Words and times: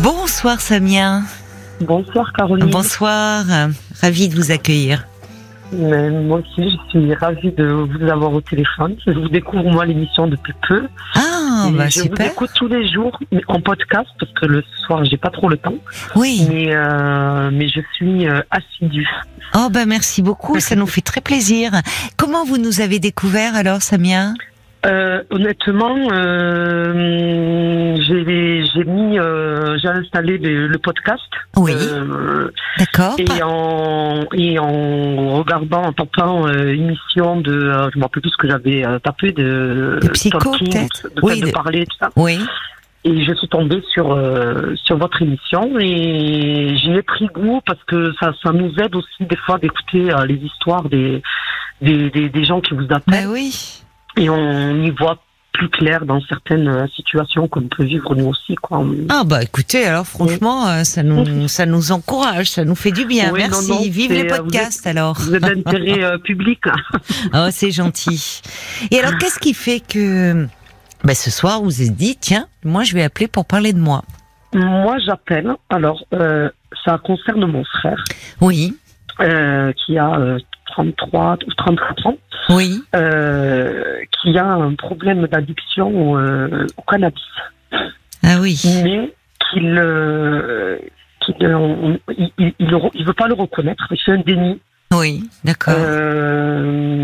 Bonsoir 0.00 0.60
Samia. 0.60 1.20
Bonsoir 1.80 2.32
Caroline. 2.32 2.70
Bonsoir, 2.70 3.44
ravie 4.00 4.28
de 4.28 4.34
vous 4.34 4.50
accueillir. 4.50 5.06
Mais 5.72 6.10
moi 6.10 6.40
aussi, 6.40 6.70
je 6.70 6.90
suis 6.90 7.14
ravie 7.14 7.52
de 7.52 7.64
vous 7.64 8.08
avoir 8.08 8.32
au 8.32 8.40
téléphone. 8.40 8.96
Je 9.06 9.12
vous 9.12 9.28
découvre 9.28 9.64
moi 9.64 9.84
l'émission 9.84 10.26
depuis 10.26 10.54
peu. 10.66 10.86
Ah, 11.14 11.68
bah 11.72 11.88
je 11.88 12.00
super. 12.00 12.26
vous 12.26 12.32
écoute 12.32 12.50
tous 12.54 12.68
les 12.68 12.90
jours 12.90 13.18
en 13.48 13.60
podcast 13.60 14.08
parce 14.18 14.32
que 14.32 14.46
le 14.46 14.64
soir 14.86 15.04
j'ai 15.04 15.18
pas 15.18 15.30
trop 15.30 15.48
le 15.48 15.58
temps. 15.58 15.76
Oui. 16.16 16.46
Mais 16.48 16.74
euh, 16.74 17.50
mais 17.52 17.68
je 17.68 17.80
suis 17.94 18.26
euh, 18.26 18.40
assidue. 18.50 19.08
Oh 19.54 19.68
bah 19.70 19.84
merci 19.84 20.22
beaucoup, 20.22 20.58
ça 20.60 20.74
nous 20.74 20.86
fait 20.86 21.02
très 21.02 21.20
plaisir. 21.20 21.72
Comment 22.16 22.44
vous 22.44 22.56
nous 22.58 22.80
avez 22.80 22.98
découvert 22.98 23.54
alors 23.56 23.82
Samia? 23.82 24.32
Euh, 24.84 25.22
honnêtement, 25.30 25.96
euh, 26.12 27.96
j'ai 28.00 28.64
j'ai 28.66 28.84
mis 28.84 29.18
euh, 29.18 29.78
j'ai 29.78 29.88
installé 29.88 30.38
le, 30.38 30.66
le 30.66 30.78
podcast. 30.78 31.22
Oui, 31.56 31.72
Euh, 31.72 32.50
d'accord. 32.78 33.14
et 33.18 33.42
en 33.42 34.24
et 34.32 34.58
en 34.58 35.34
regardant 35.38 35.82
en 35.82 35.92
tapant 35.92 36.48
euh, 36.48 36.72
émission 36.74 37.40
de 37.40 37.52
euh, 37.52 37.90
je 37.92 37.98
me 37.98 38.02
rappelle 38.04 38.22
plus 38.22 38.30
ce 38.30 38.36
que 38.36 38.48
j'avais 38.48 38.82
tapé 39.04 39.32
de 39.32 39.98
De 40.02 40.08
psycho, 40.08 40.50
peut-être 40.50 41.08
de, 41.14 41.20
Oui, 41.22 41.40
de, 41.40 41.46
de- 41.46 41.52
parler 41.52 41.84
tout 41.86 41.96
ça 42.00 42.10
Oui, 42.16 42.40
et 43.04 43.24
je 43.24 43.34
suis 43.34 43.48
tombée 43.48 43.82
sur 43.92 44.12
euh, 44.12 44.74
sur 44.84 44.96
votre 44.96 45.22
émission 45.22 45.78
et 45.78 46.74
j'y 46.76 46.90
ai 46.92 47.02
pris 47.02 47.26
goût 47.26 47.60
parce 47.66 47.82
que 47.86 48.12
ça 48.18 48.32
ça 48.42 48.50
nous 48.52 48.72
aide 48.80 48.94
aussi 48.96 49.24
des 49.26 49.36
fois 49.36 49.58
d'écouter 49.58 50.08
les 50.26 50.34
histoires 50.36 50.88
des 50.88 51.22
des, 51.80 52.10
des 52.10 52.28
des 52.30 52.44
gens 52.44 52.60
qui 52.60 52.74
vous 52.74 52.86
bah 52.86 52.96
appellent 52.96 53.28
oui. 53.28 53.81
Et 54.16 54.28
on 54.28 54.82
y 54.82 54.90
voit 54.90 55.18
plus 55.52 55.68
clair 55.68 56.06
dans 56.06 56.20
certaines 56.22 56.66
euh, 56.66 56.86
situations 56.96 57.46
qu'on 57.46 57.68
peut 57.68 57.84
vivre 57.84 58.14
nous 58.14 58.28
aussi 58.28 58.54
quoi. 58.54 58.82
Ah 59.10 59.22
bah 59.24 59.42
écoutez, 59.42 59.84
alors 59.84 60.06
franchement, 60.06 60.66
euh, 60.66 60.84
ça 60.84 61.02
nous 61.02 61.46
ça 61.46 61.66
nous 61.66 61.92
encourage, 61.92 62.50
ça 62.50 62.64
nous 62.64 62.74
fait 62.74 62.90
du 62.90 63.04
bien. 63.04 63.30
Oui, 63.32 63.40
Merci. 63.40 63.70
non, 63.70 63.80
Vive 63.82 64.12
les 64.12 64.24
euh, 64.30 64.36
vous 64.36 64.44
podcasts 64.44 64.86
alors. 64.86 65.20
Vous 65.20 65.34
êtes 65.34 65.42
d'intérêt 65.42 66.02
euh, 66.02 66.18
public. 66.24 66.60
Oh, 67.34 67.48
c'est 67.50 67.70
gentil. 67.70 68.40
Et 68.90 68.98
alors, 68.98 69.18
qu'est-ce 69.18 69.38
qui 69.38 69.52
fait 69.52 69.80
que 69.80 70.46
bah, 71.04 71.14
ce 71.14 71.30
soir, 71.30 71.58
vous 71.58 71.64
vous 71.66 71.82
êtes 71.82 71.96
dit, 71.96 72.16
tiens, 72.20 72.46
moi, 72.64 72.84
je 72.84 72.94
vais 72.94 73.02
appeler 73.02 73.26
pour 73.28 73.44
parler 73.44 73.72
de 73.72 73.80
moi? 73.80 74.02
Moi, 74.54 74.98
j'appelle. 75.04 75.54
Alors, 75.70 76.04
euh, 76.12 76.48
ça 76.84 76.98
concerne 76.98 77.44
mon 77.46 77.64
frère 77.64 78.04
Oui, 78.40 78.76
euh, 79.20 79.72
qui 79.72 79.98
a 79.98 80.14
euh, 80.18 80.38
33 80.66 81.38
ou 81.46 81.54
34 81.54 82.06
ans, 82.06 82.16
oui. 82.50 82.82
euh, 82.96 83.96
qui 84.22 84.38
a 84.38 84.46
un 84.46 84.74
problème 84.74 85.26
d'addiction 85.26 86.16
euh, 86.18 86.66
au 86.76 86.82
cannabis, 86.82 87.22
Ah 88.22 88.38
oui. 88.40 88.60
mais 88.84 89.12
qu'il 89.50 89.76
euh, 89.78 90.78
euh, 91.42 91.54
on- 91.54 91.98
il, 92.16 92.52
il, 92.58 93.04
veut 93.04 93.12
pas 93.12 93.28
le 93.28 93.34
reconnaître. 93.34 93.86
Il 93.90 93.98
fait 93.98 94.12
un 94.12 94.18
déni. 94.18 94.60
Oui, 94.92 95.24
d'accord. 95.44 95.74
Euh, 95.76 96.62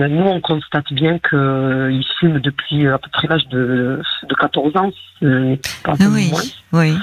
nous, 0.09 0.25
on 0.27 0.41
constate 0.41 0.93
bien 0.93 1.19
qu'il 1.19 2.05
fume 2.19 2.39
depuis 2.41 2.87
à 2.87 2.99
peu 2.99 3.09
près 3.11 3.29
l'âge 3.29 3.47
de, 3.49 4.03
de 4.29 4.35
14 4.35 4.77
ans, 4.77 4.91
pas 5.85 5.95
ah 5.99 6.05
oui, 6.11 6.31
moins. 6.31 6.43
oui. 6.73 6.95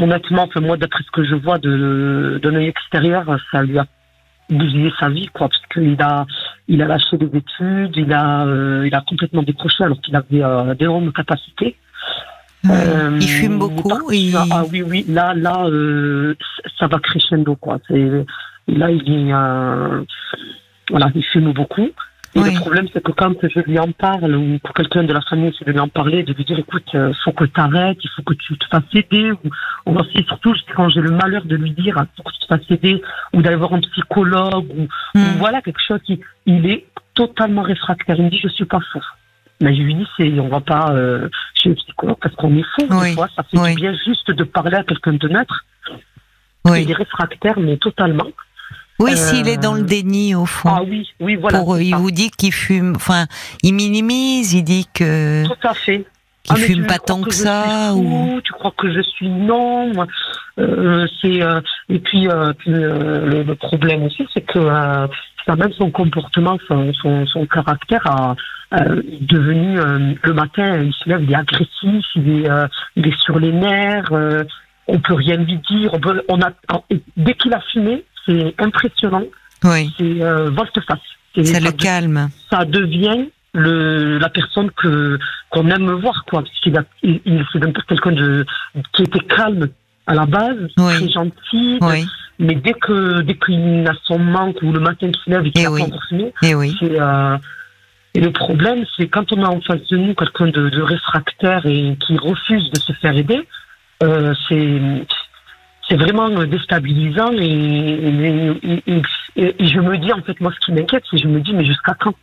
Honnêtement, 0.00 0.42
enfin, 0.44 0.60
moi, 0.60 0.76
d'après 0.76 1.02
ce 1.04 1.10
que 1.10 1.24
je 1.24 1.34
vois 1.34 1.58
de, 1.58 2.38
d'un 2.42 2.54
œil 2.54 2.68
extérieur, 2.68 3.24
ça 3.50 3.62
lui 3.62 3.78
a 3.78 3.86
bousillé 4.50 4.92
sa 4.98 5.08
vie, 5.08 5.26
quoi, 5.26 5.48
parce 5.48 5.62
qu'il 5.72 6.00
a, 6.00 6.24
il 6.68 6.80
a 6.82 6.86
lâché 6.86 7.16
des 7.18 7.26
études, 7.36 7.96
il 7.96 8.12
a, 8.12 8.46
euh, 8.46 8.84
il 8.86 8.94
a 8.94 9.02
complètement 9.02 9.42
décroché 9.42 9.84
alors 9.84 10.00
qu'il 10.00 10.14
avait 10.16 10.42
euh, 10.42 10.74
d'énormes 10.74 11.12
capacités. 11.12 11.76
Euh, 12.70 13.18
il 13.20 13.28
fume 13.28 13.58
beaucoup. 13.58 14.10
il- 14.12 14.34
Ah, 14.36 14.46
ah 14.50 14.64
oui, 14.70 14.82
oui, 14.82 15.04
là, 15.08 15.32
là, 15.34 15.64
euh, 15.66 16.34
ça 16.78 16.86
va 16.86 16.98
crescendo, 16.98 17.56
quoi. 17.56 17.78
C'est, 17.88 18.24
là, 18.68 18.90
il 18.90 19.02
est, 19.12 19.32
euh, 19.32 20.02
voilà, 20.90 21.10
il 21.14 21.24
fume 21.24 21.52
beaucoup. 21.52 21.90
Et 22.38 22.42
Oui. 22.42 22.54
le 22.54 22.60
problème, 22.60 22.86
c'est 22.92 23.02
que 23.02 23.10
quand 23.10 23.32
je 23.42 23.60
lui 23.60 23.78
en 23.80 23.90
parle, 23.90 24.32
ou 24.36 24.58
pour 24.60 24.72
quelqu'un 24.72 25.02
de 25.02 25.12
la 25.12 25.20
famille, 25.22 25.52
c'est 25.58 25.64
de 25.66 25.72
lui 25.72 25.80
en 25.80 25.88
parler, 25.88 26.22
de 26.22 26.32
lui 26.32 26.44
dire, 26.44 26.58
écoute, 26.58 26.84
il 26.94 27.12
faut 27.24 27.32
que 27.32 27.44
tu 27.44 27.60
arrêtes, 27.60 27.98
il 28.04 28.10
faut 28.14 28.22
que 28.22 28.34
tu 28.34 28.56
te 28.56 28.64
fasses 28.66 28.82
aider, 28.94 29.32
ou, 29.32 29.50
ou 29.86 29.96
aussi, 29.98 30.22
surtout, 30.28 30.54
quand 30.76 30.88
j'ai 30.88 31.00
le 31.00 31.10
malheur 31.10 31.44
de 31.44 31.56
lui 31.56 31.72
dire, 31.72 31.96
il 31.98 32.06
faut 32.16 32.22
que 32.22 32.32
tu 32.32 32.38
te 32.40 32.46
fasses 32.46 32.70
aider, 32.70 33.02
ou 33.34 33.42
d'aller 33.42 33.56
voir 33.56 33.72
un 33.72 33.80
psychologue, 33.80 34.66
ou, 34.76 34.82
ou 34.82 34.88
Hmm. 35.14 35.36
voilà, 35.38 35.60
quelque 35.62 35.80
chose 35.84 36.00
qui, 36.04 36.20
il 36.46 36.64
est 36.70 36.86
totalement 37.14 37.62
réfractaire. 37.62 38.14
Il 38.18 38.26
me 38.26 38.30
dit, 38.30 38.38
je 38.38 38.48
suis 38.48 38.66
pas 38.66 38.80
fou. 38.92 39.00
Mais 39.60 39.74
je 39.74 39.82
lui 39.82 39.94
dis, 39.96 40.06
c'est, 40.16 40.38
on 40.38 40.48
va 40.48 40.60
pas 40.60 40.92
euh, 40.92 41.28
chez 41.54 41.70
le 41.70 41.74
psychologue 41.74 42.18
parce 42.22 42.34
qu'on 42.36 42.56
est 42.56 42.66
fou. 42.76 42.86
Oui. 42.90 43.08
Des 43.10 43.14
fois, 43.14 43.28
ça 43.34 43.42
fait 43.42 43.58
Oui. 43.58 43.70
du 43.74 43.80
bien 43.80 43.92
juste 44.06 44.30
de 44.30 44.44
parler 44.44 44.76
à 44.76 44.84
quelqu'un 44.84 45.14
de 45.14 45.28
neutre. 45.28 45.64
Il 46.66 46.88
est 46.90 46.94
réfractaire, 46.94 47.58
mais 47.58 47.76
totalement. 47.78 48.28
Oui 48.98 49.12
euh, 49.12 49.16
s'il 49.16 49.48
est 49.48 49.56
dans 49.58 49.74
le 49.74 49.82
déni, 49.82 50.34
au 50.34 50.46
fond. 50.46 50.68
Ah 50.72 50.82
oui, 50.86 51.08
oui, 51.20 51.36
voilà. 51.36 51.58
Pour, 51.60 51.78
il 51.78 51.94
vous 51.94 52.10
dit 52.10 52.30
qu'il 52.30 52.52
fume, 52.52 52.94
enfin, 52.96 53.26
il 53.62 53.74
minimise, 53.74 54.54
il 54.54 54.64
dit 54.64 54.86
que 54.92 55.44
Tout 55.46 55.66
à 55.68 55.74
fait. 55.74 56.04
qu'il 56.44 56.56
Ah, 56.56 56.56
fume 56.56 56.86
pas 56.86 56.98
tant 56.98 57.20
que, 57.22 57.32
ça, 57.32 57.94
ou 57.94 58.40
Tu 58.42 58.52
crois 58.52 58.72
que 58.76 58.92
je 58.92 59.00
suis 59.02 59.28
non 59.28 59.92
euh, 60.58 61.06
C'est 61.20 61.42
euh, 61.42 61.60
et 61.88 61.98
puis, 61.98 62.28
euh, 62.28 62.52
puis, 62.58 62.72
euh, 62.74 63.24
le, 63.26 63.42
le 63.42 63.54
problème 63.54 64.02
aussi, 64.04 64.26
c'est 64.34 64.40
que 64.40 64.58
euh, 64.58 65.06
ça 65.46 65.56
même 65.56 65.72
son 65.72 65.90
comportement, 65.90 66.58
son, 66.66 66.92
son, 66.94 67.26
son 67.26 67.46
caractère 67.46 68.06
a 68.06 68.36
euh, 68.74 69.00
est 69.10 69.22
devenu 69.22 69.78
euh, 69.78 70.12
le 70.22 70.34
matin, 70.34 70.76
il 70.82 70.92
se 70.92 71.08
lève, 71.08 71.22
il 71.22 71.32
est 71.32 71.36
agressif, 71.36 72.04
il 72.16 72.42
est, 72.44 72.50
euh, 72.50 72.66
il 72.96 73.06
est 73.06 73.18
sur 73.22 73.38
les 73.38 73.52
nerfs. 73.52 74.12
Euh, 74.12 74.44
on 74.88 74.98
peut 75.00 75.14
rien 75.14 75.36
lui 75.36 75.58
dire. 75.70 75.94
On, 75.94 76.00
peut, 76.00 76.22
on 76.28 76.40
a 76.40 76.50
dès 77.16 77.34
qu'il 77.34 77.52
a 77.54 77.60
fumé, 77.72 78.04
c'est 78.28 78.54
impressionnant. 78.58 79.24
oui, 79.64 79.90
C'est 79.98 80.22
euh, 80.22 80.50
volte-face. 80.50 80.98
C'est- 81.34 81.44
ça 81.44 81.60
le 81.60 81.72
calme. 81.72 82.28
ça 82.50 82.64
devient 82.64 83.28
le 83.54 84.18
la 84.18 84.28
personne 84.28 84.70
que 84.72 85.18
qu'on 85.50 85.68
aime 85.70 85.90
voir 85.92 86.24
quoi 86.28 86.42
parce 86.42 86.60
qu'il 86.60 86.76
a 86.76 86.84
il, 87.02 87.20
il- 87.24 87.44
c'est 87.52 87.58
même 87.58 87.72
pas 87.72 87.80
quelqu'un 87.88 88.12
de 88.12 88.44
qui 88.92 89.02
était 89.02 89.20
calme 89.20 89.68
à 90.06 90.14
la 90.14 90.26
base 90.26 90.68
Oui. 90.78 90.94
très 90.96 91.08
gentil 91.10 91.78
Oui, 91.80 92.06
mais 92.38 92.54
dès 92.56 92.74
que 92.74 93.20
dès 93.22 93.34
qu'il 93.36 93.86
a 93.88 93.94
son 94.04 94.18
manque 94.18 94.60
ou 94.62 94.70
le 94.72 94.80
matin 94.80 95.10
qu'il 95.10 95.20
se 95.24 95.30
lève 95.30 95.46
et 95.46 95.50
qu'il 95.50 95.62
Eh 95.62 95.66
a 95.66 95.70
oui. 95.72 95.82
pas 95.82 96.56
oui, 96.56 96.76
c'est 96.80 97.00
euh, 97.00 97.36
et 98.14 98.20
le 98.20 98.32
problème 98.32 98.84
c'est 98.96 99.08
quand 99.08 99.32
on 99.32 99.42
a 99.42 99.48
en 99.48 99.60
face 99.62 99.86
de 99.90 99.96
nous 99.96 100.14
quelqu'un 100.14 100.46
de, 100.48 100.68
de 100.68 100.82
réfractaire 100.82 101.64
et 101.66 101.96
qui 102.06 102.16
refuse 102.18 102.70
de 102.70 102.78
se 102.80 102.92
faire 103.00 103.16
aider 103.16 103.40
euh, 104.02 104.34
c'est 104.48 104.80
c'est 105.88 105.96
vraiment 105.96 106.28
euh, 106.30 106.46
déstabilisant 106.46 107.32
et, 107.32 107.44
et- 107.46 108.80
et- 108.86 109.02
et- 109.36 109.54
et 109.58 109.68
je 109.68 109.80
me 109.80 109.96
dis 109.98 110.12
en 110.12 110.22
fait 110.22 110.38
moi 110.40 110.52
ce 110.58 110.64
qui 110.66 110.72
m'inquiète 110.72 111.02
c'est 111.10 111.16
que 111.16 111.22
je 111.22 111.28
me 111.28 111.40
dis 111.40 111.52
mais 111.54 111.64
jusqu'à 111.64 111.94
quand? 111.98 112.14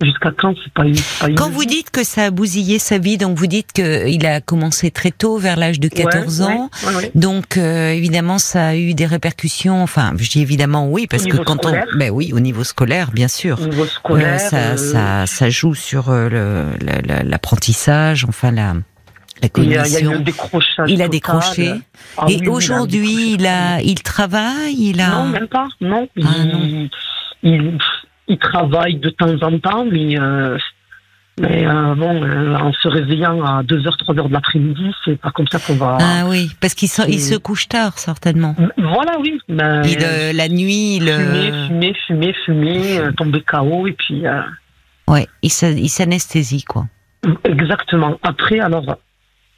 Jusqu'à 0.00 0.30
quand? 0.30 0.54
C'est 0.62 0.72
pas, 0.72 0.84
pas 1.18 1.32
Quand 1.34 1.50
vous 1.50 1.64
dites 1.64 1.90
que 1.90 2.04
ça 2.04 2.26
a 2.26 2.30
bousillé 2.30 2.78
sa 2.78 2.98
vie, 2.98 3.18
donc 3.18 3.36
vous 3.36 3.48
dites 3.48 3.72
qu'il 3.72 4.24
a 4.26 4.40
commencé 4.40 4.92
très 4.92 5.10
tôt, 5.10 5.38
vers 5.38 5.56
l'âge 5.56 5.80
de 5.80 5.88
14 5.88 6.40
Ouais, 6.40 6.46
ans. 6.46 6.70
ouais, 6.86 6.94
ouais. 6.94 7.10
Donc 7.16 7.56
euh, 7.56 7.90
évidemment, 7.90 8.38
ça 8.38 8.68
a 8.68 8.76
eu 8.76 8.94
des 8.94 9.06
répercussions. 9.06 9.82
Enfin, 9.82 10.12
je 10.16 10.30
dis 10.30 10.40
évidemment 10.40 10.88
oui, 10.88 11.08
parce 11.08 11.24
que 11.26 11.36
quand 11.38 11.60
scolaire. 11.60 11.84
on, 11.92 11.98
ben 11.98 12.10
oui, 12.12 12.30
au 12.32 12.38
niveau 12.38 12.62
scolaire, 12.62 13.10
bien 13.10 13.26
sûr, 13.26 13.60
Au 13.60 13.66
niveau 13.66 13.82
Euh, 13.82 13.86
scolaire 13.88 14.38
ça, 14.40 14.56
euh, 14.56 14.76
ça, 14.76 15.26
ça 15.26 15.50
joue 15.50 15.74
sur 15.74 16.10
euh, 16.10 16.28
l'apprentissage, 17.24 18.24
enfin 18.28 18.52
la, 18.52 18.74
la 19.42 19.48
il 19.56 19.78
a, 19.78 19.86
il 19.86 20.22
Il 20.88 21.08
décroché. 21.08 21.74
Ah 22.16 22.26
Et 22.28 22.38
oui, 22.40 22.48
aujourd'hui, 22.48 23.34
il 23.34 23.46
a, 23.46 23.80
il 23.80 24.02
travaille, 24.02 24.90
il 24.90 25.00
a. 25.00 25.10
Non, 25.10 25.28
même 25.28 25.48
pas. 25.48 25.68
Non. 25.80 26.08
Ah, 26.22 26.28
il, 26.42 26.48
non. 26.48 26.88
Il, 27.42 27.78
il 28.28 28.38
travaille 28.38 28.96
de 28.96 29.10
temps 29.10 29.36
en 29.42 29.58
temps, 29.58 29.84
mais, 29.90 30.18
euh, 30.18 30.58
mais 31.40 31.66
euh, 31.66 31.94
bon, 31.94 32.22
euh, 32.22 32.54
en 32.56 32.72
se 32.72 32.88
réveillant 32.88 33.42
à 33.42 33.62
2h, 33.62 33.96
3h 34.04 34.28
de 34.28 34.32
l'après-midi, 34.32 34.92
c'est 35.04 35.18
pas 35.18 35.30
comme 35.30 35.48
ça 35.48 35.58
qu'on 35.58 35.76
va. 35.76 35.98
Ah 36.00 36.24
oui, 36.26 36.50
parce 36.60 36.74
qu'il 36.74 36.88
se, 36.88 37.36
couche 37.36 37.68
tard 37.68 37.98
certainement. 37.98 38.54
Voilà, 38.76 39.18
oui. 39.18 39.40
Il, 39.48 39.56
la 39.56 40.48
nuit, 40.48 40.96
il, 40.96 41.08
fumer, 41.08 41.52
fumer, 41.66 41.94
fumer, 42.06 42.34
fumer, 42.44 43.00
tomber 43.16 43.42
KO, 43.42 43.86
et 43.86 43.92
puis. 43.92 44.24
ouais, 45.06 45.26
il 45.42 45.50
s'anesthésie 45.50 46.64
quoi. 46.64 46.86
Exactement. 47.44 48.18
Après, 48.22 48.60
alors, 48.60 48.98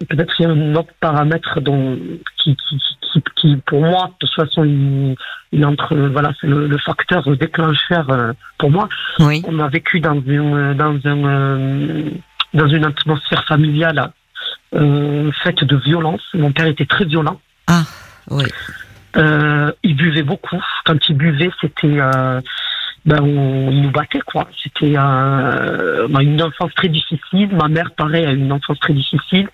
peut-être 0.07 0.33
il 0.39 0.43
y 0.43 0.47
a 0.47 0.51
un 0.51 0.75
autre 0.75 0.93
paramètre 1.01 1.61
dont, 1.61 1.99
qui, 2.39 2.57
qui, 2.57 2.79
qui, 3.13 3.23
qui, 3.37 3.57
pour 3.67 3.81
moi, 3.81 4.11
de 4.21 4.27
toute 4.27 4.35
façon, 4.35 4.65
il, 4.65 5.17
il 5.53 5.65
entre, 5.67 5.95
voilà, 5.95 6.33
c'est 6.41 6.47
le, 6.47 6.67
le 6.67 6.79
facteur 6.79 7.25
déclencheur 7.37 8.09
euh, 8.11 8.33
pour 8.59 8.71
moi. 8.71 8.89
Oui. 9.19 9.43
On 9.47 9.59
a 9.59 9.69
vécu 9.69 10.01
dans 10.01 10.21
une, 10.21 10.75
dans 10.75 10.99
euh, 11.05 12.03
dans 12.55 12.69
une 12.69 12.85
atmosphère 12.85 13.45
familiale 13.45 14.11
euh, 14.75 15.31
faite 15.43 15.65
de 15.65 15.77
violence. 15.77 16.23
Mon 16.35 16.53
père 16.53 16.67
était 16.67 16.87
très 16.87 17.05
violent. 17.05 17.41
Ah, 17.67 17.83
oui. 18.31 18.45
Euh, 19.17 19.73
il 19.83 19.97
buvait 19.97 20.23
beaucoup. 20.23 20.63
Quand 20.85 20.97
il 21.09 21.17
buvait, 21.17 21.51
c'était, 21.61 21.99
ben, 23.05 23.21
on, 23.21 23.71
il 23.71 23.83
nous 23.83 23.91
battait 23.91 24.21
quoi. 24.21 24.49
C'était 24.63 24.95
euh, 24.97 26.07
eu 26.09 26.23
une 26.23 26.43
enfance 26.43 26.73
très 26.75 26.89
difficile. 26.89 27.49
Ma 27.53 27.69
mère, 27.69 27.91
pareil, 27.93 28.25
a 28.25 28.33
une 28.33 28.53
enfance 28.53 28.79
très 28.79 28.93
difficile. 28.93 29.49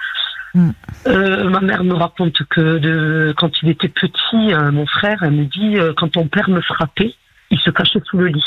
Euh, 1.06 1.48
ma 1.50 1.60
mère 1.60 1.84
me 1.84 1.94
raconte 1.94 2.42
que 2.50 2.78
de, 2.78 3.34
quand 3.36 3.50
il 3.62 3.68
était 3.70 3.88
petit, 3.88 4.52
euh, 4.54 4.70
mon 4.72 4.86
frère, 4.86 5.22
elle 5.22 5.32
me 5.32 5.44
dit, 5.44 5.76
euh, 5.78 5.92
quand 5.96 6.08
ton 6.12 6.26
père 6.28 6.48
me 6.48 6.60
frappait, 6.60 7.14
il 7.50 7.58
se 7.60 7.70
cachait 7.70 8.00
sous 8.08 8.18
le 8.18 8.26
lit. 8.28 8.44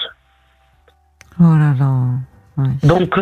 Oh 1.39 1.55
là 1.55 1.73
là. 1.79 2.05
Ouais. 2.57 2.69
Donc, 2.83 3.15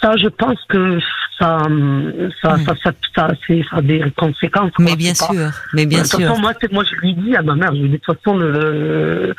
ça, 0.00 0.16
je 0.16 0.28
pense 0.28 0.58
que 0.68 0.98
ça, 1.38 1.58
ça, 2.42 2.56
ça, 2.64 2.74
ça, 2.82 2.92
ça, 3.14 3.28
c'est- 3.46 3.62
ça 3.70 3.76
a 3.78 3.82
des 3.82 4.02
conséquences. 4.16 4.70
quoi. 4.72 4.84
Mais 4.84 4.96
bien 4.96 5.12
pas- 5.12 5.26
sûr, 5.32 5.50
mais 5.74 5.86
bien 5.86 5.98
de 5.98 6.02
toute 6.04 6.20
sûr. 6.20 6.28
façon, 6.28 6.40
moi, 6.40 6.52
moi, 6.72 6.84
je 6.84 6.94
lui 6.96 7.14
dis 7.14 7.36
à 7.36 7.42
ma 7.42 7.54
mère, 7.56 7.74
je 7.74 7.80
lui 7.82 7.88
dis 7.88 7.96
de 7.96 8.00
toute 8.02 8.16
façon, 8.22 8.36
le, 8.38 9.34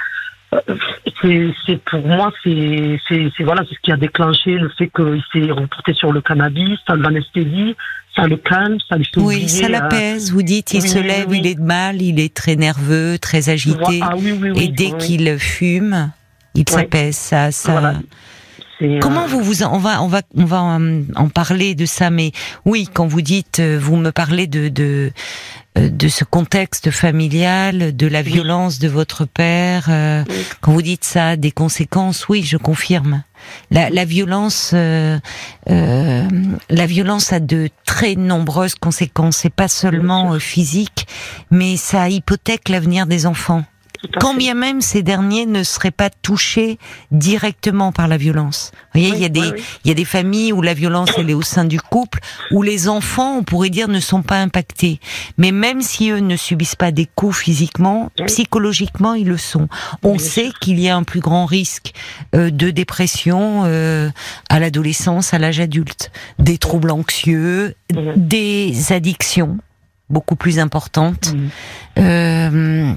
c'est, 1.21 1.53
c'est 1.65 1.81
pour 1.83 2.05
moi, 2.05 2.31
c'est, 2.43 2.99
voilà, 3.39 3.63
c'est 3.67 3.75
ce 3.75 3.79
qui 3.81 3.91
a 3.91 3.97
déclenché 3.97 4.51
le 4.51 4.69
fait 4.69 4.89
qu'il 4.89 5.21
s'est 5.31 5.51
reporté 5.51 5.93
sur 5.93 6.11
le 6.11 6.21
cannabis, 6.21 6.79
ça 6.87 6.95
l'anesthésie, 6.95 7.75
ça 8.15 8.27
le 8.27 8.37
calme, 8.37 8.77
ça 8.87 8.97
lui 8.97 9.05
fait 9.05 9.19
Oui, 9.19 9.47
ça 9.47 9.65
euh, 9.65 9.69
l'apaise. 9.69 10.31
Vous 10.31 10.41
dites, 10.41 10.73
il 10.73 10.81
oui, 10.81 10.89
se 10.89 10.99
lève, 10.99 11.27
oui. 11.29 11.39
il 11.43 11.47
est 11.47 11.55
de 11.55 11.61
mal, 11.61 12.01
il 12.01 12.19
est 12.19 12.33
très 12.33 12.55
nerveux, 12.55 13.17
très 13.19 13.49
agité. 13.49 13.99
Ah 14.01 14.15
oui, 14.17 14.31
oui, 14.31 14.51
oui. 14.51 14.63
Et 14.63 14.67
dès 14.69 14.91
qu'il 14.97 15.37
fume, 15.37 16.11
il 16.55 16.67
s'apaise. 16.67 17.15
Ça, 17.15 17.51
ça. 17.51 17.71
Voilà. 17.71 17.93
Euh, 18.81 18.99
Comment 19.01 19.27
vous 19.27 19.41
vous 19.41 19.63
on 19.63 19.77
va 19.77 20.01
on 20.01 20.07
va 20.07 20.21
on 20.35 20.45
va 20.45 20.61
en, 20.61 21.01
en 21.15 21.27
parler 21.27 21.75
de 21.75 21.85
ça 21.85 22.09
mais 22.09 22.31
oui 22.63 22.87
quand 22.91 23.07
vous 23.07 23.21
dites 23.21 23.59
euh, 23.59 23.77
vous 23.77 23.97
me 23.97 24.11
parlez 24.11 24.47
de 24.47 24.69
de 24.69 24.83
euh, 24.83 25.09
de 25.75 26.07
ce 26.07 26.23
contexte 26.23 26.91
familial 26.91 27.95
de 27.95 28.07
la 28.07 28.21
violence 28.21 28.79
de 28.79 28.87
votre 28.87 29.25
père 29.25 29.85
euh, 29.89 30.23
Oui. 30.27 30.35
quand 30.61 30.71
vous 30.73 30.81
dites 30.81 31.03
ça 31.05 31.35
des 31.37 31.51
conséquences 31.51 32.27
oui 32.27 32.43
je 32.43 32.57
confirme. 32.57 33.23
La, 33.71 33.89
la 33.89 34.03
violence 34.03 34.71
euh, 34.73 35.17
euh, 35.69 36.27
la 36.69 36.85
violence 36.85 37.31
a 37.31 37.39
de 37.39 37.69
très 37.85 38.15
nombreuses 38.15 38.75
conséquences. 38.75 39.37
C'est 39.37 39.53
pas 39.53 39.67
seulement 39.69 40.33
euh, 40.33 40.39
physique 40.39 41.07
mais 41.51 41.77
ça 41.77 42.09
hypothèque 42.09 42.67
l'avenir 42.69 43.05
des 43.05 43.25
enfants 43.25 43.63
quand 44.19 44.33
bien 44.33 44.53
même 44.53 44.81
ces 44.81 45.03
derniers 45.03 45.45
ne 45.45 45.63
seraient 45.63 45.91
pas 45.91 46.09
touchés 46.09 46.77
directement 47.11 47.91
par 47.91 48.07
la 48.07 48.17
violence? 48.17 48.71
Vous 48.93 49.01
voyez, 49.01 49.11
Oui, 49.11 49.17
il 49.17 49.21
y 49.21 49.25
a 49.25 49.29
des, 49.29 49.39
oui, 49.41 49.51
oui. 49.55 49.63
il 49.83 49.87
y 49.89 49.91
a 49.91 49.95
des 49.95 50.05
familles 50.05 50.53
où 50.53 50.61
la 50.61 50.73
violence 50.73 51.09
elle 51.17 51.29
est 51.29 51.33
au 51.33 51.41
sein 51.41 51.65
du 51.65 51.79
couple, 51.79 52.19
où 52.51 52.61
les 52.61 52.87
enfants, 52.87 53.37
on 53.39 53.43
pourrait 53.43 53.69
dire, 53.69 53.87
ne 53.87 53.99
sont 53.99 54.21
pas 54.21 54.39
impactés. 54.41 54.99
Mais 55.37 55.51
même 55.51 55.81
si 55.81 56.09
eux 56.11 56.19
ne 56.19 56.35
subissent 56.35 56.75
pas 56.75 56.91
des 56.91 57.07
coups 57.13 57.37
physiquement, 57.37 58.11
psychologiquement 58.27 59.13
ils 59.13 59.27
le 59.27 59.37
sont. 59.37 59.67
On 60.03 60.17
sait 60.17 60.49
qu'il 60.61 60.79
y 60.79 60.89
a 60.89 60.95
un 60.95 61.03
plus 61.03 61.19
grand 61.19 61.45
risque 61.45 61.93
euh, 62.35 62.49
de 62.51 62.69
dépression 62.71 63.63
euh, 63.65 64.09
à 64.49 64.59
l'adolescence, 64.59 65.33
à 65.33 65.39
l'âge 65.39 65.59
adulte, 65.59 66.11
des 66.39 66.57
troubles 66.57 66.91
anxieux, 66.91 67.75
Mhm. 67.93 68.13
des 68.17 68.91
addictions 68.93 69.57
beaucoup 70.09 70.35
plus 70.35 70.59
importantes. 70.59 71.33
Mhm. 71.33 71.49
Euh, 71.97 72.93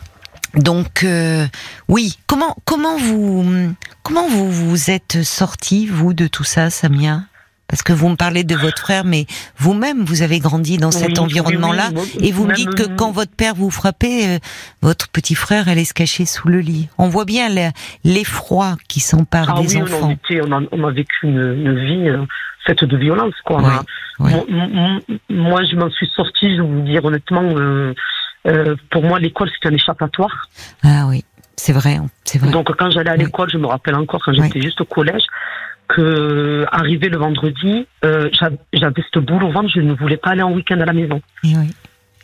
donc 0.54 1.02
euh, 1.04 1.46
oui, 1.88 2.18
comment 2.26 2.56
comment 2.64 2.96
vous 2.98 3.74
comment 4.02 4.28
vous 4.28 4.50
vous 4.50 4.90
êtes 4.90 5.22
sorti 5.22 5.86
vous 5.86 6.14
de 6.14 6.26
tout 6.26 6.44
ça, 6.44 6.70
Samia? 6.70 7.22
Parce 7.68 7.82
que 7.82 7.94
vous 7.94 8.10
me 8.10 8.16
parlez 8.16 8.44
de 8.44 8.54
votre 8.54 8.82
frère, 8.82 9.02
mais 9.02 9.24
vous-même 9.56 10.04
vous 10.04 10.20
avez 10.20 10.40
grandi 10.40 10.76
dans 10.76 10.90
cet 10.90 11.12
Oui, 11.12 11.18
environnement-là, 11.20 11.88
oui, 11.94 12.02
oui, 12.20 12.28
et 12.28 12.30
vous 12.30 12.44
me 12.44 12.52
dites 12.52 12.74
que 12.74 12.82
quand 12.96 13.12
votre 13.12 13.32
père 13.34 13.54
vous 13.54 13.70
frappait, 13.70 14.26
euh, 14.28 14.38
votre 14.82 15.08
petit 15.08 15.34
frère 15.34 15.68
allait 15.70 15.86
se 15.86 15.94
cacher 15.94 16.26
sous 16.26 16.48
le 16.48 16.60
lit. 16.60 16.90
On 16.98 17.08
voit 17.08 17.24
bien 17.24 17.48
le- 17.48 17.70
l'effroi 18.04 18.76
qui 18.88 19.00
s'empare 19.00 19.54
Ah 19.56 19.62
des 19.62 19.78
on, 19.78 19.84
enfants. 19.84 20.14
on, 20.30 20.52
a, 20.52 20.60
on 20.70 20.84
a 20.86 20.90
vécu 20.90 21.14
une, 21.22 21.38
une 21.40 21.78
vie 21.86 22.08
euh, 22.10 22.26
faite 22.66 22.84
de 22.84 22.96
violence, 22.98 23.32
quoi. 23.42 23.62
Moi, 23.62 23.84
moi- 24.18 24.98
moi, 25.30 25.62
je 25.64 25.74
m'en 25.74 25.88
suis 25.90 26.10
sortie, 26.14 26.54
je 26.54 26.60
vais 26.60 26.68
vous 26.68 26.82
dire 26.82 27.02
honnêtement, 27.06 27.42
euh, 28.46 28.50
euh, 28.70 28.76
pour 28.90 29.02
moi, 29.04 29.18
l'école, 29.20 29.48
c'était 29.54 29.68
un 29.68 29.74
échappatoire. 29.76 30.48
Ah 30.82 31.06
oui, 31.08 31.24
c'est 31.56 31.72
vrai, 31.72 31.98
c'est 32.24 32.38
vrai. 32.38 32.50
Donc, 32.50 32.74
quand 32.76 32.90
j'allais 32.90 33.10
à 33.10 33.14
Oui. 33.14 33.24
l'école, 33.24 33.50
je 33.50 33.58
me 33.58 33.66
rappelle 33.66 33.94
encore, 33.94 34.22
quand 34.24 34.32
j'étais 34.32 34.60
juste 34.60 34.80
au 34.80 34.84
collège, 34.84 35.22
que 35.88 36.64
arrivé 36.72 37.08
le 37.08 37.18
vendredi, 37.18 37.86
euh, 38.04 38.30
j'avais 38.72 39.02
cette 39.12 39.22
boule 39.24 39.44
au 39.44 39.50
ventre, 39.50 39.68
je 39.74 39.80
ne 39.80 39.92
voulais 39.94 40.16
pas 40.16 40.30
aller 40.30 40.42
en 40.42 40.52
week-end 40.52 40.80
à 40.80 40.86
la 40.86 40.92
maison. 40.92 41.20
Et 41.44 41.56
oui, 41.56 41.70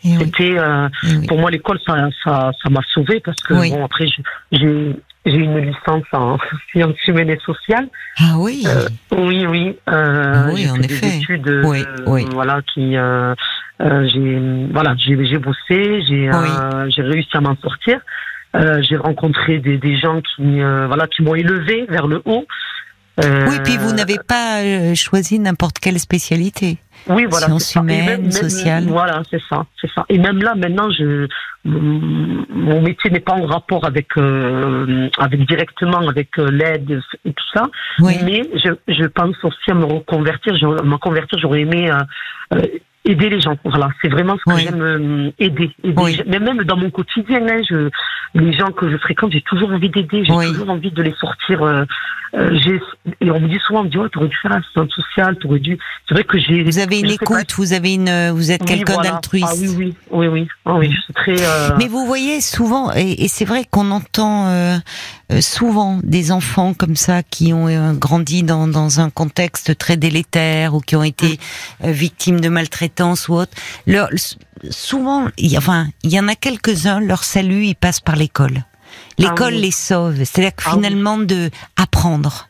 et 0.04 0.16
C'était, 0.18 0.56
euh, 0.58 0.88
et 1.22 1.26
pour 1.26 1.38
moi, 1.38 1.50
l'école, 1.50 1.78
ça, 1.84 2.08
ça, 2.24 2.52
ça 2.62 2.70
m'a 2.70 2.80
sauvée 2.94 3.20
parce 3.20 3.40
que, 3.42 3.54
bon, 3.54 3.84
après, 3.84 4.06
j'ai- 4.52 4.96
j'ai 5.26 5.36
une 5.36 5.58
licence 5.58 6.04
en 6.12 6.38
sciences 6.72 7.06
humaines 7.08 7.30
et 7.30 7.38
sociales. 7.44 7.88
Ah 8.18 8.34
oui, 8.38 8.62
Euh, 8.66 8.88
Oui, 9.12 9.44
oui. 9.46 9.76
Euh, 9.90 10.46
Ah 10.46 10.50
oui, 10.52 10.70
en 10.70 10.76
fait 10.76 10.84
effet. 10.84 11.00
Des 11.10 11.16
études, 11.18 11.48
euh, 11.48 11.62
Oui, 11.66 11.84
oui. 12.06 12.26
Voilà, 12.32 12.62
qui, 12.62 12.96
euh, 13.80 13.84
euh, 13.84 14.08
j'ai, 14.12 14.72
voilà, 14.72 14.94
j'ai, 14.98 15.24
j'ai 15.26 15.38
bossé, 15.38 16.02
j'ai, 16.06 16.30
euh, 16.30 16.90
j'ai 16.90 17.02
réussi 17.02 17.36
à 17.36 17.40
m'en 17.40 17.56
sortir. 17.56 18.00
Euh, 18.56 18.80
j'ai 18.82 18.96
rencontré 18.96 19.58
des, 19.58 19.76
des 19.76 19.98
gens 19.98 20.20
qui, 20.22 20.60
euh, 20.60 20.86
voilà, 20.86 21.06
qui 21.06 21.22
m'ont 21.22 21.34
élevé 21.34 21.86
vers 21.88 22.06
le 22.06 22.22
haut. 22.24 22.46
Euh, 23.22 23.46
oui. 23.50 23.56
Puis 23.64 23.76
vous 23.76 23.92
n'avez 23.92 24.16
pas 24.26 24.62
euh, 24.62 24.94
choisi 24.94 25.38
n'importe 25.38 25.80
quelle 25.80 25.98
spécialité. 25.98 26.78
oui, 27.08 27.26
voilà, 27.28 27.46
sciences 27.46 27.64
c'est 27.64 27.74
ça. 27.74 27.80
Et 27.80 27.82
humaines, 27.82 28.30
sociales. 28.30 28.84
Voilà, 28.88 29.22
c'est 29.28 29.42
ça, 29.50 29.66
c'est 29.80 29.90
ça. 29.92 30.06
Et 30.08 30.18
même 30.18 30.40
là, 30.40 30.54
maintenant, 30.54 30.88
je, 30.90 31.26
mon 31.64 32.80
métier 32.80 33.10
n'est 33.10 33.20
pas 33.20 33.34
en 33.34 33.44
rapport 33.44 33.84
avec, 33.84 34.16
euh, 34.16 35.08
avec 35.18 35.46
directement 35.46 36.08
avec 36.08 36.38
euh, 36.38 36.50
l'aide 36.50 37.02
et 37.24 37.32
tout 37.32 37.44
ça. 37.52 37.64
Oui. 37.98 38.14
Mais 38.24 38.42
je, 38.54 38.70
je 38.86 39.04
pense 39.04 39.36
aussi 39.42 39.70
à 39.70 39.74
me 39.74 39.84
reconvertir. 39.84 40.56
Je, 40.56 40.66
à 40.66 40.82
me 40.84 40.96
convertir, 40.96 41.38
j'aurais 41.40 41.62
aimé 41.62 41.90
euh, 41.90 41.98
euh, 42.54 42.62
aider 43.04 43.28
les 43.30 43.40
gens. 43.40 43.56
Voilà, 43.64 43.88
c'est 44.02 44.08
vraiment 44.08 44.36
ce 44.38 44.44
que 44.50 44.56
Oui. 44.56 44.62
j'aime 44.64 44.82
euh, 44.82 45.30
aider. 45.38 45.70
aider. 45.84 45.94
Oui. 45.96 46.20
Mais 46.26 46.38
même 46.38 46.62
dans 46.64 46.76
mon 46.76 46.90
quotidien, 46.90 47.40
hein, 47.48 47.60
je, 47.68 47.88
les 48.34 48.52
gens 48.52 48.70
que 48.70 48.90
je 48.90 48.96
fréquente, 48.98 49.32
j'ai 49.32 49.42
toujours 49.42 49.70
envie 49.70 49.88
d'aider. 49.88 50.24
J'ai 50.24 50.32
Oui. 50.32 50.46
toujours 50.48 50.70
envie 50.70 50.90
de 50.90 51.02
les 51.02 51.14
sortir. 51.14 51.62
euh, 51.62 51.84
euh, 52.34 52.78
et 53.22 53.30
on 53.30 53.40
me 53.40 53.48
dit 53.48 53.58
souvent, 53.66 53.80
on 53.80 53.84
me 53.84 53.88
dit, 53.88 53.96
oh, 53.96 54.06
t'aurais 54.10 54.28
dû 54.28 54.36
faire 54.42 54.50
l'assistante 54.50 54.90
sociale, 54.90 55.36
t'aurais 55.38 55.60
dû. 55.60 55.78
C'est 56.06 56.14
vrai 56.14 56.24
que 56.24 56.38
j'ai. 56.38 56.62
Vous 56.62 56.78
avez 56.78 57.00
une 57.00 57.10
écoute, 57.10 57.54
vous 57.56 57.72
avez 57.72 57.94
une, 57.94 58.30
vous 58.32 58.50
êtes 58.50 58.64
quelqu'un 58.66 58.94
voilà. 58.94 59.12
d'altruiste. 59.12 59.48
Ah 59.50 59.54
oui, 59.58 59.68
oui, 59.78 59.94
oui, 60.10 60.26
oui. 60.28 60.48
Ah, 60.66 60.74
oui, 60.74 60.92
je 60.94 61.00
suis 61.00 61.14
très. 61.14 61.36
Mais 61.78 61.88
vous 61.88 62.04
voyez 62.04 62.42
souvent, 62.42 62.92
et, 62.94 63.24
et 63.24 63.28
c'est 63.28 63.46
vrai 63.46 63.64
qu'on 63.70 63.90
entend 63.90 64.78
souvent 65.40 66.00
des 66.02 66.30
enfants 66.30 66.74
comme 66.74 66.96
ça 66.96 67.22
qui 67.22 67.54
ont 67.54 67.94
grandi 67.94 68.42
dans, 68.42 68.68
dans 68.68 69.00
un 69.00 69.08
contexte 69.08 69.78
très 69.78 69.96
délétère 69.96 70.74
ou 70.74 70.80
qui 70.80 70.96
ont 70.96 71.02
été 71.02 71.38
euh, 71.84 71.90
victimes 71.92 72.40
de 72.40 72.48
maltraitance 72.48 72.87
ou 73.28 73.34
autre. 73.34 73.52
Leur, 73.86 74.08
souvent, 74.70 75.28
il 75.38 75.52
y, 75.52 75.58
enfin, 75.58 75.86
il 76.02 76.10
y 76.12 76.20
en 76.20 76.28
a 76.28 76.34
quelques-uns, 76.34 77.00
leur 77.00 77.24
salut, 77.24 77.64
il 77.66 77.74
passe 77.74 78.00
par 78.00 78.16
l'école. 78.16 78.64
L'école 79.18 79.52
Ah 79.52 79.56
oui. 79.56 79.60
les 79.62 79.70
sauve. 79.70 80.14
C'est-à-dire 80.16 80.54
que 80.54 80.62
Ah 80.66 80.70
oui. 80.70 80.76
finalement 80.76 81.18
de 81.18 81.50
apprendre. 81.76 82.48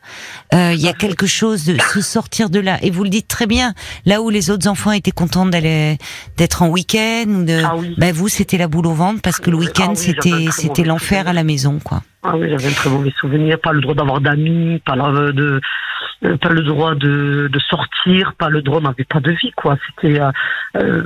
Euh, 0.53 0.71
Il 0.73 0.79
y 0.79 0.87
a 0.87 0.93
quelque 0.93 1.25
chose 1.27 1.65
de 1.65 1.77
se 1.93 2.01
sortir 2.01 2.49
de 2.49 2.59
là. 2.59 2.77
Et 2.81 2.91
vous 2.91 3.03
le 3.03 3.09
dites 3.09 3.27
très 3.27 3.45
bien. 3.45 3.73
Là 4.05 4.21
où 4.21 4.29
les 4.29 4.49
autres 4.49 4.67
enfants 4.67 4.91
étaient 4.91 5.11
contents 5.11 5.45
d'aller 5.45 5.97
d'être 6.37 6.61
en 6.61 6.69
week-end 6.69 7.25
ou 7.27 7.43
de, 7.43 7.61
Ah 7.65 7.75
oui. 7.75 7.93
ben 7.97 8.13
vous 8.13 8.29
c'était 8.29 8.57
la 8.57 8.67
boule 8.67 8.87
au 8.87 8.93
ventre 8.93 9.21
parce 9.21 9.39
que 9.39 9.49
le 9.49 9.57
week-end 9.57 9.89
oui, 9.89 9.97
c'était 9.97 10.45
c'était 10.51 10.83
l'enfer 10.83 11.27
à 11.27 11.33
la 11.33 11.43
maison 11.43 11.79
quoi. 11.83 12.03
Ah 12.23 12.35
oui, 12.37 12.47
j'avais 12.49 12.67
un 12.69 12.73
très 12.73 12.89
mauvais 12.89 13.13
souvenir. 13.19 13.59
Pas 13.61 13.73
le 13.73 13.81
droit 13.81 13.95
d'avoir 13.95 14.21
d'amis, 14.21 14.79
pas, 14.85 14.95
la- 14.95 15.31
de, 15.31 15.59
euh, 16.25 16.37
pas 16.37 16.49
le 16.49 16.61
droit 16.63 16.95
de, 16.95 17.49
de 17.51 17.59
sortir, 17.59 18.33
pas 18.37 18.49
le 18.49 18.61
droit, 18.61 18.79
on 18.79 18.81
n'avait 18.81 19.03
pas 19.05 19.19
de 19.19 19.31
vie, 19.31 19.51
quoi. 19.55 19.77
C'était. 19.87 20.19
Euh, 20.19 20.31
euh, 20.77 21.03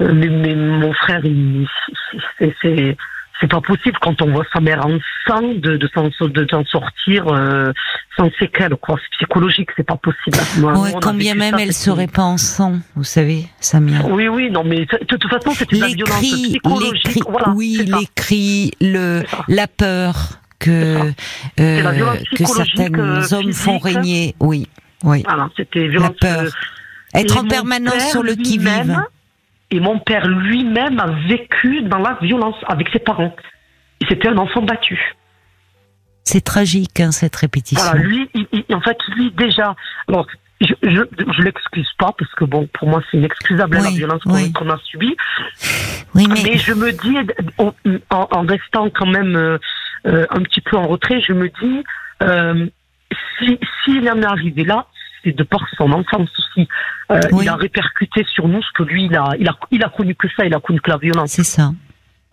mais, 0.00 0.28
mais 0.28 0.54
mon 0.56 0.92
frère, 0.94 1.24
il, 1.24 1.68
c'est, 2.38 2.54
c'est, 2.60 2.96
c'est 3.40 3.46
pas 3.48 3.60
possible 3.60 3.96
quand 4.00 4.20
on 4.22 4.32
voit 4.32 4.44
sa 4.52 4.60
mère 4.60 4.84
en 4.84 4.98
sang 5.28 5.42
de, 5.54 5.76
de, 5.76 5.88
s'en, 5.94 6.08
de 6.26 6.46
s'en 6.50 6.64
sortir 6.64 7.28
euh, 7.28 7.72
sans 8.16 8.30
séquelles, 8.38 8.74
quoi. 8.80 8.98
C'est 9.00 9.16
psychologique, 9.18 9.70
c'est 9.76 9.86
pas 9.86 9.96
possible. 9.96 10.36
Moi, 10.58 10.72
Ouais, 10.72 10.78
nous, 10.90 10.94
on 10.94 10.98
a 10.98 11.00
quand 11.00 11.14
bien 11.14 11.34
vécu 11.34 11.38
même 11.44 11.54
ça, 11.58 11.62
elle 11.62 11.72
serait 11.72 12.06
pas 12.08 12.22
en 12.22 12.36
sang, 12.36 12.78
vous 12.96 13.04
savez, 13.04 13.46
Samia. 13.60 14.04
Oui, 14.06 14.26
oui, 14.26 14.50
non, 14.50 14.64
mais 14.64 14.86
de 14.86 15.04
toute 15.06 15.28
façon, 15.28 15.50
c'était 15.52 15.76
de 15.76 15.84
Les 15.84 15.94
violence 15.94 16.18
cris, 16.18 16.30
les 16.30 16.48
psychologique. 16.58 17.04
cris, 17.04 17.20
voilà, 17.28 17.50
oui, 17.50 17.84
les 17.86 18.06
cris, 18.16 18.72
le 18.80 19.22
la 19.48 19.68
peur 19.68 20.14
que 20.62 21.12
euh, 21.60 22.14
que 22.30 22.34
psychologique, 22.34 22.76
certains 22.76 22.98
euh, 22.98 23.34
hommes 23.34 23.52
font 23.52 23.78
régner. 23.78 24.34
Oui, 24.40 24.68
oui. 25.04 25.22
Voilà, 25.26 25.48
c'était 25.56 25.88
La 25.88 26.10
peur. 26.10 26.42
euh, 26.44 26.50
Être 27.14 27.36
en 27.38 27.44
permanence 27.46 28.10
sur 28.10 28.22
le 28.22 28.34
qui 28.34 28.58
vive. 28.58 28.60
lui-même- 28.68 29.04
Et 29.70 29.80
mon 29.80 29.98
père 29.98 30.26
lui-même 30.26 30.98
a 31.00 31.08
vécu 31.28 31.82
dans 31.82 31.98
la 31.98 32.18
violence 32.20 32.56
avec 32.68 32.88
ses 32.92 32.98
parents. 32.98 33.34
C'était 34.08 34.28
un 34.28 34.36
enfant 34.38 34.62
battu. 34.62 34.98
C'est 36.24 36.42
tragique 36.44 37.00
hein, 37.00 37.10
cette 37.10 37.34
répétition. 37.36 37.84
Voilà, 37.84 38.00
lui, 38.00 38.28
il- 38.34 38.46
il- 38.52 38.74
en 38.74 38.80
fait, 38.80 38.96
lui 39.16 39.30
déjà. 39.32 39.74
Alors, 40.08 40.26
je, 40.60 40.74
je, 40.82 41.00
je 41.36 41.42
l'excuse 41.42 41.88
pas 41.98 42.12
parce 42.16 42.32
que 42.34 42.44
bon, 42.44 42.68
pour 42.78 42.88
moi, 42.88 43.02
c'est 43.10 43.16
inexcusable 43.18 43.76
la 43.78 43.90
violence 43.90 44.22
qu'on 44.22 44.34
oui. 44.34 44.52
qu'on 44.52 44.70
a 44.70 44.78
subie. 44.84 45.16
oui, 46.14 46.26
Mais, 46.28 46.40
mais 46.44 46.58
je 46.58 46.72
me 46.74 46.92
dis, 46.92 47.16
en, 47.58 47.74
en- 48.10 48.28
en 48.30 48.42
restant 48.46 48.88
quand 48.90 49.06
même 49.06 49.58
euh, 50.06 50.26
un 50.30 50.42
petit 50.42 50.60
peu 50.60 50.76
en 50.76 50.86
retrait, 50.86 51.20
je 51.20 51.32
me 51.32 51.48
dis, 51.48 51.84
euh, 52.22 52.66
si 53.38 53.58
s'il 53.84 54.08
en 54.10 54.20
est 54.22 54.24
arrivé 54.24 54.64
là, 54.64 54.86
c'est 55.24 55.32
de 55.36 55.42
par 55.44 55.60
son 55.76 55.92
enfance 55.92 56.28
aussi. 56.38 56.68
Euh, 57.12 57.20
Oui. 57.32 57.44
Il 57.44 57.48
a 57.48 57.54
répercuté 57.56 58.24
sur 58.34 58.48
nous 58.48 58.62
ce 58.62 58.72
que 58.74 58.82
lui, 58.82 59.04
il 59.04 59.16
a, 59.16 59.30
il 59.38 59.48
a, 59.48 59.56
il 59.70 59.82
a 59.84 59.88
connu 59.88 60.14
que 60.14 60.28
ça, 60.36 60.44
il 60.44 60.54
a 60.54 60.60
connu 60.60 60.80
que 60.80 60.90
la 60.90 60.96
violence. 60.98 61.30
C'est 61.32 61.44
ça. 61.44 61.72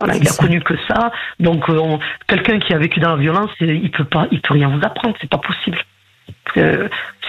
Voilà, 0.00 0.16
il 0.16 0.26
a 0.26 0.30
ça. 0.30 0.42
connu 0.42 0.60
que 0.62 0.74
ça. 0.88 1.12
Donc, 1.38 1.68
on- 1.68 2.00
quelqu'un 2.26 2.58
qui 2.58 2.72
a 2.72 2.78
vécu 2.78 2.98
dans 3.00 3.10
la 3.10 3.16
violence, 3.16 3.50
il 3.60 3.90
peut 3.90 4.04
pas, 4.04 4.26
il 4.32 4.40
peut 4.40 4.54
rien 4.54 4.68
vous 4.68 4.80
apprendre, 4.82 5.14
c'est 5.20 5.30
pas 5.30 5.38
possible. 5.38 5.78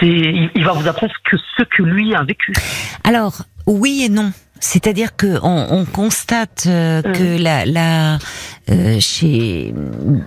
Il, 0.02 0.50
il 0.56 0.64
va 0.66 0.72
vous 0.72 0.88
apprendre 0.88 1.14
que 1.24 1.38
ce 1.58 1.64
que 1.64 1.84
lui 1.84 2.16
a 2.16 2.24
vécu. 2.24 2.54
Alors, 3.04 3.44
oui 3.68 4.04
et 4.06 4.10
non. 4.10 4.32
C'est-à-dire 4.62 5.16
que 5.16 5.40
on, 5.44 5.68
on 5.72 5.86
constate 5.86 6.64
euh, 6.68 7.02
Mm. 7.02 7.12
que 7.14 7.42
la, 7.42 7.66
la 7.66 8.20
euh, 8.70 9.00
chez 9.00 9.74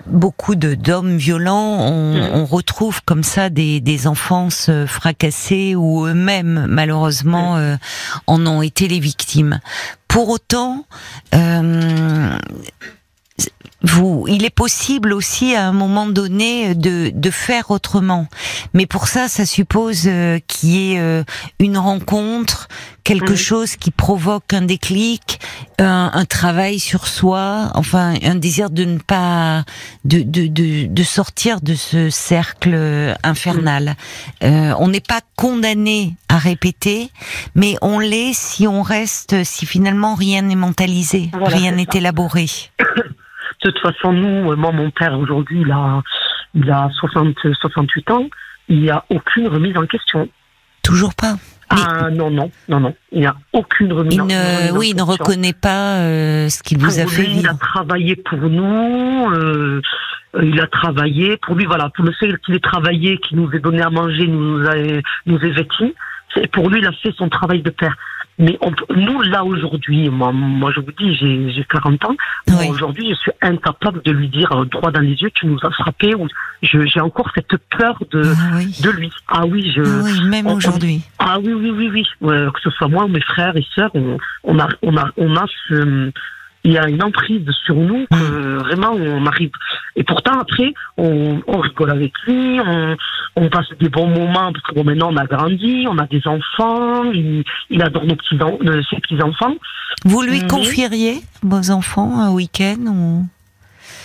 beaucoup 0.06 0.54
de 0.56 0.74
d'hommes 0.74 1.16
violents, 1.16 1.78
on, 1.88 2.14
Mm. 2.14 2.30
on 2.34 2.44
retrouve 2.44 3.00
comme 3.04 3.22
ça 3.22 3.48
des, 3.48 3.80
des 3.80 4.06
enfances 4.06 4.66
euh, 4.68 4.86
fracassées 4.86 5.74
ou 5.76 6.06
eux-mêmes 6.06 6.66
malheureusement 6.68 7.56
euh, 7.56 7.76
en 8.26 8.44
ont 8.46 8.60
été 8.62 8.88
les 8.88 9.00
victimes. 9.00 9.60
Pour 10.08 10.28
autant, 10.28 10.84
euh, 11.34 12.38
vous, 13.84 14.24
il 14.28 14.44
est 14.44 14.50
possible 14.54 15.12
aussi 15.12 15.54
à 15.54 15.66
un 15.68 15.72
moment 15.72 16.06
donné 16.06 16.74
de, 16.74 17.10
de 17.14 17.30
faire 17.30 17.70
autrement. 17.70 18.26
Mais 18.72 18.86
pour 18.86 19.08
ça, 19.08 19.28
ça 19.28 19.44
suppose 19.44 20.04
euh, 20.06 20.38
qu'il 20.46 20.70
y 20.70 20.92
ait 20.94 20.98
euh, 20.98 21.22
une 21.58 21.76
rencontre, 21.76 22.68
quelque 23.04 23.36
chose 23.36 23.76
qui 23.76 23.90
provoque 23.90 24.54
un 24.54 24.62
déclic, 24.62 25.38
un, 25.78 26.10
un 26.14 26.24
travail 26.24 26.78
sur 26.78 27.06
soi, 27.06 27.70
enfin 27.74 28.14
un 28.22 28.34
désir 28.34 28.70
de 28.70 28.84
ne 28.84 28.98
pas 28.98 29.64
de, 30.04 30.22
de, 30.22 30.46
de, 30.46 30.86
de 30.86 31.02
sortir 31.02 31.60
de 31.60 31.74
ce 31.74 32.08
cercle 32.08 32.72
euh, 32.72 33.14
infernal. 33.22 33.96
Euh, 34.42 34.74
on 34.78 34.88
n'est 34.88 35.00
pas 35.00 35.20
condamné 35.36 36.16
à 36.30 36.38
répéter, 36.38 37.10
mais 37.54 37.76
on 37.82 37.98
l'est 37.98 38.32
si 38.32 38.66
on 38.66 38.82
reste, 38.82 39.44
si 39.44 39.66
finalement 39.66 40.14
rien 40.14 40.40
n'est 40.40 40.56
mentalisé, 40.56 41.28
Voilà, 41.32 41.56
rien 41.56 41.72
n'est 41.72 41.88
élaboré. 41.92 42.46
De 43.64 43.71
toute 43.71 43.80
façon, 43.80 44.12
nous, 44.12 44.52
euh, 44.52 44.56
moi, 44.56 44.73
mon 44.73 44.90
père 44.90 45.18
aujourd'hui, 45.18 45.62
il 45.62 45.71
a, 45.73 46.02
il 46.54 46.71
a 46.71 46.90
60, 47.00 47.35
68 47.61 48.11
ans. 48.11 48.26
Il 48.68 48.80
n'y 48.80 48.90
a 48.90 49.04
aucune 49.09 49.49
remise 49.49 49.76
en 49.76 49.87
question. 49.87 50.28
Toujours 50.83 51.14
pas. 51.14 51.37
Ah 51.71 52.11
non, 52.12 52.30
non, 52.30 52.50
non, 52.68 52.78
non. 52.78 52.94
Il 53.11 53.21
n'y 53.21 53.26
a 53.26 53.35
aucune 53.54 53.90
remise 53.92 54.21
en, 54.21 54.25
en 54.25 54.76
oui, 54.76 54.90
il 54.90 54.97
ne 54.97 55.02
question. 55.02 55.04
reconnaît 55.06 55.54
pas 55.54 55.97
euh, 56.00 56.49
ce 56.50 56.62
qu'il 56.62 56.78
vous 56.78 56.99
a 57.00 57.02
Pour 57.04 57.12
fait 57.12 57.23
lui, 57.23 57.38
il 57.38 57.49
a 57.49 57.54
travaillé 57.54 58.16
pour 58.16 58.38
nous. 58.38 59.30
euh, 59.33 59.80
il 60.42 60.61
a 60.61 60.66
travaillé 60.66 61.38
pour 61.38 61.54
lui. 61.54 61.64
Voilà, 61.64 61.88
pour 61.94 62.04
le 62.04 62.12
fait 62.12 62.28
qu'il 62.44 62.54
ait 62.54 62.61
travaillé, 62.61 63.16
qu'il 63.18 63.38
nous 63.38 63.50
ait 63.52 63.61
donné 63.61 63.80
à 63.80 63.88
manger, 63.88 64.26
nous 64.26 64.62
a, 64.66 64.75
nous 65.26 65.38
ait 65.38 65.50
vêtis. 65.52 65.94
Pour 66.52 66.68
lui, 66.68 66.80
il 66.80 66.87
a 66.87 66.92
fait 66.92 67.14
son 67.16 67.28
travail 67.30 67.62
de 67.62 67.71
père. 67.71 67.97
Mais 68.38 68.58
on 68.60 68.72
peut- 68.72 68.86
nous, 68.96 69.22
là 69.22 69.44
aujourd'hui, 69.44 70.08
moi, 70.10 70.32
moi, 70.32 70.72
je 70.74 70.80
vous 70.80 70.90
dis, 70.98 71.14
j'ai 71.14 71.52
j'ai 71.52 71.64
40 71.64 72.04
ans. 72.04 72.16
Oui. 72.48 72.66
Aujourd'hui, 72.68 73.08
je 73.10 73.14
suis 73.14 73.32
incapable 73.42 74.02
de 74.02 74.10
lui 74.10 74.28
dire 74.28 74.50
euh, 74.52 74.64
droit 74.64 74.90
dans 74.90 75.00
les 75.00 75.14
yeux, 75.14 75.30
tu 75.34 75.46
nous 75.46 75.58
as 75.62 75.70
frappé. 75.70 76.14
Ou 76.16 76.26
je- 76.62 76.84
j'ai 76.86 77.00
encore 77.00 77.30
cette 77.34 77.56
peur 77.78 77.96
de 78.10 78.22
Ah 78.24 78.56
oui. 78.56 78.76
de 78.82 78.90
lui. 78.90 79.10
Ah 79.28 79.46
oui, 79.46 79.72
je. 79.74 79.82
Ah 79.82 80.02
oui, 80.04 80.24
même 80.28 80.46
aujourd'hui. 80.48 81.02
Ah 81.18 81.38
oui, 81.38 81.52
oui, 81.52 81.70
oui, 81.70 81.90
oui. 81.92 82.06
Ouais, 82.20 82.46
que 82.52 82.60
ce 82.60 82.70
soit 82.70 82.88
moi 82.88 83.04
ou 83.04 83.08
mes 83.08 83.20
frères 83.20 83.56
et 83.56 83.64
sœurs, 83.74 83.90
on, 83.94 84.18
on 84.42 84.58
a, 84.58 84.68
on 84.82 84.96
a, 84.96 85.10
on 85.16 85.36
a 85.36 85.44
ce, 85.68 86.10
il 86.64 86.73
y 86.73 86.78
a 86.78 86.88
une 86.88 87.02
emprise 87.02 87.47
sur 87.64 87.75
nous 87.76 88.06
que 88.11 88.56
vraiment 88.59 88.92
on 88.92 89.26
arrive. 89.26 89.50
Et 89.97 90.02
pourtant 90.04 90.38
après, 90.40 90.73
on, 90.97 91.42
on 91.47 91.59
rigole 91.59 91.90
avec 91.90 92.12
lui, 92.26 92.59
on, 92.61 92.97
on 93.37 93.49
passe 93.50 93.66
des 93.80 93.88
bons 93.90 94.09
moments 94.09 94.50
parce 94.52 94.64
que 94.66 94.75
bon 94.75 94.85
maintenant 94.85 95.11
on 95.12 95.16
a 95.16 95.26
grandi, 95.26 95.87
on 95.88 95.99
a 95.99 96.06
des 96.06 96.23
enfants, 96.26 97.04
il, 97.12 97.44
il 97.71 97.83
adore 97.83 98.04
nos 98.06 98.16
petits, 98.16 98.38
euh, 98.40 98.83
ses 98.90 98.97
petits 99.00 99.21
enfants. 99.23 99.54
Vous 100.04 100.23
lui 100.23 100.40
Mhm. 100.40 100.49
confieriez 100.49 101.23
vos 101.42 101.71
enfants 101.71 102.18
un 102.18 102.30
week-end 102.30 102.78
ou? 102.87 103.26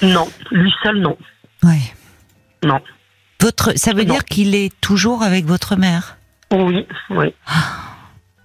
Non, 0.01 0.27
lui 0.51 0.71
seul 0.83 0.99
non, 0.99 1.17
Ouais. 1.63 1.79
non. 2.63 2.79
Votre, 3.41 3.71
ça 3.77 3.93
veut 3.93 4.03
Non. 4.03 4.13
dire 4.15 4.25
qu'il 4.25 4.53
est 4.53 4.73
toujours 4.81 5.23
avec 5.23 5.45
votre 5.45 5.75
mère? 5.77 6.17
Oui, 6.51 6.85
oui. 7.09 7.33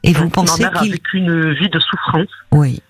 Et 0.05 0.13
vous 0.13 0.29
pensez 0.29 0.63
mère 0.63 0.77
a 0.77 0.81
qu'il, 0.81 0.93
vécu 0.93 1.17
une 1.19 1.53
vie 1.55 1.69
de 1.69 1.81
souffrance 1.81 2.29
oui, 2.53 2.81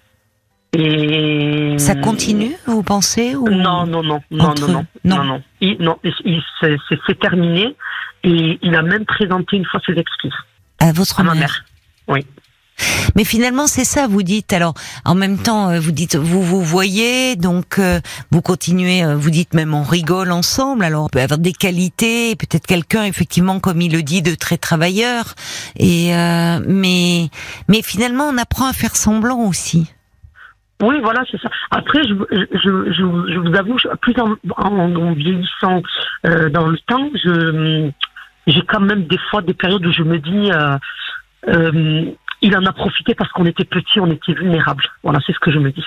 et 0.76 1.78
ça 1.78 1.94
continue, 1.94 2.56
vous 2.66 2.82
pensez 2.82 3.34
ou 3.36 3.48
Non, 3.48 3.86
non, 3.86 4.02
non, 4.02 4.20
non, 4.30 4.54
non, 4.54 4.54
non, 4.60 4.68
non. 4.68 4.86
non, 5.04 5.24
non. 5.24 5.42
Il, 5.60 5.76
non, 5.80 5.96
il- 6.02 6.42
c'est- 6.60 7.18
terminé 7.20 7.74
et 8.24 8.58
il 8.62 8.74
a 8.74 8.82
même 8.82 9.04
présenté 9.04 9.56
une 9.56 9.64
fois 9.64 9.80
ses 9.86 9.92
excuses 9.98 10.34
à 10.80 10.92
votre 10.92 11.20
à 11.20 11.22
ma 11.22 11.34
mère. 11.34 11.64
mère. 12.08 12.18
Mais 13.14 13.22
finalement, 13.22 13.68
c'est 13.68 13.84
ça, 13.84 14.08
vous 14.08 14.24
dites. 14.24 14.52
Alors, 14.52 14.74
en 15.04 15.14
même 15.14 15.38
temps, 15.38 15.70
euh, 15.70 15.78
vous 15.78 15.92
dites, 15.92 16.16
vous 16.16 16.42
vous 16.42 16.60
voyez, 16.60 17.36
donc 17.36 17.78
euh, 17.78 18.00
vous 18.32 18.42
continuez, 18.42 19.04
euh, 19.04 19.14
vous 19.14 19.30
dites 19.30 19.54
même 19.54 19.74
on 19.74 19.84
rigole 19.84 20.32
ensemble. 20.32 20.82
Alors, 20.84 21.04
on 21.04 21.08
peut 21.08 21.20
avoir 21.20 21.38
des 21.38 21.52
qualités, 21.52 22.34
peut-être 22.34 22.66
quelqu'un, 22.66 23.04
effectivement, 23.04 23.60
comme 23.60 23.80
il 23.80 23.92
le 23.92 24.02
dit, 24.02 24.22
de 24.22 24.34
très 24.34 24.56
travailleur. 24.58 25.34
Et 25.76 26.14
euh, 26.16 26.58
mais 26.66 27.28
mais 27.68 27.80
finalement, 27.82 28.24
on 28.24 28.38
apprend 28.38 28.66
à 28.66 28.72
faire 28.72 28.96
semblant 28.96 29.46
aussi. 29.46 29.86
Oui, 30.82 31.00
voilà, 31.02 31.24
c'est 31.30 31.40
ça. 31.40 31.48
Après, 31.70 32.02
je, 32.04 32.14
je, 32.30 32.92
je, 32.92 32.92
je- 32.92 33.38
vous 33.38 33.54
avoue, 33.56 33.76
plus 34.02 34.14
en, 34.20 34.34
en, 34.56 34.96
en 34.96 35.12
vieillissant 35.12 35.82
euh, 36.26 36.48
dans 36.50 36.66
le 36.66 36.78
temps, 36.86 37.10
je 37.14 37.90
j'ai 38.46 38.62
quand 38.62 38.80
même 38.80 39.04
des 39.06 39.18
fois 39.30 39.40
des 39.40 39.54
périodes 39.54 39.86
où 39.86 39.92
je 39.92 40.02
me 40.02 40.18
dis, 40.18 40.50
euh, 40.52 40.76
euh, 41.48 42.04
il 42.42 42.56
en 42.56 42.66
a 42.66 42.72
profité 42.72 43.14
parce 43.14 43.30
qu'on 43.32 43.46
était 43.46 43.64
petit, 43.64 44.00
on 44.00 44.10
était 44.10 44.34
vulnérable. 44.34 44.84
Voilà, 45.02 45.20
c'est 45.26 45.32
ce 45.32 45.38
que 45.38 45.50
je 45.50 45.58
me 45.58 45.70
dis. 45.72 45.84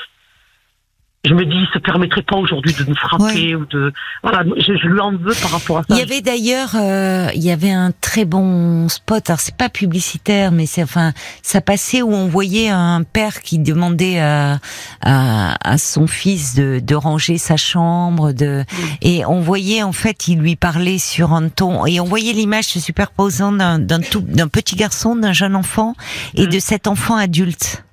Je 1.28 1.34
me 1.34 1.46
dis, 1.46 1.56
il 1.56 1.68
se 1.74 1.80
permettrait 1.80 2.22
pas 2.24 2.38
aujourd'hui 2.38 2.74
de 2.74 2.84
nous 2.86 2.96
frapper 2.96 3.56
ou 3.56 3.66
de. 3.66 3.92
Voilà, 4.24 4.44
je, 4.58 4.74
je 4.78 4.88
lui 4.88 5.00
en 5.00 5.12
veux 5.12 5.34
par 5.42 5.52
rapport 5.52 5.78
à 5.80 5.82
ça. 5.82 5.88
Il 5.90 5.98
y 5.98 6.02
avait 6.02 6.22
d'ailleurs, 6.22 6.72
euh, 6.76 7.28
il 7.36 7.44
y 7.44 7.52
avait 7.52 7.72
un 7.72 7.92
très 8.02 8.26
bon 8.26 8.88
spot. 8.88 9.30
Alors 9.30 9.40
c'est 9.40 9.56
pas 9.56 9.70
publicitaire, 9.70 10.52
mais 10.52 10.66
c'est 10.66 10.84
enfin, 10.84 11.12
ça 11.42 11.62
passait 11.62 12.02
où 12.02 12.14
on 12.14 12.28
voyait 12.28 12.70
un 12.70 13.04
père 13.04 13.42
qui 13.42 13.60
demandait 13.60 14.20
à 14.20 14.60
à, 15.02 15.56
à 15.74 15.78
son 15.78 16.08
fils 16.08 16.56
de, 16.56 16.80
de 16.84 16.96
ranger 16.96 17.38
sa 17.38 17.58
chambre, 17.58 18.32
de 18.32 18.64
et 19.02 19.26
on 19.26 19.42
voyait 19.42 19.84
en 19.84 19.92
fait, 19.92 20.28
il 20.28 20.40
lui 20.40 20.56
parlait 20.56 20.98
sur 21.00 21.34
un 21.34 21.50
ton 21.50 21.86
et 21.86 22.00
on 22.00 22.06
voyait 22.06 22.34
l'image 22.34 22.66
se 22.66 22.80
superposant 22.80 23.52
d'un 23.52 23.80
d'un 23.80 24.00
tout 24.00 24.22
d'un 24.22 24.48
petit 24.48 24.76
garçon, 24.76 25.16
d'un 25.16 25.34
jeune 25.34 25.56
enfant 25.56 25.94
et 26.36 26.46
Mm. 26.48 26.50
de 26.50 26.60
cet 26.60 26.88
enfant 26.88 27.16
adulte. 27.16 27.84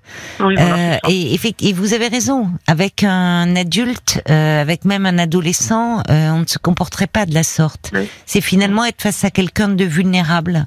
Oui, 0.41 0.55
voilà, 0.57 0.95
Euh, 0.95 0.99
et, 1.09 1.73
vous 1.73 1.95
avez 1.95 2.09
raison. 2.09 2.51
Avec 2.67 3.03
un 3.05 3.57
adulte, 3.57 4.23
euh, 4.31 4.61
avec 4.61 4.85
même 4.85 5.07
un 5.07 5.19
adolescent, 5.19 5.99
euh, 6.11 6.31
on 6.31 6.41
ne 6.41 6.47
se 6.47 6.59
comporterait 6.59 7.07
pas 7.07 7.27
de 7.27 7.35
la 7.35 7.43
sorte. 7.43 7.91
Oui. 7.95 8.09
C'est 8.27 8.41
finalement 8.41 8.85
être 8.85 9.03
face 9.03 9.25
à 9.25 9.31
quelqu'un 9.31 9.69
de 9.69 9.85
vulnérable. 9.85 10.67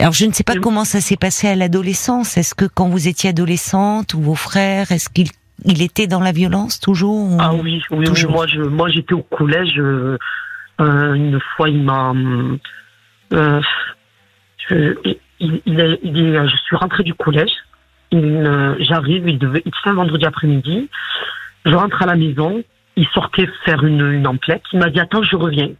Alors 0.00 0.12
je 0.12 0.26
ne 0.26 0.32
sais 0.32 0.42
pas 0.44 0.54
Oui. 0.54 0.60
comment 0.60 0.84
ça 0.84 1.00
s'est 1.00 1.16
passé 1.16 1.48
à 1.48 1.54
l'adolescence. 1.54 2.36
Est-ce 2.36 2.54
que 2.54 2.64
quand 2.64 2.88
vous 2.88 3.06
étiez 3.08 3.30
adolescente 3.30 4.14
ou 4.14 4.20
vos 4.20 4.34
frères, 4.34 4.90
est-ce 4.92 5.08
qu'il 5.08 5.28
il 5.64 5.82
était 5.82 6.08
dans 6.08 6.18
la 6.20 6.32
violence 6.32 6.80
toujours 6.80 7.14
ou- 7.32 7.38
Ah 7.40 7.54
oui. 7.54 7.80
Toujours. 8.04 8.32
Moi, 8.32 8.46
je, 8.48 8.60
moi, 8.60 8.88
j'étais 8.90 9.14
au 9.14 9.22
collège. 9.22 9.80
une 10.80 11.38
fois, 11.56 11.68
il 11.70 11.80
m'a. 11.82 12.12
je, 14.68 14.94
il, 15.40 15.60
il 15.66 15.80
est, 15.80 15.98
il 16.02 16.18
est- 16.18 16.48
je 16.48 16.56
suis 16.66 16.76
rentrée 16.76 17.02
du 17.04 17.14
collège. 17.14 17.50
Euh, 18.14 18.76
J'arrive, 18.80 19.28
il 19.28 19.38
devait, 19.38 19.62
c'était 19.64 19.90
un 19.90 19.94
vendredi 19.94 20.24
après-midi. 20.24 20.88
Je 21.66 21.74
rentre 21.74 22.02
à 22.02 22.06
la 22.06 22.14
maison. 22.16 22.62
Il 22.96 23.06
sortait 23.08 23.48
faire 23.64 23.82
une, 23.84 24.12
une 24.12 24.26
emplette. 24.26 24.62
Il 24.72 24.78
m'a 24.78 24.88
dit 24.90 25.00
attends, 25.00 25.22
je 25.22 25.34
reviens. 25.36 25.70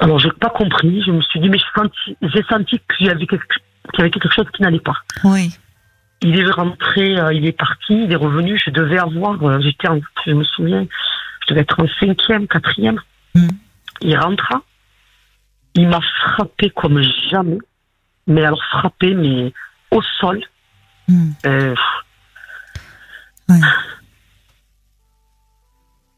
Alors 0.00 0.18
j'ai 0.18 0.30
pas 0.32 0.48
compris. 0.50 1.02
Je 1.04 1.10
me 1.12 1.20
suis 1.20 1.38
dit 1.40 1.50
mais 1.50 1.58
j'ai 1.58 1.64
senti, 1.74 2.16
j'ai 2.22 2.42
senti 2.44 2.80
qu'il 2.96 3.06
y 3.06 3.10
avait 3.10 3.26
quelque, 3.26 3.44
qu'il 3.90 3.98
y 3.98 4.00
avait 4.02 4.10
quelque 4.10 4.30
chose 4.32 4.46
qui 4.54 4.62
n'allait 4.62 4.80
pas. 4.80 4.96
Oui. 5.24 5.50
Il 6.22 6.38
est 6.38 6.50
rentré, 6.50 7.18
euh, 7.18 7.32
il 7.34 7.44
est 7.46 7.52
parti, 7.58 8.04
il 8.04 8.12
est 8.12 8.16
revenu. 8.16 8.58
Je 8.64 8.70
devais 8.70 8.98
avoir, 8.98 9.42
euh, 9.42 9.60
j'étais, 9.60 9.88
en- 9.88 10.00
je 10.24 10.32
me 10.32 10.44
souviens, 10.44 10.86
je 11.42 11.52
devais 11.52 11.62
être 11.62 11.78
en 11.82 11.88
cinquième, 12.00 12.46
quatrième. 12.46 13.00
Mm. 13.34 13.48
Il 14.02 14.16
rentra, 14.16 14.62
il 15.74 15.88
m'a 15.88 16.00
frappé 16.00 16.70
comme 16.70 17.02
jamais, 17.28 17.58
mais 18.26 18.44
alors 18.44 18.62
frappé, 18.70 19.14
mais 19.14 19.52
au 19.90 20.00
sol. 20.20 20.40
Hmm. 21.12 21.32
Euh, 21.46 21.74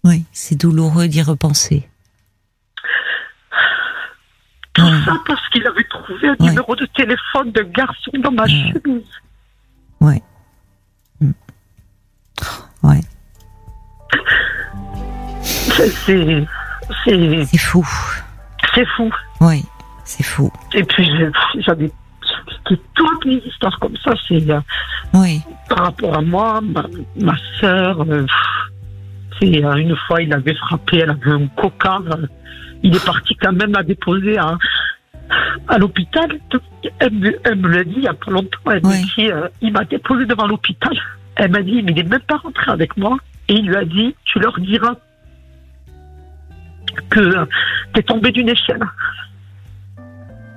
Oui, 0.04 0.24
c'est 0.32 0.54
douloureux 0.60 1.08
d'y 1.08 1.22
repenser. 1.22 1.88
tout 4.74 4.82
Ouais. 4.82 4.90
ça 5.04 5.12
parce 5.26 5.48
qu'il 5.50 5.66
avait 5.66 5.84
trouvé 5.84 6.28
un 6.28 6.32
Ouais. 6.40 6.48
numéro 6.50 6.74
de 6.76 6.84
téléphone 6.86 7.52
d'un 7.52 7.62
garçon 7.64 8.10
dans 8.22 8.30
ma 8.32 8.46
chemise. 8.46 9.06
Ouais. 10.00 10.20
Hmm. 11.20 11.30
Ouais. 12.82 13.00
C'est, 15.42 15.88
c'est, 15.90 16.46
c'est, 17.04 17.44
C'est 17.46 17.58
fou. 17.58 17.88
c'est 18.74 18.86
fou. 18.96 19.10
Oui. 19.40 19.64
c'est 20.04 20.22
fou. 20.24 20.52
Et 20.74 20.84
puis 20.84 21.08
j'avais 21.60 21.90
toutes 22.94 23.24
les 23.24 23.36
histoires 23.46 23.78
comme 23.78 23.96
ça, 23.98 24.12
c'est 24.26 24.50
euh, 24.50 24.60
Oui. 25.14 25.40
par 25.68 25.84
rapport 25.86 26.14
à 26.16 26.22
moi, 26.22 26.60
ma, 26.62 26.84
ma 27.20 27.34
sœur. 27.60 28.00
euh, 28.02 28.26
c'est 29.40 29.64
euh, 29.64 29.74
une 29.74 29.96
fois, 30.06 30.22
il 30.22 30.32
avait 30.32 30.54
frappé, 30.54 30.98
elle 30.98 31.10
avait 31.10 31.30
un 31.30 31.42
euh, 31.42 32.26
il 32.82 32.94
est 32.94 33.04
parti 33.04 33.34
quand 33.36 33.52
même 33.52 33.72
la 33.72 33.82
déposer 33.82 34.38
à, 34.38 34.56
à 35.68 35.78
l'hôpital. 35.78 36.38
Elle, 37.00 37.12
me- 37.12 37.36
elle 37.44 37.56
me 37.56 37.68
l'a 37.68 37.84
dit 37.84 37.94
il 37.96 38.02
y 38.04 38.08
a 38.08 38.14
pas 38.14 38.30
longtemps. 38.30 38.58
Elle 38.66 38.80
Oui. 38.84 39.00
me 39.00 39.04
dit, 39.16 39.30
il 39.62 39.72
m'a 39.72 39.84
déposé 39.84 40.24
devant 40.26 40.46
l'hôpital. 40.46 40.92
Elle 41.36 41.50
m'a 41.50 41.62
dit, 41.62 41.82
mais 41.82 41.92
il 41.92 41.96
n'est 41.96 42.02
même 42.10 42.20
pas 42.20 42.36
rentré 42.36 42.70
avec 42.70 42.96
moi. 42.96 43.16
Et 43.48 43.54
il 43.54 43.66
lui 43.66 43.76
a 43.76 43.84
dit, 43.84 44.14
tu 44.24 44.38
leur 44.38 44.58
diras 44.60 44.94
que 47.10 47.46
t'es 47.92 48.02
tombé 48.02 48.30
d'une 48.30 48.48
échelle. 48.48 48.82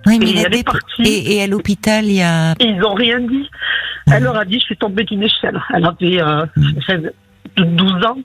Oui, 0.08 0.20
mais 0.20 0.32
Et 0.32 0.38
elle 0.40 0.56
est 0.56 0.64
partie. 0.64 1.04
et, 1.04 1.36
et 1.36 1.44
à 1.44 1.48
l'hôpital, 1.48 2.06
il 2.06 2.14
y 2.14 2.22
a. 2.22 2.54
Et 2.60 2.66
ils 2.66 2.84
ont 2.84 2.94
rien 2.94 3.20
dit. 3.20 3.48
Elle 4.12 4.24
leur 4.24 4.38
a 4.38 4.46
dit, 4.46 4.60
je 4.60 4.66
suis 4.66 4.78
tombée 4.78 5.04
d'une 5.04 5.24
échelle. 5.24 5.62
Elle 5.74 5.86
avait 5.86 6.22
euh, 6.22 6.46
Mm. 6.56 7.76
12 7.76 7.92
ans. 8.06 8.18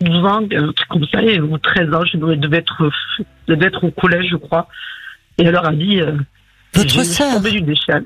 12 0.00 0.24
ans, 0.26 0.40
un 0.42 0.72
truc 0.72 0.88
comme 0.88 1.04
ça, 1.12 1.20
ou 1.22 1.56
13 1.58 1.94
ans, 1.94 2.04
je 2.04 2.16
devais, 2.18 2.58
être, 2.58 2.90
je 3.18 3.54
devais 3.54 3.66
être 3.66 3.84
au 3.84 3.90
collège, 3.90 4.26
je 4.30 4.36
crois. 4.36 4.68
Et 5.38 5.44
elle 5.44 5.52
leur 5.52 5.66
a 5.66 5.72
dit, 5.72 6.00
euh, 6.00 6.12
Votre 6.74 6.88
je 6.88 7.00
suis 7.00 7.04
sœur 7.04 7.34
tombée 7.34 7.52
d'une 7.52 7.70
échelle. 7.70 8.04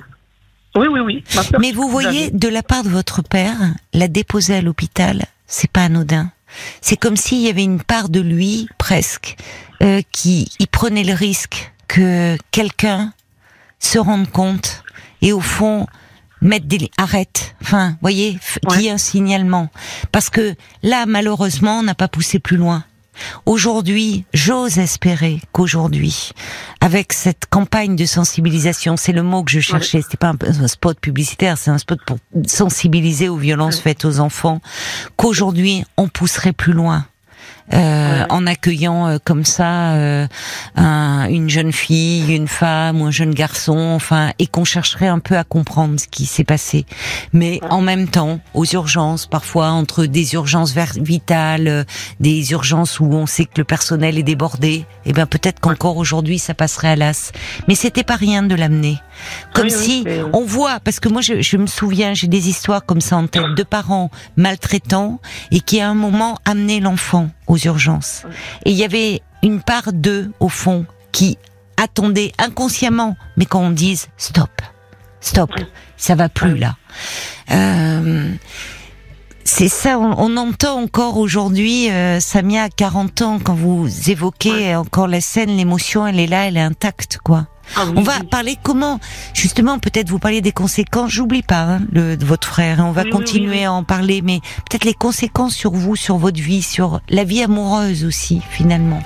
Oui, 0.77 0.87
oui, 0.91 1.01
oui. 1.01 1.25
Mais 1.61 1.73
vous 1.73 1.89
voyez, 1.89 2.31
de 2.31 2.49
la 2.49 2.63
part 2.63 2.85
de 2.85 2.89
votre 2.89 3.23
père, 3.23 3.57
la 3.95 4.07
déposer 4.07 4.57
à 4.57 4.61
l'hôpital, 4.61 5.23
c'est 5.47 5.71
pas 5.71 5.85
anodin. 5.85 6.31
C'est 6.81 6.97
comme 6.97 7.17
s'il 7.17 7.39
y 7.41 7.49
avait 7.49 7.65
une 7.65 7.83
part 7.83 8.09
de 8.11 8.21
lui, 8.21 8.69
presque, 8.79 9.37
euh, 9.83 10.01
qui 10.13 10.51
il 10.61 10.67
prenait 10.69 11.05
le 11.05 11.15
risque 11.15 11.73
que 11.89 12.37
quelqu'un 12.51 13.13
se 13.79 13.99
rende 13.99 14.31
compte 14.31 14.85
et 15.23 15.33
au 15.33 15.41
fond 15.41 15.87
mettre 16.41 16.67
des 16.67 16.91
arrête. 16.97 17.55
Enfin, 17.63 17.97
voyez, 18.01 18.39
y 18.79 18.87
ait 18.87 18.91
un 18.91 18.99
signalement. 18.99 19.69
Parce 20.13 20.31
que 20.31 20.55
là, 20.83 21.07
malheureusement, 21.07 21.81
on 21.81 21.83
n'a 21.83 21.95
pas 21.95 22.09
poussé 22.09 22.39
plus 22.39 22.57
loin. 22.57 22.85
Aujourd'hui, 23.47 24.25
j'ose 24.33 24.79
espérer 24.79 25.41
qu'aujourd'hui, 25.51 26.31
avec 26.81 27.13
cette 27.13 27.47
campagne 27.51 27.97
de 27.97 28.05
sensibilisation, 28.05 28.97
c'est 28.97 29.13
le 29.13 29.25
mot 29.25 29.43
que 29.43 29.51
je 29.51 29.59
cherchais, 29.59 30.03
c'était 30.03 30.17
pas 30.17 30.29
un, 30.29 30.63
un 30.63 30.69
spot 30.69 31.01
publicitaire, 31.01 31.59
c'est 31.59 31.73
un 31.73 31.79
spot 31.79 31.99
pour 32.07 32.19
sensibiliser 32.47 33.29
aux 33.29 33.37
violences 33.37 33.81
faites 33.81 34.05
aux 34.05 34.21
enfants, 34.21 34.61
qu'aujourd'hui 35.17 35.85
on 35.97 36.07
pousserait 36.07 36.53
plus 36.53 36.73
loin. 36.73 37.07
Euh, 37.75 38.21
Ouais. 38.21 38.25
en 38.31 38.47
accueillant 38.47 39.07
euh, 39.09 39.19
comme 39.23 39.45
ça 39.45 39.93
euh, 39.95 40.27
un- 40.77 41.27
une 41.29 41.49
jeune 41.51 41.73
fille, 41.73 42.35
une 42.35 42.49
femme 42.49 43.01
ou 43.03 43.07
un 43.07 43.11
jeune 43.11 43.35
garçon, 43.35 43.79
enfin, 43.95 44.33
et 44.39 44.47
qu'on 44.47 44.65
chercherait 44.65 45.09
un 45.09 45.19
peu 45.19 45.37
à 45.37 45.45
comprendre 45.45 46.01
ce 46.01 46.09
qui 46.09 46.27
s'est 46.27 46.45
passé. 46.45 46.87
Mais 47.33 47.61
en 47.69 47.81
même 47.81 48.09
temps, 48.09 48.41
aux 48.55 48.65
urgences, 48.65 49.27
parfois 49.27 49.69
entre 49.71 50.07
des 50.07 50.35
urgences 50.35 50.75
vitales, 50.97 51.69
euh, 51.69 51.85
des 52.21 52.53
urgences 52.53 53.01
où 53.01 53.05
on 53.13 53.27
sait 53.27 53.45
que 53.45 53.59
le 53.59 53.65
personnel 53.65 54.19
est 54.19 54.23
débordé, 54.23 54.87
et 55.05 55.13
ben 55.13 55.27
peut-être 55.27 55.61
qu'encore 55.61 55.97
aujourd'hui 55.99 56.39
ça 56.39 56.55
passerait 56.55 56.89
à 56.89 56.97
l'as. 56.97 57.33
Mais 57.69 57.75
c'était 57.75 58.05
pas 58.05 58.17
rien 58.17 58.43
de 58.43 58.55
l'amener. 58.55 58.99
Comme 59.53 59.65
Oui, 59.67 59.71
si 59.73 60.03
c'est- 60.05 60.23
on 60.33 60.45
voit, 60.45 60.81
parce 60.81 61.01
que 61.01 61.09
moi 61.09 61.21
je, 61.23 61.41
je 61.43 61.57
me 61.57 61.67
souviens, 61.67 62.15
j'ai 62.15 62.29
des 62.29 62.49
histoires 62.49 62.85
comme 62.87 63.01
ça 63.01 63.17
en 63.17 63.27
tête 63.27 63.55
de 63.57 63.63
parents 63.63 64.11
maltraitants 64.37 65.21
et 65.51 65.61
qui 65.61 65.81
à 65.81 65.89
un 65.91 65.95
moment 65.95 66.39
amenaient 66.45 66.81
l'enfant 66.81 67.29
aux 67.49 67.59
urgences. 67.59 68.23
Et 68.65 68.71
il 68.71 68.77
y 68.77 68.85
avait 68.85 69.23
une 69.43 69.61
part 69.61 69.93
d'eux 69.93 70.31
au 70.41 70.49
fond 70.49 70.87
qui 71.13 71.39
attendait 71.77 72.33
inconsciemment, 72.39 73.17
mais 73.37 73.47
quand 73.47 73.61
on 73.61 73.71
dise 73.71 74.09
stop, 74.17 74.51
stop, 75.21 75.51
ça 75.97 76.15
va 76.15 76.29
plus 76.29 76.57
là. 76.57 76.77
Euh, 77.51 78.31
c'est 79.45 79.69
ça, 79.69 79.99
on, 79.99 80.15
on 80.19 80.37
entend 80.37 80.81
encore 80.81 81.17
aujourd'hui, 81.17 81.91
euh, 81.91 82.21
Samia 82.21 82.65
a 82.65 82.69
40 82.69 83.23
ans, 83.23 83.39
quand 83.43 83.55
vous 83.55 83.89
évoquez 84.11 84.75
encore 84.77 85.09
la 85.09 85.21
scène, 85.21 85.57
l'émotion, 85.57 86.07
elle 86.07 86.21
est 86.21 86.27
là, 86.27 86.47
elle 86.47 86.57
est 86.57 86.63
intacte, 86.63 87.19
quoi. 87.25 87.47
Ah 87.77 87.85
oui, 87.87 87.93
On 87.97 88.03
va 88.03 88.21
parler 88.31 88.59
comment, 88.63 88.99
justement, 89.35 89.79
peut-être 89.79 90.09
vous 90.09 90.19
parler 90.19 90.41
des 90.41 90.53
conséquences. 90.53 91.11
J'oublie 91.11 91.43
pas 91.43 91.63
hein, 91.63 91.81
le, 91.93 92.17
de 92.17 92.25
votre 92.25 92.47
frère. 92.49 92.79
et 92.79 92.83
on 92.83 92.93
va 92.93 93.03
Oui, 93.03 93.11
continuer 93.11 93.49
oui, 93.51 93.59
oui. 93.59 93.65
à 93.65 93.73
en 93.73 93.85
parler, 93.85 94.23
mais 94.23 94.41
peut-être 94.69 94.85
les 94.85 94.95
conséquences 94.95 95.55
sur 95.55 95.73
vous, 95.73 95.97
sur 95.97 96.17
votre 96.19 96.41
vie, 96.41 96.63
sur 96.63 97.01
la 97.09 97.25
vie 97.25 97.43
amoureuse 97.43 98.05
aussi, 98.05 98.41
finalement. 98.51 99.03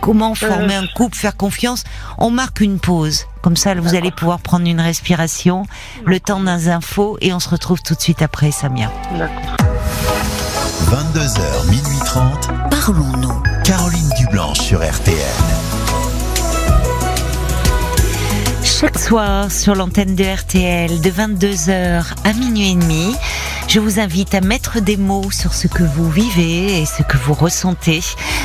Comment 0.00 0.34
former 0.34 0.76
Euh. 0.76 0.82
un 0.82 0.86
couple, 0.96 1.14
faire 1.16 1.36
confiance? 1.36 1.84
On 2.16 2.30
marque 2.30 2.60
une 2.60 2.78
pause. 2.78 3.26
Comme 3.42 3.56
ça, 3.56 3.74
vous 3.74 3.94
allez 3.94 4.10
pouvoir 4.10 4.38
prendre 4.40 4.66
une 4.66 4.80
respiration, 4.80 5.66
le 6.06 6.18
temps 6.20 6.40
d'un 6.40 6.68
info, 6.68 7.18
et 7.20 7.34
on 7.34 7.40
se 7.40 7.48
retrouve 7.50 7.82
tout 7.82 7.94
de 7.94 8.00
suite 8.00 8.22
après, 8.22 8.50
Samia. 8.50 8.90
D'accord. 9.18 9.56
22h, 10.90 11.70
minuit 11.70 11.98
30. 12.04 12.48
Parlons-nous. 12.70 13.42
Caroline 13.62 14.10
Dublanche 14.18 14.58
sur 14.60 14.78
RTL. 14.80 15.16
Chaque 18.80 18.98
soir 18.98 19.52
sur 19.52 19.74
l'antenne 19.74 20.16
de 20.16 20.24
RTL 20.24 21.02
de 21.02 21.10
22h 21.10 22.02
à 22.24 22.32
minuit 22.32 22.70
et 22.70 22.74
demi, 22.74 23.14
je 23.68 23.78
vous 23.78 24.00
invite 24.00 24.34
à 24.34 24.40
mettre 24.40 24.80
des 24.80 24.96
mots 24.96 25.30
sur 25.30 25.52
ce 25.52 25.66
que 25.66 25.82
vous 25.82 26.10
vivez 26.10 26.80
et 26.80 26.86
ce 26.86 27.02
que 27.02 27.18
vous 27.18 27.34
ressentez. 27.34 28.00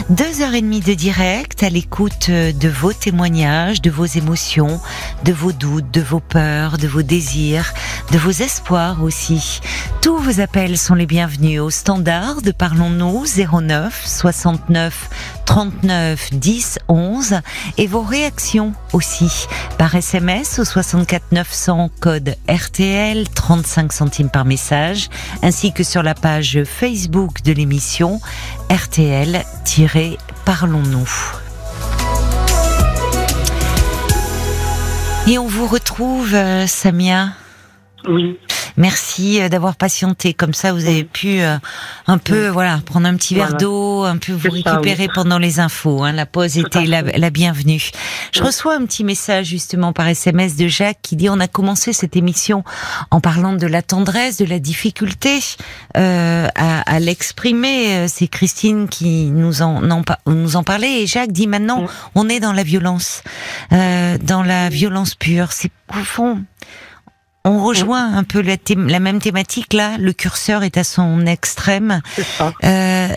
Deux 0.10 0.42
heures 0.42 0.54
et 0.54 0.60
demie 0.60 0.82
de 0.82 0.94
direct 0.94 1.64
à 1.64 1.70
l'écoute 1.70 2.30
de 2.30 2.68
vos 2.68 2.92
témoignages, 2.92 3.82
de 3.82 3.90
vos 3.90 4.04
émotions, 4.04 4.82
de 5.24 5.32
vos 5.32 5.54
doutes, 5.54 5.90
de 5.92 6.02
vos 6.02 6.20
peurs, 6.20 6.78
de 6.78 6.88
vos 6.90 7.02
désirs, 7.02 7.74
de 8.12 8.18
vos 8.18 8.32
espoirs 8.32 9.04
aussi. 9.04 9.62
Tous 10.02 10.18
vos 10.18 10.42
appels 10.42 10.78
sont 10.78 10.96
les 10.96 11.06
bienvenus 11.06 11.62
au 11.62 11.70
standard 11.70 12.42
de 12.42 12.52
Parlons-nous 12.52 13.24
09 13.38 14.04
69 14.06 15.10
39 15.46 16.34
10 16.34 16.80
11 16.88 17.42
et 17.78 17.88
vos 17.88 18.02
réactions 18.02 18.74
aussi 18.94 19.48
par 19.78 19.96
SMS 19.96 20.60
au 20.60 20.66
64 20.66 21.32
900 21.32 21.90
code 22.00 22.36
RTL 22.50 23.28
35 23.30 23.94
centimes 23.94 24.30
par 24.30 24.46
message 24.46 25.10
ainsi 25.42 25.74
que 25.74 25.84
sur 25.84 26.04
la 26.04 26.14
page 26.14 26.64
Facebook 26.64 27.42
de 27.44 27.54
l'émission 27.54 28.22
RTL-Parlons-nous. 28.70 31.10
Et 35.28 35.40
on 35.40 35.48
vous 35.48 35.66
retrouve, 35.66 36.36
euh, 36.36 36.68
Samia? 36.68 37.30
Oui. 38.08 38.38
Merci 38.78 39.42
euh, 39.42 39.50
d'avoir 39.50 39.76
patienté. 39.76 40.34
Comme 40.34 40.54
ça, 40.54 40.74
vous 40.74 40.86
avez 40.86 41.04
pu 41.04 41.40
euh, 41.40 41.58
un 42.08 42.18
peu, 42.18 42.48
voilà, 42.48 42.80
prendre 42.86 43.08
un 43.08 43.16
petit 43.16 43.36
verre 43.36 43.56
d'eau, 43.56 44.04
un 44.04 44.18
peu 44.18 44.34
vous 44.34 44.50
ça, 44.62 44.72
récupérer 44.78 45.04
oui. 45.08 45.14
pendant 45.14 45.38
les 45.38 45.60
infos. 45.60 46.04
Hein. 46.04 46.12
La 46.12 46.26
pause 46.26 46.58
était 46.58 46.86
la, 46.86 47.02
la 47.02 47.30
bienvenue. 47.30 47.92
Je 48.34 48.42
Oui. 48.42 48.48
reçois 48.48 48.76
un 48.76 48.86
petit 48.86 49.04
message 49.04 49.48
justement 49.48 49.94
par 49.94 50.08
SMS 50.08 50.56
de 50.56 50.68
Jacques 50.68 51.00
qui 51.02 51.16
dit 51.16 51.30
on 51.30 51.40
a 51.40 51.48
commencé 51.48 51.94
cette 51.94 52.16
émission 52.16 52.64
en 53.12 53.22
parlant 53.22 53.54
de 53.54 53.68
la 53.68 53.82
tendresse, 53.82 54.38
de 54.38 54.46
la 54.46 54.60
difficulté 54.60 55.40
euh, 55.98 56.48
à, 56.56 56.82
à 56.82 57.00
l'exprimer. 57.00 57.96
Euh, 57.96 58.06
C'est 58.10 58.28
Christine 58.28 58.88
qui 58.90 59.26
nous 59.32 59.62
en, 59.62 59.82
nous 60.28 60.56
en 60.56 60.64
parlait 60.64 61.02
et 61.02 61.08
Jacques 61.08 61.32
dit 61.32 61.48
maintenant 61.48 61.86
on 62.16 62.28
est 62.30 62.40
dans 62.40 62.54
la 62.54 62.64
violence, 62.64 63.24
euh, 63.72 64.18
dans 64.22 64.44
la 64.44 64.70
violence 64.70 65.16
pure. 65.16 65.52
C'est 65.52 65.72
au 65.92 66.04
fond. 66.04 66.44
On 67.48 67.64
rejoint 67.64 68.16
un 68.16 68.24
peu 68.24 68.42
la, 68.42 69.00
même 69.00 69.20
thématique 69.20 69.74
là. 69.74 69.98
Le 70.00 70.14
curseur 70.14 70.64
est 70.64 70.78
à 70.78 70.84
son 70.84 71.28
extrême. 71.28 72.02
Euh, 72.64 73.08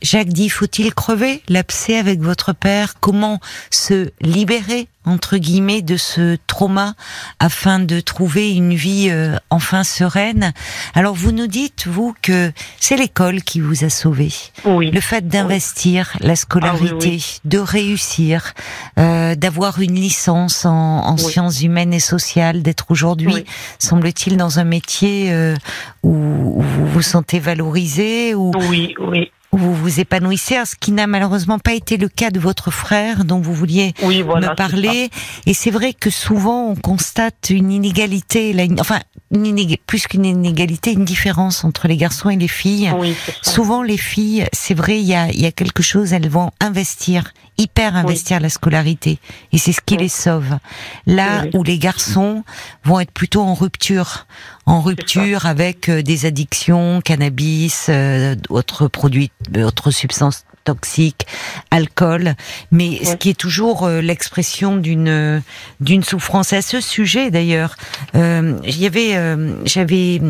Jacques 0.00 0.28
dit 0.28 0.48
faut-il 0.48 0.94
crever 0.94 1.42
l'abcès 1.48 1.98
avec 1.98 2.20
votre 2.20 2.54
père? 2.54 2.94
Comment 3.00 3.38
se 3.70 4.10
libérer 4.22 4.88
entre 5.06 5.38
guillemets 5.38 5.82
de 5.82 5.96
ce 5.96 6.36
trauma 6.46 6.94
afin 7.38 7.78
de 7.78 8.00
trouver 8.00 8.52
une 8.52 8.74
vie 8.74 9.08
euh, 9.10 9.36
enfin 9.50 9.84
sereine 9.84 10.52
Alors 10.94 11.14
vous 11.14 11.32
nous 11.32 11.46
dites 11.46 11.86
vous 11.86 12.14
que 12.22 12.52
c'est 12.78 12.96
l'école 12.96 13.42
qui 13.42 13.60
vous 13.60 13.84
a 13.84 13.88
sauvé. 13.88 14.32
Oui. 14.64 14.90
Le 14.90 15.00
fait 15.00 15.26
d'investir 15.28 16.16
la 16.20 16.36
scolarité, 16.36 16.96
Ah 17.00 17.04
oui, 17.04 17.38
de 17.44 17.58
réussir, 17.58 18.52
euh, 18.98 19.34
d'avoir 19.34 19.80
une 19.80 19.94
licence 19.94 20.64
en, 20.64 20.72
en 21.06 21.16
sciences 21.16 21.62
humaines 21.62 21.94
et 21.94 22.00
sociales, 22.00 22.62
d'être 22.62 22.86
aujourd'hui, 22.90 23.44
semble-t-il, 23.78 24.36
dans 24.36 24.58
un 24.58 24.64
métier 24.64 25.32
euh, 25.32 25.54
où, 26.02 26.10
où 26.10 26.62
vous 26.62 26.86
vous 26.86 27.02
sentez 27.02 27.38
valorisé, 27.38 28.34
où, 28.34 28.50
Oui, 28.68 28.94
oui. 28.98 29.30
Où 29.56 29.58
vous 29.58 29.74
vous 29.74 30.00
épanouissez, 30.00 30.56
ce 30.64 30.76
qui 30.78 30.92
n'a 30.92 31.06
malheureusement 31.06 31.58
pas 31.58 31.72
été 31.72 31.96
le 31.96 32.08
cas 32.08 32.30
de 32.30 32.38
votre 32.38 32.70
frère 32.70 33.24
dont 33.24 33.40
vous 33.40 33.54
vouliez 33.54 33.94
Oui, 34.02 34.22
voilà. 34.22 34.50
me 34.50 34.54
parler. 34.54 35.10
Et 35.46 35.54
c'est 35.54 35.70
vrai 35.70 35.92
que 35.94 36.10
souvent 36.10 36.68
on 36.68 36.76
constate 36.76 37.48
une 37.50 37.72
inégalité, 37.72 38.52
là, 38.52 38.64
une- 38.64 38.80
enfin 38.80 39.00
une 39.32 39.44
inég- 39.44 39.80
plus 39.86 40.06
qu'une 40.06 40.24
inégalité, 40.24 40.92
une 40.92 41.04
différence 41.04 41.64
entre 41.64 41.88
les 41.88 41.96
garçons 41.96 42.30
et 42.30 42.36
les 42.36 42.46
filles. 42.48 42.92
Oui. 42.96 43.16
Souvent, 43.42 43.82
les 43.82 43.96
filles, 43.96 44.46
c'est 44.52 44.74
vrai, 44.74 45.00
il 45.00 45.06
y 45.06 45.14
a, 45.14 45.30
il 45.30 45.40
y 45.40 45.46
a 45.46 45.52
quelque 45.52 45.82
chose, 45.82 46.12
elles 46.12 46.28
vont 46.28 46.52
investir, 46.60 47.32
hyper 47.58 47.96
investir 47.96 48.38
la 48.38 48.50
scolarité 48.50 49.18
et 49.52 49.58
c'est 49.58 49.72
ce 49.72 49.80
qui 49.84 49.96
les 49.96 50.08
sauve. 50.10 50.58
Là 51.06 51.44
où 51.54 51.64
les 51.64 51.78
garçons 51.78 52.44
vont 52.84 53.00
être 53.00 53.10
plutôt 53.10 53.42
en 53.42 53.54
rupture, 53.54 54.26
en 54.66 54.80
rupture 54.80 55.46
avec 55.46 55.88
euh, 55.88 56.02
des 56.02 56.26
addictions, 56.26 57.00
cannabis, 57.00 57.86
euh, 57.88 58.34
autres 58.50 58.88
produits, 58.88 59.30
autres 59.56 59.92
substances 59.92 60.44
toxiques, 60.66 61.26
alcool, 61.70 62.34
mais 62.72 63.02
ce 63.04 63.14
qui 63.14 63.30
est 63.30 63.38
toujours 63.38 63.84
euh, 63.84 64.00
l'expression 64.00 64.76
d'une 64.76 65.42
d'une 65.80 66.02
souffrance. 66.02 66.52
à 66.52 66.60
ce 66.60 66.80
sujet, 66.80 67.30
d'ailleurs, 67.30 67.76
euh, 68.16 68.58
j'avais 68.64 70.20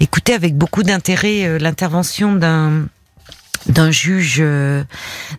écouté 0.00 0.34
avec 0.34 0.56
beaucoup 0.56 0.82
d'intérêt 0.82 1.58
l'intervention 1.58 2.34
d'un 2.34 2.86
d'un 3.66 3.90
juge 3.90 4.38
euh, 4.40 4.84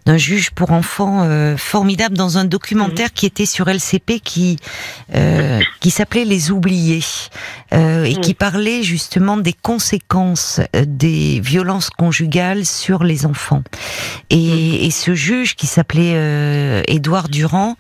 d'un 0.06 0.18
juge 0.18 0.52
pour 0.52 0.72
enfants 0.72 1.24
euh, 1.24 1.58
formidable 1.58 2.18
dans 2.18 2.38
un 2.38 2.46
documentaire 2.46 3.14
qui 3.14 3.26
était 3.26 3.46
sur 3.46 3.68
LCP 3.68 4.20
qui 4.24 4.58
euh, 5.16 5.60
qui 5.80 5.92
s'appelait 5.92 6.26
Les 6.26 6.52
oubliés 6.52 7.04
et 7.72 8.16
qui 8.22 8.34
parlait 8.34 8.84
justement 8.84 9.38
des 9.38 9.54
conséquences 9.54 10.62
des 10.88 11.42
violences 11.42 11.90
conjugales 11.90 12.66
sur 12.66 13.04
les 13.04 13.26
enfants. 13.26 13.64
Et, 14.30 14.86
et 14.86 14.92
ce 14.92 15.14
juge 15.14 15.56
qui 15.56 15.68
s'appelait 15.68 16.84
Édouard 16.88 17.28
Durand 17.28 17.76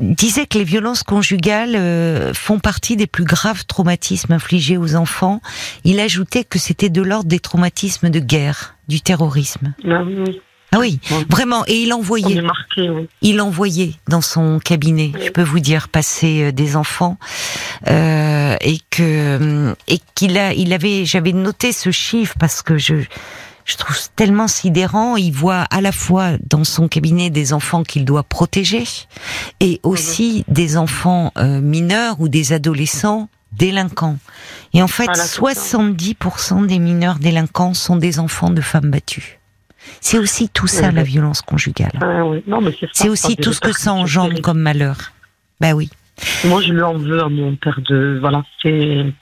disait 0.00 0.46
que 0.46 0.58
les 0.58 0.64
violences 0.64 1.02
conjugales 1.02 1.76
euh, 1.76 2.34
font 2.34 2.58
partie 2.58 2.96
des 2.96 3.06
plus 3.06 3.24
graves 3.24 3.64
traumatismes 3.66 4.32
infligés 4.32 4.76
aux 4.76 4.94
enfants. 4.94 5.40
Il 5.84 6.00
ajoutait 6.00 6.44
que 6.44 6.58
c'était 6.58 6.88
de 6.88 7.02
l'ordre 7.02 7.28
des 7.28 7.40
traumatismes 7.40 8.10
de 8.10 8.18
guerre, 8.18 8.71
du 8.88 9.00
terrorisme. 9.00 9.74
Ah 9.88 10.02
oui. 10.04 10.40
Ah 10.74 10.78
oui, 10.78 10.98
vraiment. 11.28 11.64
Et 11.66 11.82
il 11.82 11.92
envoyait. 11.92 12.40
Marqué, 12.40 12.88
oui. 12.88 13.06
Il 13.20 13.42
envoyait 13.42 13.92
dans 14.08 14.22
son 14.22 14.58
cabinet, 14.58 15.12
je 15.22 15.28
peux 15.28 15.42
vous 15.42 15.60
dire, 15.60 15.90
passer 15.90 16.44
euh, 16.44 16.52
des 16.52 16.76
enfants 16.76 17.18
euh, 17.88 18.56
et 18.62 18.78
que 18.88 19.74
et 19.86 19.98
qu'il 20.14 20.38
a, 20.38 20.54
il 20.54 20.72
avait, 20.72 21.04
j'avais 21.04 21.32
noté 21.32 21.72
ce 21.72 21.90
chiffre 21.90 22.34
parce 22.40 22.62
que 22.62 22.78
je 22.78 22.94
je 23.66 23.76
trouve 23.76 23.96
tellement 24.16 24.48
sidérant. 24.48 25.16
Il 25.16 25.32
voit 25.32 25.66
à 25.70 25.82
la 25.82 25.92
fois 25.92 26.32
dans 26.48 26.64
son 26.64 26.88
cabinet 26.88 27.28
des 27.28 27.52
enfants 27.52 27.82
qu'il 27.82 28.06
doit 28.06 28.22
protéger 28.22 28.84
et 29.60 29.78
aussi 29.82 30.44
des 30.48 30.78
enfants 30.78 31.32
euh, 31.36 31.60
mineurs 31.60 32.20
ou 32.20 32.28
des 32.30 32.54
adolescents 32.54 33.28
délinquants. 33.52 34.18
Et 34.74 34.82
en 34.82 34.88
fait, 34.88 35.06
70% 35.06 36.66
des 36.66 36.78
mineurs 36.78 37.18
délinquants 37.18 37.74
sont 37.74 37.96
des 37.96 38.18
enfants 38.18 38.50
de 38.50 38.60
femmes 38.60 38.90
battues. 38.90 39.38
C'est 40.00 40.18
aussi 40.18 40.48
tout 40.48 40.66
ça, 40.66 40.92
la 40.92 41.02
violence 41.02 41.42
conjugale. 41.42 41.92
Ah 42.00 42.22
c'est 42.92 43.08
aussi 43.08 43.36
tout 43.36 43.52
ce 43.52 43.60
que 43.60 43.72
ça 43.72 43.92
engendre 43.92 44.40
comme 44.40 44.60
malheur. 44.60 45.12
Bah 45.60 45.72
oui. 45.72 45.90
Moi, 46.44 46.60
je 46.62 46.72
lui 46.72 46.82
en 46.82 46.98
veux 46.98 47.20
à 47.20 47.28
mon 47.28 47.56
père 47.56 47.80
de, 47.88 48.18
voilà, 48.20 48.42
c'est, 48.62 49.12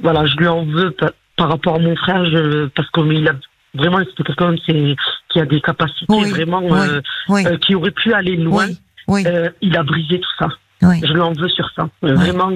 voilà, 0.00 0.26
je 0.26 0.36
lui 0.36 0.46
en 0.46 0.64
veux 0.64 0.94
par 1.36 1.48
rapport 1.48 1.76
à 1.76 1.78
mon 1.78 1.96
frère, 1.96 2.24
je, 2.26 2.66
parce 2.66 2.88
qu'il 2.90 3.26
a 3.26 3.32
vraiment 3.74 3.98
c'est 4.16 4.24
quelqu'un 4.24 4.54
qui 4.56 5.40
a 5.40 5.46
des 5.46 5.60
capacités 5.60 6.24
vraiment 6.30 6.62
euh, 6.74 7.00
euh, 7.30 7.56
qui 7.58 7.74
aurait 7.74 7.92
pu 7.92 8.12
aller 8.12 8.36
loin. 8.36 8.68
Euh, 9.08 9.50
il 9.60 9.76
a 9.76 9.82
brisé 9.82 10.20
tout 10.20 10.30
ça. 10.38 10.48
Je 10.82 11.12
lui 11.12 11.20
en 11.20 11.32
veux 11.32 11.48
sur 11.48 11.70
ça. 11.76 11.88
Vraiment, 12.02 12.50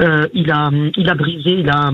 il 0.00 0.50
a 0.50 0.70
il 0.96 1.08
a 1.08 1.14
brisé, 1.14 1.50
il 1.60 1.70
a 1.70 1.90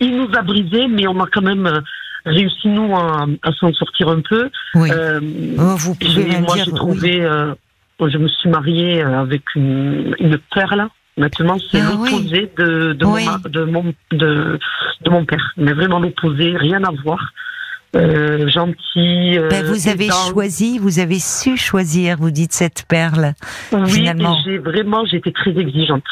il, 0.00 0.16
nous 0.16 0.28
a 0.36 0.42
brisé, 0.42 0.88
mais 0.88 1.06
on 1.06 1.20
a 1.20 1.26
quand 1.26 1.42
même 1.42 1.82
réussi 2.26 2.68
nous 2.68 2.94
à, 2.94 3.26
s'en 3.58 3.72
sortir 3.72 4.08
un 4.08 4.20
peu. 4.20 4.50
Oh, 4.74 5.74
vous 5.76 5.94
pouvez 5.94 6.40
moi 6.40 6.56
j'ai 6.64 6.72
trouvé, 6.72 7.28
je 8.00 8.18
me 8.18 8.28
suis 8.28 8.48
mariée 8.48 9.02
avec 9.02 9.42
une, 9.54 10.14
une 10.18 10.38
perle. 10.54 10.88
Maintenant, 11.16 11.58
c'est 11.70 11.80
ah 11.80 11.90
l'opposé 11.90 12.50
de, 12.56 12.94
de, 12.94 13.04
mon, 13.04 13.16
de, 13.44 13.64
mon, 13.64 13.94
de, 14.12 14.58
de, 15.02 15.10
mon 15.10 15.24
père. 15.26 15.52
Mais 15.58 15.72
vraiment 15.72 15.98
l'opposé, 15.98 16.56
rien 16.56 16.82
à 16.82 16.90
voir. 17.04 17.32
Euh, 17.96 18.48
gentil. 18.48 19.36
Euh, 19.36 19.48
ben, 19.48 19.64
vous 19.64 19.88
avez 19.88 20.08
choisi, 20.08 20.78
vous 20.78 21.00
avez 21.00 21.18
su 21.18 21.56
choisir, 21.56 22.18
vous 22.18 22.30
dites 22.30 22.52
cette 22.52 22.84
perle. 22.88 23.34
Oui, 23.72 23.90
finalement. 23.90 24.38
j'ai 24.44 24.58
vraiment, 24.58 25.04
j'étais 25.06 25.32
très 25.32 25.50
exigeante. 25.58 26.04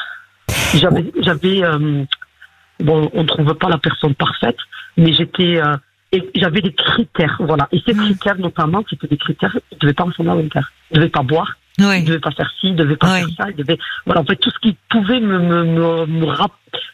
J'avais, 0.75 1.05
j'avais, 1.21 1.63
euh, 1.63 2.05
bon, 2.81 3.09
on 3.15 3.23
ne 3.23 3.29
trouve 3.29 3.55
pas 3.55 3.69
la 3.69 3.79
personne 3.79 4.15
parfaite, 4.17 4.57
mais 4.97 5.13
j'étais, 5.13 5.63
euh, 5.63 5.77
j'avais 6.35 6.63
des 6.63 6.73
critères, 6.73 7.37
voilà. 7.39 7.69
Et 7.71 7.81
ces 7.87 7.95
mm. 7.95 8.05
critères, 8.07 8.39
notamment, 8.39 8.83
c'était 8.91 9.07
des 9.07 9.17
critères, 9.17 9.57
il 9.71 9.77
ne 9.77 9.81
devait 9.81 9.95
pas 9.95 10.05
ressembler 10.05 10.33
à 10.33 10.35
mon 10.35 10.49
père. 10.49 10.73
Il 10.91 10.95
ne 10.95 11.01
devait 11.03 11.11
pas 11.11 11.23
boire, 11.23 11.57
il 11.79 12.05
devait 12.05 12.19
pas 12.19 12.33
faire 12.33 12.51
ci, 12.61 12.69
il 12.69 12.77
devait 12.77 12.97
pas 12.97 13.19
faire 13.19 13.29
ça, 13.37 13.51
il 13.51 13.57
devait, 13.57 13.79
voilà, 14.05 14.23
en 14.23 14.25
fait, 14.25 14.37
tout 14.37 14.51
ce 14.51 14.59
qui 14.59 14.77
pouvait 14.91 15.21
me, 15.21 15.39
me, 15.39 16.07
me, 16.07 16.27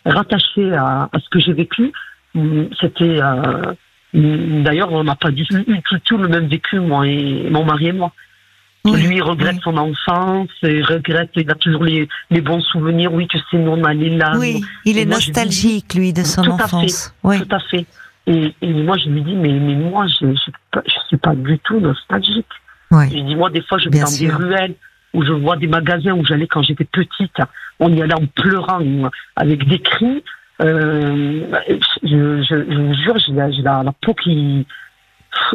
rattacher 0.05 0.75
à, 0.75 1.09
à, 1.11 1.19
ce 1.21 1.29
que 1.31 1.41
j'ai 1.41 1.55
vécu, 1.55 1.91
mm, 2.35 2.65
c'était, 2.79 3.23
euh, 3.23 3.73
d'ailleurs, 4.15 4.93
on 4.93 5.05
n'a 5.05 5.17
pas 5.17 5.31
du 5.31 5.45
tout, 5.47 6.17
le 6.17 6.29
même 6.29 6.47
vécu, 6.47 6.79
moi 6.79 7.07
et 7.07 7.49
mon 7.51 7.65
mari 7.65 7.89
et 7.89 7.93
moi. 7.93 8.13
Lui, 8.85 9.17
il 9.17 9.23
regrette 9.23 9.61
son 9.63 9.77
enfance, 9.79 10.51
il 10.63 10.85
regrette, 10.85 11.31
il 11.37 11.51
a 11.51 11.55
toujours 11.55 11.85
les, 11.85 12.07
les 12.31 12.41
bons 12.43 12.61
souvenirs. 12.61 13.13
Oui, 13.15 13.27
tu 13.29 13.39
sais, 13.39 13.57
nous, 13.57 13.71
on 13.71 13.83
allait 13.83 14.11
là. 14.11 14.35
Oui, 14.37 14.63
il 14.85 14.99
est 14.99 15.07
nostalgique, 15.07 15.95
lui, 15.95 16.13
de 16.13 16.23
son 16.23 16.43
tout 16.43 16.51
enfance. 16.51 17.15
À 17.25 17.31
fait, 17.31 17.45
Tout 17.45 17.55
à 17.55 17.61
fait. 17.61 17.87
Et, 18.27 18.55
et, 18.61 18.73
moi, 18.73 18.99
je 18.99 19.09
lui 19.09 19.23
dis, 19.23 19.35
mais, 19.35 19.53
mais 19.53 19.75
moi, 19.75 20.07
je 20.07 20.27
ne 20.27 20.37
suis 20.37 21.17
pas 21.17 21.35
du 21.35 21.59
tout 21.61 21.81
nostalgique. 21.81 22.47
Je 22.91 23.21
dis, 23.21 23.35
moi, 23.35 23.49
des 23.51 23.63
fois, 23.63 23.79
je 23.79 23.89
vais 23.89 24.01
dans 24.01 24.19
des 24.19 24.29
ruelles 24.29 24.75
où 25.15 25.25
je 25.25 25.33
vois 25.33 25.57
des 25.57 25.67
magasins 25.67 26.13
où 26.13 26.25
j'allais 26.25 26.47
quand 26.47 26.63
j'étais 26.63 26.85
petite. 26.85 27.37
On 27.81 27.91
y 27.91 28.03
allait 28.03 28.15
en 28.15 28.27
pleurant, 28.27 28.81
avec 29.37 29.67
des 29.67 29.79
cris. 29.79 30.23
Euh, 30.65 31.47
je, 32.03 32.43
je, 32.43 32.71
je, 32.71 32.81
vous 32.81 32.95
jure, 32.95 33.19
j'ai 33.19 33.33
la, 33.33 33.49
la, 33.49 33.83
la, 33.83 33.93
peau 33.93 34.15
qui. 34.15 34.67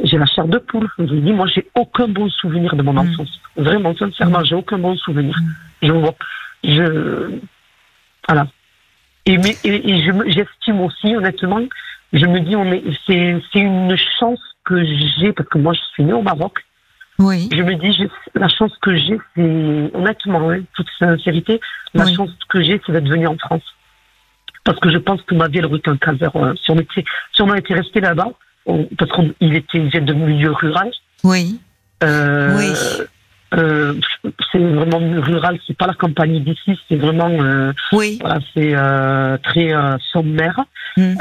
J'ai 0.03 0.17
la 0.17 0.25
chair 0.25 0.45
de 0.45 0.57
poule. 0.57 0.89
Je 0.97 1.03
lui 1.05 1.21
dis, 1.21 1.31
moi, 1.31 1.47
j'ai 1.47 1.67
aucun 1.75 2.07
bon 2.07 2.29
souvenir 2.29 2.75
de 2.75 2.83
mon 2.83 2.93
mm. 2.93 2.97
enfance. 2.97 3.41
Vraiment, 3.55 3.95
sincèrement, 3.95 4.43
j'ai 4.43 4.55
aucun 4.55 4.77
bon 4.77 4.95
souvenir. 4.97 5.35
Mm. 5.37 5.87
Je 5.87 5.91
vois. 5.91 6.15
Je. 6.63 7.39
Voilà. 8.27 8.47
Et, 9.25 9.37
mais, 9.37 9.55
et, 9.63 9.89
et 9.89 10.31
j'estime 10.31 10.81
aussi, 10.81 11.15
honnêtement, 11.15 11.61
je 12.13 12.25
me 12.25 12.39
dis, 12.41 12.55
on 12.55 12.65
est, 12.71 12.83
c'est, 13.05 13.41
c'est 13.51 13.59
une 13.59 13.95
chance 14.19 14.39
que 14.65 14.83
j'ai, 14.83 15.31
parce 15.33 15.49
que 15.49 15.57
moi, 15.57 15.73
je 15.73 15.81
suis 15.93 16.03
née 16.03 16.13
au 16.13 16.21
Maroc. 16.21 16.63
Oui. 17.19 17.49
Je 17.51 17.61
me 17.61 17.75
dis, 17.75 18.09
la 18.33 18.47
chance 18.47 18.71
que 18.81 18.95
j'ai, 18.95 19.19
c'est, 19.35 19.91
honnêtement, 19.93 20.49
hein, 20.49 20.61
toute 20.75 20.87
sincérité, 20.97 21.59
la 21.93 22.05
chance 22.11 22.31
que 22.47 22.61
j'ai, 22.61 22.81
c'est 22.85 22.91
d'être 22.91 23.07
venue 23.07 23.27
en 23.27 23.37
France. 23.37 23.63
Parce 24.63 24.79
que 24.79 24.91
je 24.91 24.97
pense 24.97 25.21
que 25.23 25.35
ma 25.35 25.47
vie, 25.47 25.59
elle 25.59 25.65
aurait 25.65 25.79
été 25.79 25.89
un 25.89 25.97
calvaire. 25.97 26.35
Euh, 26.35 26.53
si 26.63 26.71
on 26.71 26.77
était, 26.77 27.03
si 27.33 27.41
on 27.41 27.53
était 27.55 27.73
resté 27.73 28.01
là-bas, 28.01 28.31
parce 28.97 29.11
qu'il 29.11 29.55
était, 29.55 29.77
il 29.77 30.05
de 30.05 30.13
milieu 30.13 30.51
rural. 30.51 30.91
Oui. 31.23 31.59
Euh, 32.03 32.57
oui. 32.57 32.73
Euh, 33.55 33.95
c'est 34.51 34.59
vraiment 34.59 34.99
rural, 35.21 35.57
c'est 35.65 35.75
pas 35.75 35.87
la 35.87 35.93
campagne 35.93 36.43
d'ici, 36.43 36.79
c'est 36.87 36.97
vraiment, 36.97 37.29
euh, 37.29 37.73
oui. 37.93 38.19
voilà, 38.21 38.39
c'est 38.53 38.75
euh, 38.75 39.37
très 39.43 39.71
sommaire. 40.11 40.59
Hmm. 40.97 41.15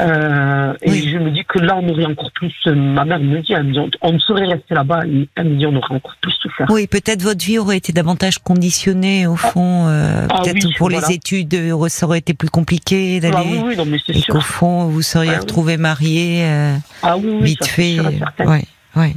Et 0.81 0.91
je 0.91 1.17
me 1.17 1.31
dis 1.31 1.43
que 1.45 1.59
là, 1.59 1.79
on 1.81 1.89
aurait 1.89 2.05
encore 2.05 2.31
plus. 2.31 2.53
ma 2.65 3.05
mère 3.05 3.19
me 3.19 3.39
dit, 3.39 3.53
elle 3.53 3.63
me 3.63 3.73
dit, 3.73 3.97
on, 4.01 4.19
serait 4.19 4.45
resté 4.45 4.75
là-bas. 4.75 5.01
Elle 5.35 5.49
me 5.49 5.55
dit, 5.55 5.65
on 5.65 5.75
aurait 5.75 5.95
encore 5.95 6.15
plus 6.21 6.33
souffert. 6.33 6.67
Oui, 6.69 6.87
peut-être 6.87 7.23
votre 7.23 7.43
vie 7.43 7.57
aurait 7.57 7.77
été 7.77 7.93
davantage 7.93 8.39
conditionnée 8.39 9.25
au 9.25 9.33
ah. 9.33 9.51
fond. 9.51 9.87
Ah 9.87 10.41
peut-être 10.41 10.67
pour 10.77 10.89
les 10.89 11.11
études, 11.11 11.55
ça 11.87 12.05
aurait 12.05 12.19
été 12.19 12.33
plus 12.33 12.49
compliqué 12.49 13.19
d'aller. 13.19 13.35
Ah, 13.37 13.63
oui, 13.65 13.77
non, 13.77 13.85
mais 13.85 13.97
c'est 14.05 14.15
et 14.15 14.21
qu'au 14.21 14.41
fond, 14.41 14.85
vous 14.85 15.01
seriez 15.01 15.35
ah, 15.35 15.39
retrouvé 15.39 15.77
marié 15.77 16.45
ah, 17.01 17.17
oui, 17.17 17.41
vite 17.41 17.65
fait. 17.65 17.97
Oui, 18.45 18.59
oui. 18.95 19.15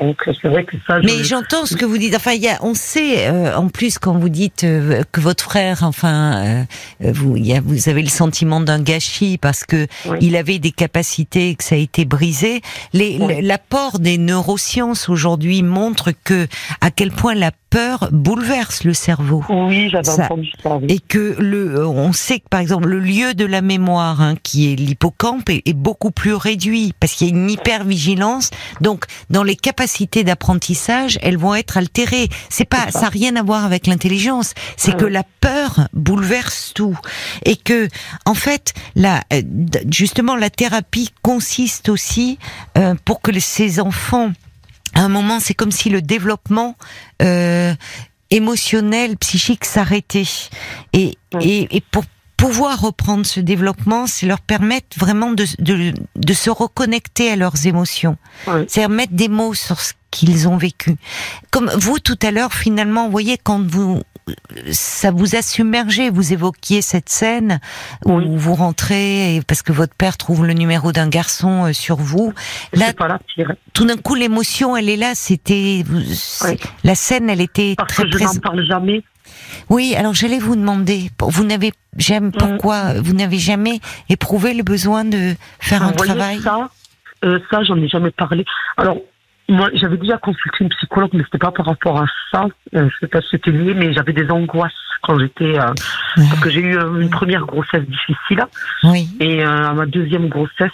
Donc 0.00 0.16
c'est 0.40 0.48
vrai 0.48 0.64
que 0.64 0.76
ça. 0.86 1.00
Mais 1.00 1.24
j'entends 1.24 1.66
ce 1.66 1.76
que 1.76 1.84
vous 1.84 1.98
dites. 1.98 2.14
Enfin, 2.14 2.32
y 2.32 2.48
a, 2.48 2.58
on 2.62 2.74
sait 2.74 3.28
euh, 3.28 3.56
en 3.56 3.68
plus 3.68 3.98
quand 3.98 4.16
vous 4.16 4.28
dites 4.28 4.64
euh, 4.64 5.02
que 5.12 5.20
votre 5.20 5.44
frère, 5.44 5.82
enfin, 5.82 6.66
euh, 7.02 7.12
vous, 7.12 7.36
y 7.36 7.52
a, 7.52 7.60
vous 7.60 7.88
avez 7.88 8.02
le 8.02 8.08
sentiment 8.08 8.60
d'un 8.60 8.80
gâchis 8.80 9.38
parce 9.38 9.64
que 9.64 9.86
il 10.20 10.36
avait 10.36 10.58
des 10.58 10.70
capacités 10.70 11.50
et 11.50 11.54
que 11.54 11.64
ça 11.64 11.74
a 11.74 11.78
été 11.78 12.04
brisé. 12.04 12.60
L'apport 12.92 13.98
des 13.98 14.18
neurosciences 14.18 15.08
aujourd'hui 15.08 15.62
montre 15.62 16.12
que 16.24 16.46
à 16.80 16.90
quel 16.90 17.10
point 17.10 17.34
la 17.34 17.50
peur 17.70 18.08
bouleverse 18.12 18.84
le 18.84 18.94
cerveau. 18.94 19.44
Oui, 19.50 19.90
j'avais 19.90 20.08
entendu 20.08 20.50
ça. 20.62 20.78
Et 20.88 21.00
que 21.00 21.36
le, 21.38 21.86
on 21.86 22.14
sait 22.14 22.38
que 22.38 22.48
par 22.48 22.60
exemple 22.60 22.88
le 22.88 22.98
lieu 22.98 23.34
de 23.34 23.44
la 23.44 23.60
mémoire, 23.60 24.22
hein, 24.22 24.36
qui 24.42 24.72
est 24.72 24.76
l'hippocampe, 24.76 25.50
est, 25.50 25.62
est, 25.66 25.74
beaucoup 25.74 26.10
plus 26.10 26.32
réduit 26.32 26.94
parce 26.98 27.12
qu'il 27.12 27.28
y 27.28 27.30
a 27.30 27.34
une 27.34 27.50
hypervigilance. 27.50 28.50
Donc, 28.80 29.04
dans 29.28 29.42
les 29.42 29.56
capacités 29.56 29.87
d'apprentissage, 30.24 31.18
elles 31.22 31.38
vont 31.38 31.54
être 31.54 31.76
altérées. 31.76 32.28
C'est 32.48 32.64
pas, 32.64 32.90
ça 32.90 33.02
n'a 33.02 33.08
rien 33.08 33.36
à 33.36 33.42
voir 33.42 33.64
avec 33.64 33.86
l'intelligence. 33.86 34.54
C'est 34.76 34.96
que 34.96 35.04
la 35.04 35.24
peur 35.40 35.88
bouleverse 35.92 36.72
tout 36.74 36.96
et 37.44 37.56
que, 37.56 37.88
en 38.24 38.34
fait, 38.34 38.74
la, 38.94 39.22
euh, 39.32 39.42
justement, 39.90 40.36
la 40.36 40.50
thérapie 40.50 41.10
consiste 41.22 41.88
aussi 41.88 42.38
euh, 42.76 42.94
pour 43.04 43.20
que 43.20 43.38
ces 43.38 43.80
enfants 43.80 44.32
à 44.94 45.02
un 45.02 45.08
moment, 45.08 45.38
c'est 45.38 45.54
comme 45.54 45.70
si 45.70 45.90
le 45.90 46.02
développement 46.02 46.76
euh, 47.22 47.74
émotionnel, 48.30 49.16
psychique 49.18 49.64
s'arrêtait. 49.64 50.24
Et, 50.92 51.16
et, 51.40 51.76
et 51.76 51.80
pour 51.80 52.04
pouvoir 52.38 52.80
reprendre 52.80 53.26
ce 53.26 53.40
développement, 53.40 54.06
c'est 54.06 54.24
leur 54.24 54.40
permettre 54.40 54.96
vraiment 54.96 55.32
de, 55.32 55.44
de, 55.58 55.92
de, 56.16 56.32
se 56.32 56.48
reconnecter 56.48 57.30
à 57.32 57.36
leurs 57.36 57.66
émotions. 57.66 58.16
C'est-à-dire 58.46 58.88
mettre 58.88 59.12
des 59.12 59.28
mots 59.28 59.54
sur 59.54 59.80
ce 59.80 59.92
qu'ils 60.10 60.48
ont 60.48 60.56
vécu. 60.56 60.96
Comme 61.50 61.68
vous 61.76 61.98
tout 61.98 62.18
à 62.22 62.30
l'heure, 62.30 62.54
finalement, 62.54 63.06
vous 63.06 63.10
voyez, 63.10 63.36
quand 63.36 63.60
vous 63.66 64.00
ça 64.70 65.10
vous 65.10 65.36
a 65.36 65.42
submergé. 65.42 66.10
Vous 66.10 66.32
évoquiez 66.32 66.82
cette 66.82 67.08
scène 67.08 67.60
où 68.04 68.20
vous 68.36 68.54
rentrez 68.54 69.40
parce 69.46 69.62
que 69.62 69.72
votre 69.72 69.94
père 69.94 70.16
trouve 70.16 70.46
le 70.46 70.52
numéro 70.52 70.92
d'un 70.92 71.08
garçon 71.08 71.66
euh, 71.66 71.72
sur 71.72 71.96
vous. 71.96 72.32
Là, 72.72 72.92
tout 73.72 73.84
d'un 73.84 73.96
coup, 73.96 74.14
l'émotion, 74.14 74.76
elle 74.76 74.88
est 74.88 74.96
là. 74.96 75.12
C'était 75.14 75.84
la 76.84 76.94
scène, 76.94 77.30
elle 77.30 77.40
était 77.40 77.74
parce 77.76 77.94
très 77.94 78.02
que 78.04 78.18
je 78.18 78.24
n'en 78.24 78.34
parle 78.34 78.64
jamais. 78.66 79.02
Oui, 79.68 79.94
alors 79.96 80.14
j'allais 80.14 80.38
vous 80.38 80.56
demander, 80.56 81.10
vous 81.20 81.44
n'avez 81.44 81.72
jamais, 81.96 82.28
mm. 82.28 82.32
pourquoi 82.32 83.00
vous 83.00 83.12
n'avez 83.12 83.38
jamais 83.38 83.80
éprouvé 84.08 84.54
le 84.54 84.62
besoin 84.62 85.04
de 85.04 85.34
faire 85.60 85.82
un 85.82 85.92
travail 85.92 86.40
Ça, 86.40 86.68
euh, 87.24 87.38
ça 87.50 87.62
j'en 87.64 87.76
ai 87.76 87.88
jamais 87.88 88.10
parlé. 88.10 88.44
Alors 88.76 88.98
moi, 89.48 89.70
j'avais 89.72 89.96
déjà 89.96 90.18
consulté 90.18 90.58
une 90.60 90.68
psychologue, 90.68 91.10
mais 91.14 91.24
c'était 91.24 91.38
pas 91.38 91.50
par 91.50 91.66
rapport 91.66 92.00
à 92.00 92.06
ça. 92.30 92.46
Euh, 92.74 92.88
je 92.90 92.98
sais 93.00 93.06
pas 93.06 93.22
si 93.22 93.28
c'était 93.30 93.50
lié, 93.50 93.72
mais 93.74 93.92
j'avais 93.94 94.12
des 94.12 94.30
angoisses 94.30 94.72
quand 95.02 95.18
j'étais, 95.18 95.58
euh, 95.58 95.72
parce 96.16 96.40
que 96.40 96.50
j'ai 96.50 96.60
eu 96.60 96.76
euh, 96.76 97.00
une 97.00 97.08
première 97.08 97.46
grossesse 97.46 97.84
difficile. 97.84 98.44
Oui. 98.84 99.08
Et 99.20 99.42
à 99.42 99.72
ma 99.72 99.86
deuxième 99.86 100.28
grossesse, 100.28 100.70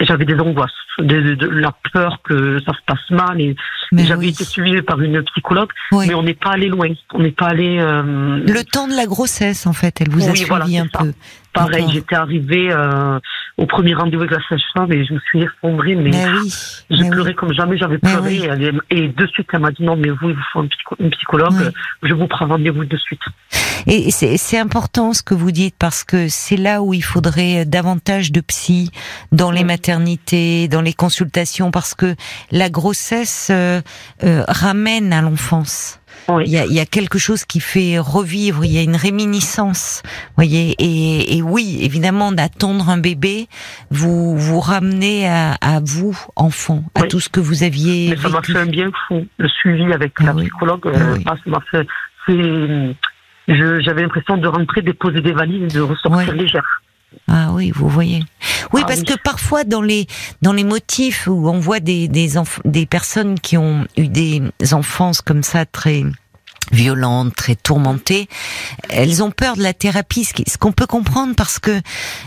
j'avais 0.00 0.24
des 0.24 0.38
angoisses, 0.38 0.70
de, 1.00 1.34
de, 1.34 1.46
la 1.48 1.72
peur 1.92 2.20
que 2.22 2.60
ça 2.64 2.72
se 2.72 2.80
passe 2.86 3.10
mal. 3.10 3.40
Et 3.40 3.56
j'avais 3.92 4.28
été 4.28 4.44
suivie 4.44 4.82
par 4.82 5.00
une 5.00 5.22
psychologue, 5.24 5.70
mais 5.92 6.14
on 6.14 6.22
n'est 6.22 6.34
pas 6.34 6.50
allé 6.50 6.68
loin. 6.68 6.88
On 7.12 7.20
n'est 7.20 7.32
pas 7.32 7.48
allé. 7.48 7.78
Le 7.78 8.62
temps 8.64 8.88
de 8.88 8.94
la 8.94 9.06
grossesse, 9.06 9.66
en 9.66 9.72
fait, 9.72 10.00
elle 10.00 10.10
vous 10.10 10.28
a 10.28 10.34
suivi 10.34 10.78
un 10.78 10.86
peu. 10.86 11.12
Pareil, 11.52 11.86
j'étais 11.92 12.14
arrivée 12.14 12.68
euh, 12.70 13.18
au 13.56 13.66
premier 13.66 13.94
rendez-vous 13.94 14.22
avec 14.22 14.30
la 14.30 14.48
sage-femme 14.48 14.92
et 14.92 15.04
je 15.04 15.14
me 15.14 15.18
suis 15.18 15.42
effondrée, 15.42 15.96
mais, 15.96 16.12
oui, 16.12 16.54
j'ai 16.90 17.08
pleuré 17.08 17.34
comme 17.34 17.52
jamais 17.52 17.76
j'avais 17.76 17.98
pleuré. 17.98 18.48
Et, 18.90 19.08
de 19.08 19.26
suite, 19.26 19.48
elle 19.52 19.60
m'a 19.60 19.72
dit 19.72 19.82
non, 19.82 19.96
mais 19.96 20.10
vous, 20.10 20.30
il 20.30 20.36
vous 20.36 20.42
faut 20.52 20.64
une 21.00 21.10
psychologue, 21.10 21.72
je 22.04 22.14
vous 22.14 22.28
prends 22.28 22.46
rendez-vous 22.46 22.84
de 22.84 22.96
suite. 22.96 23.20
Et 23.86 24.10
c'est 24.10 24.58
important 24.58 25.12
ce 25.12 25.22
que 25.22 25.34
vous 25.34 25.50
dites 25.50 25.74
parce 25.78 26.04
que 26.04 26.28
c'est 26.28 26.56
là 26.56 26.82
où 26.82 26.94
il 26.94 27.02
faudrait 27.02 27.64
davantage 27.64 28.30
de 28.30 28.40
psy 28.40 28.90
dans 29.32 29.50
les 29.50 29.64
maternités, 29.64 30.68
dans 30.68 30.82
les 30.82 30.89
consultations, 30.92 31.70
parce 31.70 31.94
que 31.94 32.14
la 32.50 32.70
grossesse 32.70 33.48
euh, 33.50 33.80
euh, 34.24 34.44
ramène 34.48 35.12
à 35.12 35.22
l'enfance. 35.22 36.00
Il, 36.28 36.48
y 36.48 36.58
a, 36.58 36.66
il, 36.66 36.72
y 36.72 36.80
a, 36.80 36.86
quelque 36.86 37.18
chose 37.18 37.44
qui 37.44 37.60
fait 37.60 37.98
revivre, 37.98 38.64
il 38.64 38.72
y 38.72 38.78
a 38.78 38.82
une 38.82 38.94
réminiscence, 38.94 40.02
voyez. 40.36 40.74
Et, 40.78 41.36
et 41.36 41.42
oui, 41.42 41.78
évidemment, 41.80 42.30
d'attendre 42.30 42.88
un 42.88 42.98
bébé, 42.98 43.48
vous 43.90 44.36
vous 44.36 44.60
ramenez 44.60 45.28
à, 45.28 45.54
à 45.60 45.80
vous, 45.80 46.16
enfant, 46.36 46.84
à 46.94 47.02
tout 47.04 47.20
ce 47.20 47.28
que 47.28 47.40
vous 47.40 47.62
aviez. 47.64 48.10
Mais 48.10 48.16
ça 48.16 48.28
m'a 48.28 48.42
fait 48.42 48.56
un 48.56 48.66
bien 48.66 48.90
fou, 49.08 49.26
le 49.38 49.48
suivi 49.48 49.92
avec 49.92 50.12
ah 50.18 50.24
la 50.24 50.34
psychologue. 50.34 50.86
Euh, 50.86 51.18
ah, 51.26 51.34
ça 51.42 51.50
m'a 51.50 51.60
fait. 51.70 51.86
J'avais 53.48 54.02
l'impression 54.02 54.36
de 54.36 54.46
rentrer, 54.46 54.82
déposer 54.82 55.20
des 55.22 55.32
valises 55.32 55.62
et 55.62 55.78
de 55.78 55.80
ressortir 55.80 56.32
légère. 56.34 56.82
Ah 57.28 57.50
oui, 57.52 57.70
vous 57.70 57.88
voyez. 57.88 58.22
Oui, 58.72 58.82
ah 58.84 58.86
parce 58.88 59.02
que 59.02 59.14
parfois 59.22 59.64
dans 59.64 59.82
les 59.82 60.06
dans 60.42 60.52
les 60.52 60.64
motifs 60.64 61.26
où 61.26 61.48
on 61.48 61.58
voit 61.58 61.80
des 61.80 62.08
des, 62.08 62.32
des 62.64 62.86
personnes 62.86 63.38
qui 63.38 63.56
ont 63.56 63.86
eu 63.96 64.08
des 64.08 64.42
enfances 64.72 65.20
comme 65.20 65.42
ça 65.42 65.66
très 65.66 66.04
violentes, 66.72 67.34
très 67.34 67.56
tourmentées, 67.56 68.28
elles 68.88 69.22
ont 69.22 69.30
peur 69.30 69.56
de 69.56 69.62
la 69.62 69.74
thérapie, 69.74 70.24
ce 70.24 70.56
qu'on 70.56 70.72
peut 70.72 70.86
comprendre 70.86 71.34
parce 71.34 71.58
que 71.58 71.80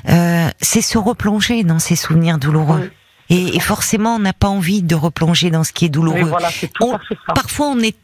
euh, 0.09 0.49
c'est 0.61 0.81
se 0.81 0.97
replonger 0.97 1.63
dans 1.63 1.79
ces 1.79 1.95
souvenirs 1.95 2.37
douloureux. 2.37 2.91
Et, 3.29 3.59
forcément, 3.59 4.15
on 4.15 4.19
n'a 4.19 4.33
pas 4.33 4.49
envie 4.49 4.83
de 4.83 4.95
replonger 4.95 5.49
dans 5.49 5.63
ce 5.63 5.71
qui 5.71 5.85
est 5.85 5.89
douloureux. 5.89 6.31
Parfois, 7.33 7.67
on 7.67 7.79
est, 7.79 7.95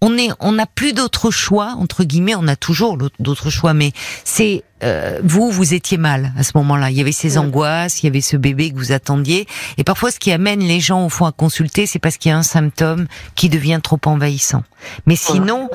on 0.00 0.16
est, 0.16 0.30
on 0.40 0.52
n'a 0.52 0.66
plus 0.66 0.94
d'autre 0.94 1.30
choix 1.30 1.74
entre 1.78 2.04
guillemets. 2.04 2.36
On 2.36 2.48
a 2.48 2.56
toujours 2.56 2.96
d'autres 3.18 3.50
choix, 3.50 3.74
mais 3.74 3.92
c'est 4.24 4.64
euh, 4.82 5.20
vous, 5.24 5.50
vous 5.50 5.74
étiez 5.74 5.98
mal 5.98 6.32
à 6.36 6.42
ce 6.42 6.52
moment-là. 6.56 6.90
Il 6.90 6.96
y 6.96 7.00
avait 7.00 7.12
ces 7.12 7.38
angoisses, 7.38 8.02
il 8.02 8.06
y 8.06 8.08
avait 8.08 8.20
ce 8.20 8.36
bébé 8.36 8.70
que 8.70 8.76
vous 8.76 8.92
attendiez. 8.92 9.46
Et 9.76 9.84
parfois, 9.84 10.10
ce 10.10 10.18
qui 10.18 10.30
amène 10.30 10.60
les 10.60 10.80
gens 10.80 11.04
au 11.04 11.08
fond 11.08 11.26
à 11.26 11.32
consulter, 11.32 11.86
c'est 11.86 11.98
parce 11.98 12.16
qu'il 12.16 12.30
y 12.30 12.32
a 12.32 12.38
un 12.38 12.42
symptôme 12.42 13.06
qui 13.34 13.48
devient 13.48 13.80
trop 13.82 14.00
envahissant. 14.06 14.62
Mais 15.06 15.16
sinon, 15.16 15.68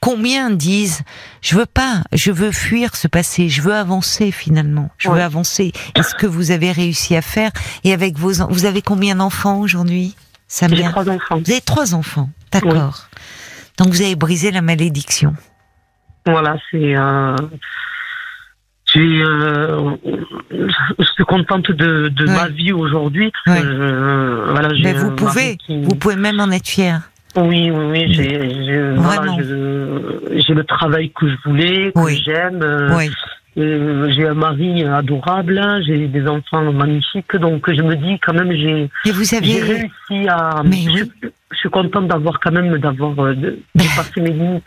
combien 0.00 0.50
disent 0.50 1.02
je 1.42 1.56
veux 1.56 1.66
pas, 1.66 2.02
je 2.12 2.32
veux 2.32 2.52
fuir 2.52 2.96
ce 2.96 3.08
passé, 3.08 3.48
je 3.48 3.62
veux 3.62 3.74
avancer 3.74 4.30
finalement, 4.30 4.90
je 4.96 5.10
veux 5.10 5.22
avancer. 5.22 5.72
Est-ce 5.94 6.14
que 6.14 6.26
vous 6.26 6.50
avez 6.50 6.72
réussi 6.72 7.16
à 7.16 7.22
faire? 7.22 7.50
Et 7.84 7.92
avec 7.92 8.18
vos, 8.18 8.32
vous 8.48 8.64
avez 8.64 8.82
combien 8.82 9.16
d'enfants 9.16 9.60
aujourd'hui 9.60 10.16
J'ai 10.48 10.82
trois 10.82 11.08
enfants. 11.08 11.40
Vous 11.44 11.50
avez 11.50 11.60
trois 11.60 11.94
enfants, 11.94 12.30
d'accord. 12.52 13.08
Donc 13.76 13.88
vous 13.88 14.00
avez 14.00 14.16
brisé 14.16 14.50
la 14.50 14.62
malédiction. 14.62 15.34
Voilà, 16.26 16.56
c'est. 16.70 16.96
Euh 16.96 17.36
euh, 18.98 19.96
je 20.98 21.04
suis 21.14 21.24
contente 21.24 21.70
de, 21.70 22.08
de 22.08 22.26
ma 22.26 22.48
vie 22.48 22.72
aujourd'hui. 22.72 23.32
Euh, 23.48 24.46
voilà, 24.50 24.68
Mais 24.82 24.94
vous 24.94 25.12
pouvez, 25.12 25.56
vous 25.68 25.94
pouvez 25.94 26.16
même 26.16 26.40
en 26.40 26.50
être 26.50 26.68
fier. 26.68 27.02
Oui, 27.36 27.70
oui, 27.70 27.84
oui. 27.90 28.12
J'ai 28.12 28.92
voilà, 28.96 29.36
le 29.38 30.62
travail 30.64 31.10
que 31.10 31.28
je 31.28 31.36
voulais, 31.44 31.92
que 31.94 32.08
j'aime. 32.10 32.60
Euh, 32.62 32.96
oui. 32.96 33.10
j'ai 34.12 34.26
un 34.26 34.34
mari 34.34 34.84
adorable, 34.84 35.60
j'ai 35.86 36.08
des 36.08 36.26
enfants 36.26 36.72
magnifiques, 36.72 37.36
donc 37.36 37.72
je 37.72 37.82
me 37.82 37.94
dis 37.94 38.18
quand 38.18 38.32
même 38.32 38.52
j'ai 38.52 38.90
avez... 39.36 39.62
réussi 39.62 40.28
à. 40.28 40.62
Mais 40.64 40.84
je, 40.96 41.04
je, 41.52 41.56
suis 41.56 41.70
contente 41.70 42.08
d'avoir 42.08 42.40
quand 42.40 42.50
même 42.50 42.76
d'avoir 42.78 43.14
dépassé 43.74 44.20
mes 44.20 44.30
limites. 44.30 44.64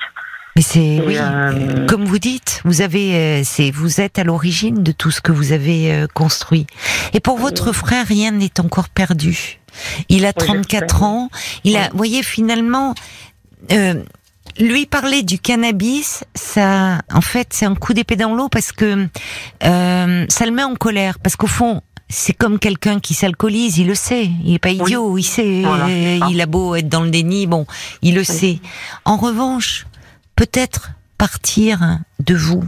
Mais 0.56 0.62
c'est 0.62 1.02
oui, 1.06 1.16
euh, 1.18 1.88
comme 1.88 2.06
vous 2.06 2.20
dites, 2.20 2.62
vous 2.64 2.82
avez, 2.82 3.16
euh, 3.16 3.42
c'est, 3.44 3.72
vous 3.72 4.02
êtes 4.02 4.20
à 4.20 4.24
l'origine 4.24 4.84
de 4.84 4.92
tout 4.92 5.10
ce 5.10 5.20
que 5.20 5.32
vous 5.32 5.52
avez 5.52 5.92
euh, 5.92 6.08
construit. 6.14 6.68
Et 7.14 7.20
pour 7.20 7.38
votre 7.38 7.72
frère, 7.72 8.06
rien 8.06 8.32
n'est 8.32 8.60
encore 8.60 8.90
perdu. 8.90 9.60
Il 10.10 10.26
a 10.26 10.34
34 10.34 11.02
ans. 11.02 11.30
Il 11.64 11.76
a, 11.76 11.90
voyez, 11.96 12.22
finalement, 12.22 12.94
lui 14.60 14.86
parler 14.86 15.24
du 15.24 15.40
cannabis, 15.40 16.24
ça, 16.36 17.00
en 17.12 17.22
fait, 17.22 17.48
c'est 17.52 17.66
un 17.66 17.74
coup 17.74 17.96
d'épée 17.96 18.16
dans 18.16 18.36
l'eau 18.36 18.50
parce 18.50 18.72
que 18.72 19.08
ça 19.60 20.46
le 20.46 20.52
met 20.52 20.64
en 20.64 20.76
colère. 20.76 21.18
Parce 21.18 21.36
qu'au 21.36 21.48
fond, 21.48 21.82
c'est 22.10 22.34
comme 22.34 22.60
quelqu'un 22.60 23.00
qui 23.00 23.16
s'alcoolise, 23.16 23.80
il 23.80 23.88
le 23.88 23.96
sait, 23.96 24.30
il 24.46 24.54
est 24.54 24.60
pas 24.60 24.70
idiot, 24.70 25.18
il 25.18 25.24
sait, 25.24 25.64
il 26.30 26.42
a 26.42 26.46
beau 26.46 26.76
être 26.76 26.88
dans 26.88 27.02
le 27.02 27.10
déni, 27.10 27.48
bon, 27.48 27.66
il 28.04 28.14
le 28.14 28.24
sait. 28.24 28.60
En 29.06 29.18
revanche, 29.18 29.88
peut-être 30.36 30.92
partir 31.18 32.00
de 32.20 32.36
vous 32.36 32.64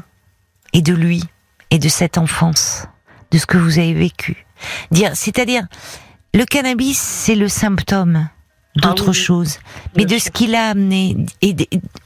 et 0.73 0.82
de 0.82 0.93
lui 0.93 1.23
et 1.71 1.80
de 1.80 1.89
cette 1.89 2.17
enfance, 2.17 2.86
de 3.32 3.38
ce 3.38 3.45
que 3.45 3.58
vous 3.58 3.80
avez 3.80 3.93
vécu. 3.93 4.45
Dire, 4.91 5.12
c'est-à-dire, 5.15 5.67
le 6.34 6.45
cannabis, 6.45 6.97
c'est 6.97 7.36
le 7.36 7.47
symptôme 7.47 8.30
d'autre 8.75 9.12
ah 9.12 9.13
chose, 9.13 9.60
mais 9.95 10.06
de 10.06 10.17
ce 10.17 10.30
qu'il 10.30 10.54
a 10.54 10.69
amené 10.69 11.15
et, 11.41 11.56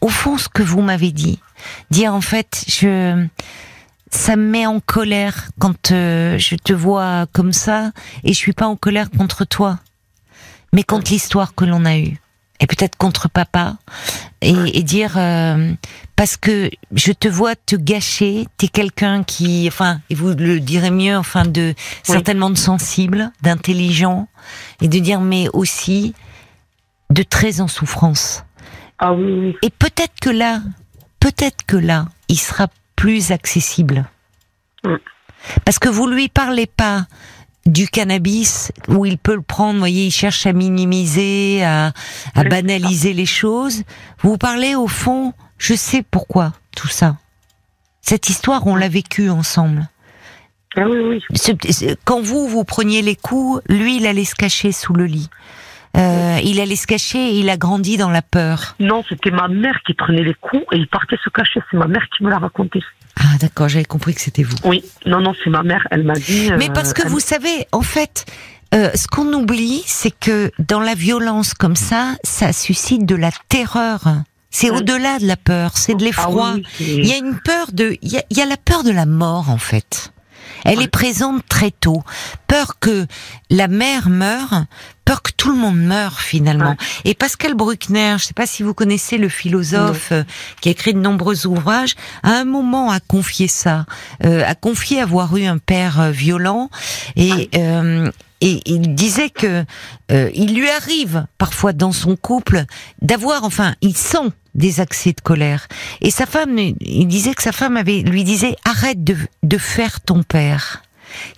au 0.02 0.10
fond 0.10 0.38
ce 0.38 0.48
que 0.50 0.62
vous 0.62 0.82
m'avez 0.82 1.12
dit. 1.12 1.40
Dire 1.90 2.14
en 2.14 2.22
fait, 2.22 2.64
je 2.68 3.26
ça 4.12 4.36
me 4.36 4.44
met 4.44 4.66
en 4.66 4.80
colère 4.80 5.50
quand 5.60 5.92
euh, 5.92 6.38
je 6.38 6.56
te 6.56 6.74
vois 6.74 7.28
comme 7.32 7.54
ça 7.54 7.92
et 8.24 8.34
je 8.34 8.38
suis 8.38 8.54
pas 8.54 8.68
en 8.68 8.76
colère 8.76 9.10
contre 9.12 9.46
toi, 9.46 9.80
mais 10.74 10.84
contre 10.84 11.12
l'histoire 11.12 11.54
que 11.56 11.66
l'on 11.66 11.86
a 11.86 11.98
eue 11.98 12.20
et 12.60 12.68
peut-être 12.68 12.98
contre 12.98 13.30
papa 13.30 13.78
et, 14.42 14.84
dire 14.84 15.18
euh, 15.18 15.74
parce 16.16 16.38
que 16.38 16.70
je 16.94 17.12
te 17.12 17.28
vois 17.28 17.56
te 17.56 17.76
gâcher, 17.76 18.48
t'es 18.58 18.68
quelqu'un 18.68 19.24
qui, 19.24 19.66
enfin, 19.68 20.00
et 20.10 20.16
vous 20.16 20.34
le 20.34 20.60
direz 20.60 20.92
mieux, 20.92 21.18
enfin, 21.18 21.46
de 21.46 21.74
certainement 22.04 22.50
de 22.50 22.58
sensible, 22.58 23.32
d'intelligent, 23.42 24.28
et 24.82 24.88
de 24.88 25.00
dire 25.00 25.22
mais 25.22 25.48
aussi 25.54 26.14
de 27.10 27.24
très 27.24 27.62
en 27.62 27.68
souffrance. 27.68 28.44
Ah 29.00 29.14
oui. 29.14 29.56
Et 29.62 29.70
peut-être 29.70 30.20
que 30.22 30.30
là, 30.30 30.62
peut-être 31.20 31.66
que 31.66 31.78
là, 31.78 32.06
il 32.28 32.40
sera 32.40 32.68
plus 32.96 33.32
accessible. 33.32 34.06
Parce 35.66 35.80
que 35.80 35.90
vous 35.90 36.08
lui 36.08 36.28
parlez 36.28 36.66
pas 36.66 37.06
du 37.70 37.88
cannabis 37.88 38.72
où 38.88 39.06
il 39.06 39.18
peut 39.18 39.36
le 39.36 39.42
prendre, 39.42 39.74
vous 39.74 39.80
voyez, 39.80 40.08
il 40.08 40.12
cherche 40.12 40.46
à 40.46 40.54
minimiser, 40.54 41.64
à, 41.64 41.94
banaliser 42.36 43.14
les 43.14 43.26
choses. 43.26 43.84
Vous 44.20 44.38
parlez 44.38 44.76
au 44.76 44.88
fond, 44.88 45.34
je 45.58 45.74
sais 45.74 46.04
pourquoi 46.10 46.54
tout 46.76 46.88
ça. 46.88 47.18
Cette 48.02 48.30
histoire, 48.30 48.66
on 48.68 48.76
l'a 48.76 48.90
vécue 48.90 49.30
ensemble. 49.30 49.88
Ah 50.76 50.88
oui, 50.88 51.00
oui. 51.00 51.96
Quand 52.06 52.22
vous, 52.22 52.48
vous 52.48 52.64
preniez 52.64 53.02
les 53.02 53.16
coups, 53.16 53.62
lui, 53.68 53.98
il 53.98 54.08
allait 54.08 54.26
se 54.26 54.36
cacher 54.36 54.72
sous 54.72 54.94
le 54.94 55.06
lit. 55.06 55.30
Euh, 55.98 56.40
il 56.44 56.60
allait 56.60 56.76
se 56.76 56.86
cacher 56.86 57.18
et 57.18 57.40
il 57.40 57.50
a 57.50 57.58
grandi 57.58 57.98
dans 57.98 58.12
la 58.12 58.22
peur. 58.22 58.76
Non, 58.80 59.04
c'était 59.10 59.32
ma 59.32 59.48
mère 59.48 59.80
qui 59.86 59.94
prenait 59.94 60.24
les 60.24 60.36
coups 60.36 60.64
et 60.72 60.78
il 60.78 60.88
partait 60.88 61.18
se 61.24 61.30
cacher. 61.30 61.62
C'est 61.72 61.78
ma 61.78 61.88
mère 61.88 62.08
qui 62.16 62.24
me 62.24 62.30
l'a 62.30 62.38
raconté. 62.38 62.82
Ah 63.20 63.38
d'accord, 63.40 63.68
j'avais 63.70 63.86
compris 63.86 64.14
que 64.16 64.22
c'était 64.22 64.44
vous. 64.44 64.56
Oui, 64.64 64.84
non, 65.06 65.20
non, 65.22 65.34
c'est 65.44 65.50
ma 65.50 65.62
mère. 65.64 65.86
Elle 65.92 66.04
m'a 66.04 66.14
dit. 66.14 66.50
Mais 66.58 66.70
parce 66.70 66.94
que 66.94 67.04
euh, 67.06 67.10
vous 67.10 67.20
savez, 67.20 67.68
en 67.72 67.82
fait, 67.82 68.26
euh, 68.74 68.90
ce 68.96 69.08
qu'on 69.08 69.32
oublie, 69.34 69.84
c'est 69.86 70.12
que 70.18 70.52
dans 70.60 70.80
la 70.80 70.96
violence 70.96 71.54
comme 71.54 71.76
ça, 71.76 72.16
ça 72.24 72.54
suscite 72.54 73.06
de 73.06 73.16
la 73.16 73.32
terreur. 73.50 74.02
C'est 74.52 74.72
Mm. 74.72 74.76
au-delà 74.76 75.20
de 75.20 75.28
la 75.28 75.38
peur, 75.38 75.78
c'est 75.78 75.96
de 75.96 76.04
l'effroi. 76.04 76.52
Ah 76.54 76.56
oui, 76.56 76.66
c'est- 76.78 76.84
Il 76.86 77.06
y 77.08 77.14
a 77.14 77.18
une 77.18 77.38
peur 77.40 77.68
de, 77.74 77.98
il 78.02 78.12
y 78.12 78.18
a, 78.18 78.24
il 78.30 78.38
y 78.38 78.42
a 78.42 78.46
la 78.46 78.58
peur 78.58 78.84
de 78.84 78.92
la 78.92 79.06
mort 79.06 79.50
en 79.50 79.58
fait. 79.58 80.12
Elle 80.66 80.82
est 80.82 80.88
présente 80.88 81.48
très 81.48 81.72
tôt. 81.72 82.04
Peur 82.48 82.80
que 82.80 83.06
la 83.50 83.68
mère 83.68 84.10
meure, 84.10 84.66
peur 85.06 85.22
que 85.22 85.32
tout 85.32 85.50
le 85.50 85.58
monde 85.58 85.80
meure 85.80 86.20
finalement. 86.20 86.76
Et 87.06 87.14
Pascal 87.14 87.54
Bruckner, 87.54 88.16
je 88.18 88.24
ne 88.24 88.28
sais 88.28 88.34
pas 88.34 88.46
si 88.46 88.64
vous 88.64 88.74
connaissez 88.74 89.18
le 89.18 89.30
philosophe 89.30 90.12
euh, 90.12 90.24
qui 90.62 90.70
a 90.70 90.72
écrit 90.72 90.94
de 90.94 91.00
nombreux 91.00 91.48
ouvrages, 91.48 91.96
à 92.24 92.32
un 92.32 92.46
moment 92.46 92.92
a 92.92 93.00
confié 93.00 93.48
ça, 93.48 93.86
euh, 94.26 94.44
a 94.46 94.56
confié 94.56 95.02
avoir 95.02 95.36
eu 95.38 95.46
un 95.46 95.58
père 95.58 96.00
euh, 96.00 96.12
violent. 96.12 96.70
Et 97.16 97.50
euh, 97.56 98.12
et 98.42 98.62
il 98.66 98.96
disait 98.96 99.30
que 99.30 99.66
euh, 100.12 100.30
il 100.34 100.56
lui 100.56 100.70
arrive 100.70 101.26
parfois 101.38 101.74
dans 101.74 101.92
son 101.92 102.16
couple 102.16 102.64
d'avoir, 103.02 103.44
enfin, 103.44 103.76
il 103.82 103.96
sent 103.98 104.30
des 104.56 104.80
accès 104.80 105.12
de 105.14 105.22
colère. 105.22 105.68
Et 106.02 106.10
sa 106.12 106.26
femme, 106.26 106.58
il 106.58 107.08
disait 107.08 107.34
que 107.34 107.44
sa 107.44 107.52
femme 107.52 107.78
avait, 107.78 108.02
lui 108.02 108.24
disait, 108.24 108.56
arrête 108.66 109.04
de, 109.04 109.16
de 109.44 109.58
faire 109.58 110.02
ton 110.02 110.24
père. 110.24 110.82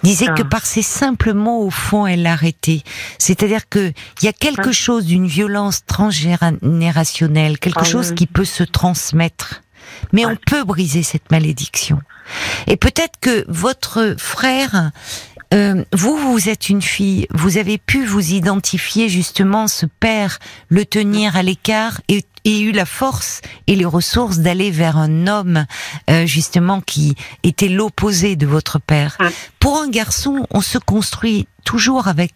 Il 0.04 0.10
disait 0.10 0.28
Ah. 0.30 0.34
que 0.34 0.44
par 0.44 0.66
ces 0.66 0.82
simples 0.82 1.34
mots, 1.34 1.66
au 1.66 1.70
fond, 1.70 2.06
elle 2.06 2.24
l'arrêtait. 2.24 2.82
C'est-à-dire 3.18 3.70
que 3.70 3.94
il 4.22 4.26
y 4.26 4.28
a 4.28 4.34
quelque 4.34 4.68
Ouais. 4.68 4.74
chose 4.74 5.06
d'une 5.06 5.28
violence 5.28 5.86
transgénérationnelle, 5.86 7.58
quelque 7.60 7.82
Ah 7.82 7.86
chose 7.86 8.10
oui. 8.10 8.16
qui 8.16 8.28
peut 8.28 8.46
se 8.46 8.64
transmettre. 8.64 9.62
Mais 10.14 10.26
Ouais. 10.26 10.34
on 10.34 10.38
peut 10.50 10.64
briser 10.64 11.04
cette 11.04 11.32
malédiction. 11.32 12.00
Et 12.68 12.78
peut-être 12.78 13.20
que 13.20 13.44
votre 13.48 14.16
frère, 14.18 14.92
euh, 15.54 15.84
vous, 15.94 16.18
vous 16.18 16.50
êtes 16.50 16.70
une 16.70 16.82
fille, 16.82 17.28
vous 17.32 17.58
avez 17.58 17.78
pu 17.78 18.06
vous 18.06 18.32
identifier 18.32 19.10
justement 19.10 19.68
ce 19.68 19.86
père, 19.86 20.40
le 20.70 20.86
tenir 20.86 21.36
à 21.36 21.44
l'écart 21.44 22.00
et, 22.08 22.24
et 22.46 22.62
eu 22.62 22.72
la 22.72 22.86
force 22.86 23.42
et 23.68 23.76
les 23.76 23.86
ressources 23.86 24.40
d'aller 24.40 24.72
vers 24.72 24.98
un 24.98 25.28
homme 25.28 25.66
euh, 26.10 26.26
justement 26.26 26.80
qui 26.80 27.16
était 27.44 27.68
l'opposé 27.68 28.36
de 28.36 28.48
votre 28.48 28.80
père. 28.80 29.18
Pour 29.60 29.78
un 29.78 29.90
garçon, 29.90 30.48
on 30.52 30.62
se 30.62 30.78
construit 30.78 31.48
toujours 31.64 32.08
avec 32.08 32.34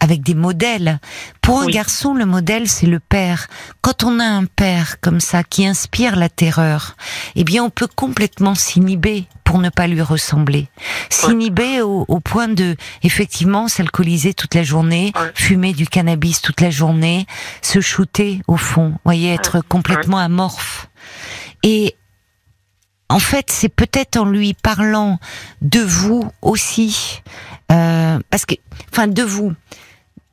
avec 0.00 0.22
des 0.22 0.34
modèles. 0.34 0.98
Pour 1.40 1.62
un 1.62 1.66
garçon, 1.66 2.14
le 2.14 2.26
modèle 2.26 2.68
c'est 2.68 2.86
le 2.86 3.00
père. 3.00 3.46
Quand 3.80 4.04
on 4.04 4.18
a 4.20 4.24
un 4.24 4.44
père 4.44 5.00
comme 5.00 5.20
ça 5.20 5.42
qui 5.44 5.66
inspire 5.66 6.16
la 6.16 6.28
terreur, 6.28 6.96
eh 7.36 7.44
bien 7.44 7.62
on 7.64 7.70
peut 7.70 7.88
complètement 7.94 8.54
s'inhiber 8.54 9.26
pour 9.44 9.58
ne 9.58 9.68
pas 9.68 9.86
lui 9.86 10.02
ressembler. 10.02 10.68
S'inhiber 11.10 11.82
au, 11.82 12.04
au 12.08 12.20
point 12.20 12.48
de 12.48 12.76
effectivement 13.02 13.68
s'alcooliser 13.68 14.34
toute 14.34 14.54
la 14.54 14.62
journée, 14.62 15.12
Ouais. 15.14 15.30
fumer 15.34 15.72
du 15.72 15.86
cannabis 15.86 16.40
toute 16.42 16.60
la 16.60 16.70
journée, 16.70 17.26
se 17.62 17.80
shooter 17.80 18.40
au 18.48 18.56
fond, 18.56 18.94
voyez 19.04 19.32
être 19.32 19.60
complètement 19.68 20.18
amorphe. 20.18 20.88
Et 21.62 21.94
en 23.14 23.20
fait, 23.20 23.48
c'est 23.48 23.68
peut-être 23.68 24.16
en 24.16 24.24
lui 24.24 24.54
parlant 24.54 25.20
de 25.62 25.78
vous 25.78 26.28
aussi, 26.42 27.22
euh, 27.70 28.18
parce 28.28 28.44
que, 28.44 28.56
enfin, 28.90 29.06
de 29.06 29.22
vous, 29.22 29.52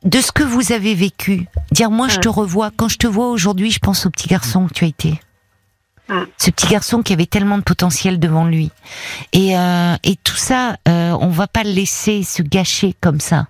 de 0.02 0.20
ce 0.20 0.32
que 0.32 0.42
vous 0.42 0.72
avez 0.72 0.96
vécu. 0.96 1.46
Dire, 1.70 1.92
moi, 1.92 2.08
je 2.08 2.18
te 2.18 2.28
revois. 2.28 2.72
Quand 2.76 2.88
je 2.88 2.98
te 2.98 3.06
vois 3.06 3.28
aujourd'hui, 3.28 3.70
je 3.70 3.78
pense 3.78 4.04
au 4.04 4.10
petit 4.10 4.26
garçon 4.26 4.66
que 4.66 4.74
tu 4.74 4.84
as 4.84 4.88
été. 4.88 5.20
Ce 6.38 6.50
petit 6.50 6.66
garçon 6.66 7.02
qui 7.02 7.12
avait 7.12 7.26
tellement 7.26 7.56
de 7.56 7.62
potentiel 7.62 8.18
devant 8.18 8.46
lui. 8.46 8.72
Et, 9.32 9.56
euh, 9.56 9.94
et 10.02 10.16
tout 10.16 10.36
ça, 10.36 10.76
euh, 10.88 11.16
on 11.20 11.28
va 11.28 11.46
pas 11.46 11.62
le 11.62 11.70
laisser 11.70 12.24
se 12.24 12.42
gâcher 12.42 12.96
comme 13.00 13.20
ça. 13.20 13.46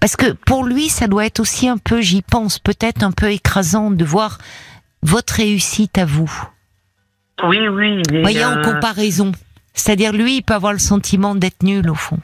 Parce 0.00 0.16
que 0.16 0.32
pour 0.32 0.64
lui, 0.64 0.88
ça 0.88 1.06
doit 1.06 1.24
être 1.24 1.38
aussi 1.38 1.68
un 1.68 1.78
peu, 1.78 2.00
j'y 2.00 2.20
pense, 2.20 2.58
peut-être 2.58 3.04
un 3.04 3.12
peu 3.12 3.30
écrasant 3.30 3.92
de 3.92 4.04
voir 4.04 4.38
votre 5.02 5.34
réussite 5.34 5.98
à 5.98 6.04
vous. 6.04 6.30
Oui, 7.44 7.58
oui. 7.68 8.02
Voyez, 8.22 8.44
en 8.44 8.58
euh, 8.58 8.62
comparaison. 8.62 9.32
C'est-à-dire, 9.74 10.12
lui, 10.12 10.36
il 10.38 10.42
peut 10.42 10.54
avoir 10.54 10.72
le 10.72 10.78
sentiment 10.78 11.34
d'être 11.34 11.62
nul, 11.62 11.88
au 11.90 11.94
fond. 11.94 12.18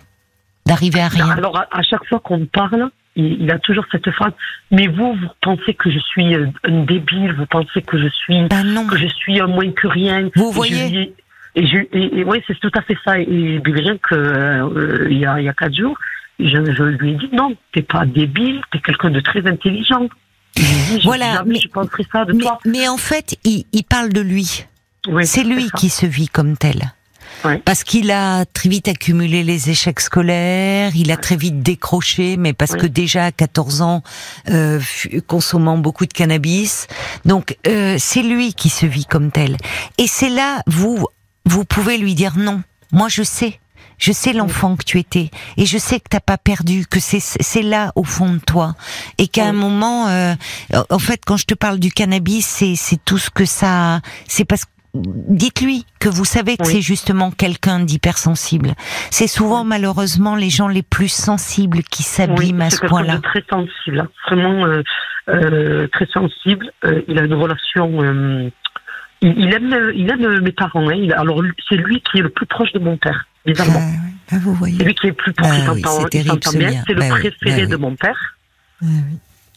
D'arriver 0.67 1.01
à 1.01 1.09
rien. 1.09 1.29
Alors, 1.31 1.57
à, 1.59 1.67
à 1.71 1.83
chaque 1.83 2.05
fois 2.07 2.21
qu'on 2.21 2.47
parle, 2.47 2.91
il, 3.17 3.43
il 3.43 3.51
a 3.51 3.59
toujours 3.59 3.85
cette 3.93 4.11
phrase. 4.13 4.33
Mais 4.71 4.87
vous, 4.87 5.13
vous 5.15 5.29
pensez 5.43 5.75
que 5.75 5.91
je 5.91 5.99
suis 5.99 6.35
euh, 6.35 6.47
un 6.65 6.85
débile, 6.85 7.35
vous 7.37 7.47
pensez 7.47 7.83
que 7.83 7.99
je 7.99 8.09
suis, 8.09 8.43
Ben 8.49 8.65
non. 8.65 8.87
que 8.87 8.97
je 8.97 9.09
suis 9.09 9.39
un 9.41 9.49
moins 9.49 9.71
que 9.73 9.87
rien. 9.87 10.31
Vous 10.35 10.49
Et 10.51 10.53
voyez 10.55 10.89
je 11.55 11.61
Et, 11.61 11.67
je, 11.67 11.77
et, 11.93 12.21
et 12.21 12.25
oui, 12.25 12.43
c'est 12.47 12.59
tout 12.59 12.71
à 12.75 12.81
fait 12.83 12.97
ça. 13.05 13.19
Et 13.19 13.61
rien 13.67 13.99
que 13.99 14.15
euh, 14.15 15.09
il 15.11 15.19
y 15.19 15.27
a 15.27 15.39
il 15.41 15.45
y 15.45 15.49
a 15.49 15.53
quatre 15.53 15.75
jours, 15.77 15.99
je, 16.39 16.47
je 16.73 16.83
lui 16.85 17.11
ai 17.13 17.15
dit 17.17 17.29
non, 17.35 17.55
t'es 17.75 17.83
pas 17.83 18.07
débile, 18.07 18.63
t'es 18.71 18.79
quelqu'un 18.79 19.11
de 19.11 19.21
très 19.21 19.47
intelligent. 19.47 20.09
Dit, 20.57 21.01
Voilà, 21.05 21.43
mais- 21.45 21.59
je 21.59 21.69
penserais 21.69 22.05
ça 22.11 22.25
de 22.25 22.33
Mais, 22.33 22.43
toi. 22.45 22.59
mais 22.65 22.89
en 22.89 22.97
fait, 22.99 23.37
il, 23.45 23.65
il 23.73 23.83
parle 23.85 24.11
de 24.11 24.21
lui. 24.23 24.65
Oui, 25.09 25.27
C'est 25.27 25.43
lui 25.45 25.71
qui 25.77 25.89
se 25.89 26.07
vit 26.07 26.29
comme 26.29 26.57
tel. 26.57 26.93
Parce 27.65 27.83
qu'il 27.83 28.13
a 28.13 28.45
très 28.45 28.69
vite 28.69 28.87
accumulé 28.87 29.43
les 29.43 29.69
échecs 29.71 29.99
scolaires, 30.01 30.93
il 30.95 31.11
a 31.11 31.17
très 31.17 31.35
vite 31.35 31.61
décroché, 31.61 32.37
mais 32.37 32.53
parce 32.53 32.73
Oui. 32.73 32.81
que 32.81 32.87
déjà 32.87 33.25
à 33.25 33.33
14 33.33 33.83
ans, 33.83 34.03
euh, 34.51 34.81
consommant 35.27 35.77
beaucoup 35.77 36.07
de 36.07 36.13
cannabis. 36.13 36.87
Donc 37.25 37.57
euh, 37.67 37.97
c'est 37.99 38.23
lui 38.23 38.55
qui 38.55 38.69
se 38.69 38.87
vit 38.87 39.07
comme 39.07 39.33
tel. 39.33 39.57
Et 39.99 40.07
c'est 40.07 40.29
là, 40.29 40.63
vous, 40.69 41.05
vous 41.45 41.65
pouvez 41.65 41.99
lui 41.99 42.15
dire 42.15 42.37
non. 42.37 42.63
Moi 42.93 43.09
je 43.09 43.25
sais. 43.25 43.59
Je 43.99 44.11
sais 44.11 44.33
l'enfant 44.33 44.75
que 44.75 44.83
tu 44.85 44.99
étais 44.99 45.31
et 45.57 45.65
je 45.65 45.79
sais 45.79 46.01
que 46.01 46.09
t'as 46.11 46.19
pas 46.21 46.37
perdu, 46.39 46.87
que 46.87 46.99
c'est 46.99 47.21
c'est 47.21 47.63
là 47.63 47.93
au 47.95 48.03
fond 48.03 48.33
de 48.35 48.39
toi 48.39 48.75
et 49.19 49.29
qu'à 49.29 49.47
un 49.47 49.53
moment, 49.53 50.09
euh, 50.09 50.35
en 50.91 50.99
fait, 50.99 51.21
quand 51.25 51.37
je 51.37 51.45
te 51.45 51.55
parle 51.55 51.79
du 51.79 51.93
cannabis, 51.93 52.45
c'est 52.45 52.75
c'est 52.75 52.99
tout 53.05 53.19
ce 53.19 53.31
que 53.31 53.45
ça, 53.45 54.01
c'est 54.27 54.45
parce 54.45 54.65
dites-lui 54.95 55.87
que 56.01 56.09
vous 56.09 56.25
savez 56.25 56.57
que 56.57 56.65
Oui. 56.67 56.73
c'est 56.75 56.81
justement 56.83 57.31
quelqu'un 57.31 57.81
d'hypersensible. 57.81 58.75
C'est 59.11 59.27
souvent 59.27 59.65
malheureusement 59.65 60.37
les 60.37 60.51
gens 60.51 60.69
les 60.69 60.83
plus 60.83 61.09
sensibles 61.09 61.83
qui 61.83 62.03
s'abîment 62.03 62.59
Oui, 62.59 62.67
à 62.67 62.71
ce 62.71 62.85
point-là. 62.87 63.19
très 63.23 63.45
sensible, 63.49 64.01
hein. 64.01 64.09
vraiment 64.27 64.67
euh, 64.67 64.83
euh, 65.29 65.87
très 65.93 66.07
sensible. 66.13 66.71
Euh, 66.85 67.03
il 67.09 67.19
a 67.19 67.23
une 67.23 67.35
relation. 67.35 68.03
il, 69.23 69.39
il 69.39 69.55
aime, 69.55 69.93
il 69.95 70.11
aime 70.11 70.41
mes 70.41 70.53
parents. 70.53 70.89
Hein. 70.89 70.95
Il- 70.95 71.13
alors 71.13 71.43
c'est 71.69 71.77
lui 71.77 72.03
qui 72.03 72.19
est 72.19 72.23
le 72.23 72.29
plus 72.31 72.47
proche 72.47 72.73
de 72.73 72.79
mon 72.79 72.97
père, 72.97 73.27
bizarrement. 73.47 73.81
Ah, 74.31 74.37
vous 74.41 74.55
voyez. 74.55 74.77
C'est 74.79 74.85
lui 74.85 74.95
qui 74.95 75.07
est 75.07 75.11
le 75.11 75.17
plus 75.17 75.33
proche. 75.33 75.49
Ah 75.51 75.73
il 75.77 75.85
s'entend- 76.25 76.59
bien. 76.59 76.83
C'est 76.87 76.95
le 76.95 77.01
Bah 77.01 77.09
préféré 77.11 77.63
bah 77.63 77.67
de 77.67 77.77
mon 77.77 77.95
père. 77.97 78.37
Oui. 78.83 78.89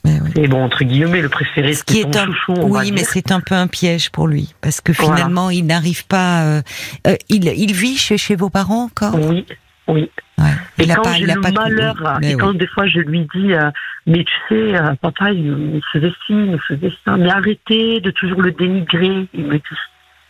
Bah 0.06 0.12
oui. 0.24 0.32
C'est 0.36 0.48
bon 0.48 0.64
entre 0.64 0.84
guillemets 0.84 1.22
le 1.22 1.30
préféré. 1.30 1.74
Ce 1.74 1.84
qui 1.84 2.00
est 2.02 2.16
un, 2.16 2.26
chouchou, 2.28 2.54
oui, 2.62 2.92
mais 2.92 3.04
c'est 3.04 3.32
un 3.32 3.40
peu 3.42 3.56
un 3.56 3.68
piège 3.68 4.12
pour 4.12 4.28
lui 4.28 4.54
parce 4.62 4.80
que 4.82 4.92
Voilà. 4.92 5.16
finalement 5.16 5.50
il 5.50 5.66
n'arrive 5.66 6.06
pas. 6.08 6.44
euh, 6.46 6.62
euh, 7.08 7.16
il, 7.30 7.46
il 7.46 7.74
vit 7.74 7.98
chez, 7.98 8.18
chez 8.18 8.36
vos 8.36 8.50
parents 8.50 8.84
encore? 8.86 9.16
Oui, 9.16 9.46
oui. 9.88 10.10
Ouais. 10.38 10.46
Et 10.80 10.84
Il 10.84 10.92
a 10.92 10.96
quand 10.96 11.04
pas, 11.04 11.14
j'ai 11.14 11.26
le 11.26 11.40
pas 11.42 11.52
malheur, 11.52 11.96
Mais 12.20 12.32
et 12.32 12.36
oui. 12.36 12.42
quand 12.42 12.54
des 12.54 12.68
fois 12.68 12.86
je 12.88 13.00
lui 13.00 13.28
dis, 13.34 13.54
euh, 13.54 13.72
mais 14.06 14.24
tu 14.26 14.34
sais, 14.50 14.76
euh, 14.76 14.94
papa, 15.02 15.32
il 15.32 15.82
faisait 15.94 16.12
ci, 16.28 16.34
il 16.34 16.60
faisait 16.68 16.92
ça, 17.06 17.16
mais 17.18 17.30
arrêtez 17.30 18.02
de 18.02 18.12
toujours 18.12 18.42
le 18.42 18.52
dénigrer. 18.52 19.28
Il 19.34 19.46
me 19.46 19.54
dit, 19.56 19.62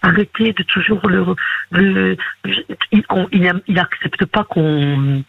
arrêtez 0.04 0.54
de 0.54 0.64
toujours 0.64 1.02
le, 1.08 1.26
le, 1.72 2.16
il, 2.92 3.04
on- 3.10 3.28
il, 3.32 3.48
am- 3.48 3.62
il 3.68 3.80
accepte 3.80 4.24
pas 4.26 4.44
qu'on 4.44 5.24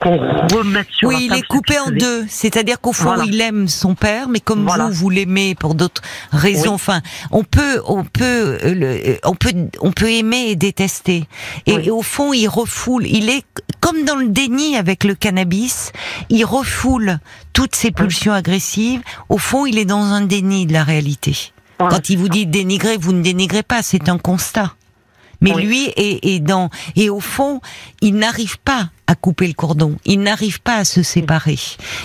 qu'on 0.00 0.16
remette 0.48 0.88
sur 0.90 1.10
la 1.10 1.16
Oui, 1.16 1.28
il 1.30 1.34
est 1.36 1.42
coupé 1.46 1.78
en 1.78 1.90
deux. 1.90 2.24
C'est-à-dire 2.28 2.80
qu'au 2.80 2.92
fond, 2.92 3.04
Voilà. 3.14 3.24
il 3.26 3.40
aime 3.40 3.68
son 3.68 3.94
père, 3.94 4.28
mais 4.28 4.40
comme 4.40 4.64
Voilà. 4.66 4.88
vous, 4.88 4.92
vous 4.94 5.10
l'aimez 5.10 5.54
pour 5.54 5.74
d'autres 5.74 6.02
raisons. 6.30 6.70
Oui. 6.70 6.74
Enfin, 6.74 7.00
on 7.30 7.44
peut, 7.44 7.80
on 7.86 8.04
peut, 8.04 8.58
euh, 8.62 8.74
le- 8.74 9.08
euh, 9.10 9.16
on 9.24 9.34
peut, 9.34 9.52
on 9.80 9.92
peut 9.92 10.10
aimer 10.10 10.46
et 10.48 10.56
détester. 10.56 11.24
Et, 11.66 11.74
Oui. 11.76 11.82
et 11.86 11.90
au 11.90 12.02
fond, 12.02 12.32
il 12.32 12.48
refoule. 12.48 13.06
Il 13.06 13.30
est 13.30 13.44
comme 13.80 14.04
dans 14.04 14.16
le 14.16 14.28
déni 14.28 14.76
avec 14.76 15.04
le 15.04 15.14
cannabis. 15.14 15.92
Il 16.28 16.44
refoule 16.44 17.18
toutes 17.52 17.74
ses 17.74 17.90
pulsions 17.90 18.32
agressives. 18.32 19.00
Au 19.28 19.38
fond, 19.38 19.64
il 19.66 19.78
est 19.78 19.84
dans 19.84 20.02
un 20.02 20.22
déni 20.22 20.66
de 20.66 20.72
la 20.72 20.84
réalité. 20.84 21.36
Voilà. 21.78 21.96
Quand 21.96 22.08
il 22.10 22.18
vous 22.18 22.28
dit 22.28 22.46
dénigrer, 22.46 22.96
vous 22.96 23.12
ne 23.12 23.22
dénigrez 23.22 23.62
pas, 23.62 23.82
c'est 23.82 24.08
un 24.08 24.18
constat. 24.18 24.74
Mais 25.40 25.52
Oui. 25.52 25.64
lui 25.66 25.84
est, 25.96 26.24
est 26.24 26.38
dans 26.40 26.70
et 26.96 27.10
au 27.10 27.20
fond, 27.20 27.60
il 28.00 28.14
n'arrive 28.14 28.58
pas 28.60 28.88
à 29.06 29.14
couper 29.14 29.46
le 29.46 29.52
cordon. 29.52 29.96
Ils 30.04 30.20
n'arrivent 30.20 30.60
pas 30.60 30.76
à 30.76 30.84
se 30.84 31.02
séparer. 31.02 31.58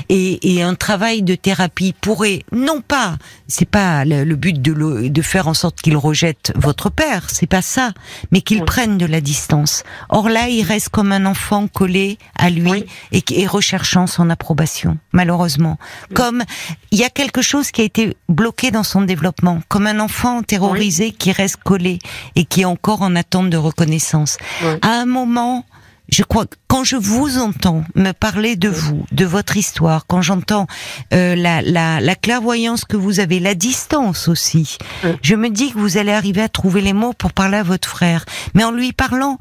Et, 0.09 0.55
et, 0.55 0.61
un 0.61 0.75
travail 0.75 1.21
de 1.21 1.35
thérapie 1.35 1.93
pourrait, 1.99 2.43
non 2.51 2.81
pas, 2.81 3.17
c'est 3.47 3.69
pas 3.69 4.03
le, 4.05 4.23
le 4.23 4.35
but 4.35 4.61
de, 4.61 4.73
le, 4.73 5.09
de, 5.09 5.21
faire 5.21 5.47
en 5.47 5.53
sorte 5.53 5.81
qu'ils 5.81 5.97
rejettent 5.97 6.51
votre 6.55 6.89
père, 6.89 7.29
c'est 7.29 7.47
pas 7.47 7.61
ça, 7.61 7.93
mais 8.31 8.41
qu'ils 8.41 8.59
oui. 8.59 8.65
prennent 8.65 8.97
de 8.97 9.05
la 9.05 9.21
distance. 9.21 9.83
Or 10.09 10.29
là, 10.29 10.49
il 10.49 10.63
reste 10.63 10.89
comme 10.89 11.11
un 11.11 11.25
enfant 11.25 11.67
collé 11.67 12.17
à 12.35 12.49
lui 12.49 12.69
oui. 12.69 12.85
et, 13.11 13.23
et, 13.31 13.47
recherchant 13.47 14.07
son 14.07 14.29
approbation, 14.29 14.97
malheureusement. 15.13 15.77
Oui. 16.09 16.15
Comme 16.15 16.43
il 16.91 16.99
y 16.99 17.03
a 17.03 17.09
quelque 17.09 17.41
chose 17.41 17.71
qui 17.71 17.81
a 17.81 17.85
été 17.85 18.17
bloqué 18.27 18.71
dans 18.71 18.83
son 18.83 19.01
développement, 19.01 19.61
comme 19.69 19.87
un 19.87 19.99
enfant 19.99 20.43
terrorisé 20.43 21.11
qui 21.11 21.31
reste 21.31 21.57
collé 21.63 21.99
et 22.35 22.45
qui 22.45 22.61
est 22.61 22.65
encore 22.65 23.01
en 23.01 23.15
attente 23.15 23.49
de 23.49 23.57
reconnaissance. 23.57 24.37
À 24.81 24.89
un 24.89 25.05
moment, 25.05 25.65
je 26.11 26.23
crois 26.23 26.45
que 26.45 26.55
quand 26.67 26.83
je 26.83 26.95
vous 26.95 27.37
entends 27.37 27.83
me 27.95 28.11
parler 28.11 28.55
de 28.55 28.69
vous, 28.69 29.05
de 29.11 29.25
votre 29.25 29.57
histoire, 29.57 30.05
quand 30.07 30.21
j'entends 30.21 30.67
euh, 31.13 31.35
la, 31.35 31.61
la, 31.61 31.99
la, 31.99 32.15
clairvoyance 32.15 32.85
que 32.85 32.97
vous 32.97 33.19
avez, 33.19 33.39
la 33.39 33.55
distance 33.55 34.27
aussi, 34.27 34.77
je 35.21 35.35
me 35.35 35.49
dis 35.49 35.71
que 35.71 35.77
vous 35.77 35.97
allez 35.97 36.11
arriver 36.11 36.41
à 36.41 36.49
trouver 36.49 36.81
les 36.81 36.93
mots 36.93 37.13
pour 37.13 37.33
parler 37.33 37.57
à 37.57 37.63
votre 37.63 37.87
frère, 37.87 38.25
mais 38.53 38.63
en 38.63 38.71
lui 38.71 38.93
parlant, 38.93 39.37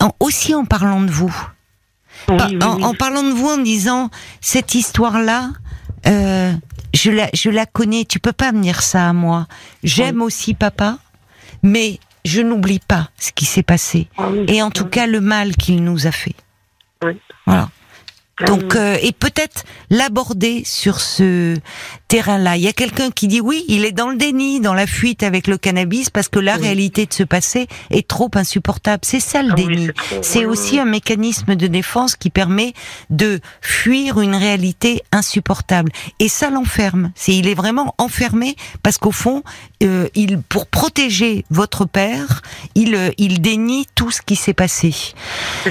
en, 0.00 0.12
aussi 0.20 0.54
en 0.54 0.64
parlant 0.64 1.02
de 1.02 1.10
vous, 1.10 1.34
oui, 2.28 2.40
en, 2.40 2.48
oui, 2.48 2.58
en, 2.62 2.82
en, 2.82 2.94
parlant 2.94 3.22
de 3.22 3.32
vous, 3.32 3.48
en 3.48 3.58
disant 3.58 4.10
cette 4.40 4.74
histoire-là. 4.74 5.50
Euh, 6.06 6.52
je 6.94 7.10
la, 7.10 7.28
je 7.32 7.48
la 7.48 7.64
connais, 7.64 8.04
tu 8.04 8.18
peux 8.18 8.32
pas 8.32 8.52
me 8.52 8.60
dire 8.60 8.82
ça 8.82 9.08
à 9.08 9.12
moi. 9.12 9.46
J'aime 9.82 10.20
aussi 10.20 10.52
papa, 10.52 10.98
mais 11.62 11.98
je 12.24 12.40
n'oublie 12.42 12.80
pas 12.80 13.10
ce 13.18 13.32
qui 13.32 13.44
s'est 13.44 13.62
passé. 13.62 14.08
Ah 14.16 14.28
oui, 14.30 14.44
et 14.48 14.62
en 14.62 14.70
tout 14.70 14.84
oui. 14.84 14.90
cas, 14.90 15.06
le 15.06 15.20
mal 15.20 15.56
qu'il 15.56 15.82
nous 15.82 16.06
a 16.06 16.12
fait. 16.12 16.34
Oui. 17.04 17.18
Voilà. 17.46 17.68
Ah 18.40 18.44
Donc, 18.46 18.62
oui. 18.62 18.76
euh, 18.76 18.96
et 19.02 19.12
peut-être 19.12 19.64
l'aborder 19.90 20.62
sur 20.64 21.00
ce 21.00 21.56
terrain-là. 22.08 22.56
Il 22.56 22.62
y 22.62 22.68
a 22.68 22.72
quelqu'un 22.72 23.10
qui 23.10 23.28
dit 23.28 23.40
oui, 23.40 23.64
il 23.68 23.84
est 23.84 23.92
dans 23.92 24.08
le 24.08 24.16
déni, 24.16 24.58
dans 24.60 24.72
la 24.74 24.86
fuite 24.86 25.22
avec 25.22 25.46
le 25.46 25.58
cannabis, 25.58 26.08
parce 26.10 26.28
que 26.28 26.38
la 26.38 26.56
Oui. 26.56 26.62
réalité 26.62 27.06
de 27.06 27.12
ce 27.12 27.22
passé 27.24 27.68
est 27.90 28.08
trop 28.08 28.30
insupportable. 28.34 29.00
C'est 29.04 29.20
ça 29.20 29.42
le 29.42 29.50
Ah 29.52 29.54
déni. 29.54 29.88
c'est 30.22 30.40
Oui, 30.40 30.44
aussi 30.46 30.78
un 30.78 30.86
mécanisme 30.86 31.54
de 31.54 31.66
défense 31.66 32.16
qui 32.16 32.30
permet 32.30 32.72
de 33.10 33.40
fuir 33.60 34.20
une 34.20 34.34
réalité 34.34 35.02
insupportable. 35.12 35.92
Et 36.18 36.28
ça 36.28 36.50
l'enferme. 36.50 37.12
C'est 37.14 37.34
il 37.34 37.48
est 37.48 37.54
vraiment 37.54 37.94
enfermé 37.98 38.56
parce 38.82 38.96
qu'au 38.98 39.12
fond, 39.12 39.42
euh, 39.82 40.08
il 40.14 40.40
pour 40.40 40.66
protéger 40.66 41.44
votre 41.50 41.84
père, 41.84 42.42
il 42.74 42.94
euh, 42.94 43.10
il 43.18 43.40
dénie 43.42 43.86
tout 43.94 44.10
ce 44.10 44.22
qui 44.22 44.36
s'est 44.36 44.54
passé. 44.54 44.94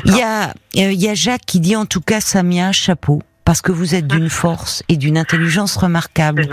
Il 0.06 0.12
ça. 0.12 0.18
y 0.18 0.22
a 0.22 0.50
euh, 0.78 0.92
il 0.94 1.02
y 1.02 1.10
a 1.10 1.16
Jacques 1.16 1.46
qui 1.46 1.60
dit 1.60 1.76
en 1.76 1.86
tout 1.86 2.02
cas 2.02 2.22
Samia 2.52 2.74
chapeau 2.74 3.22
parce 3.46 3.62
que 3.62 3.72
vous 3.72 3.96
êtes 3.96 4.08
d'une 4.08 4.30
force 4.42 4.84
et 4.90 4.98
d'une 4.98 5.18
intelligence 5.18 5.78
remarquable. 5.78 6.50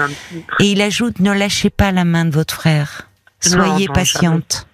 Et 0.61 0.71
il 0.71 0.81
ajoute 0.81 1.19
ne 1.19 1.33
lâchez 1.33 1.71
pas 1.71 1.91
la 1.91 2.05
main 2.05 2.25
de 2.25 2.31
votre 2.31 2.55
frère. 2.55 3.09
Non, 3.45 3.51
Soyez 3.51 3.89
non, 3.89 3.93
patiente. 3.95 4.68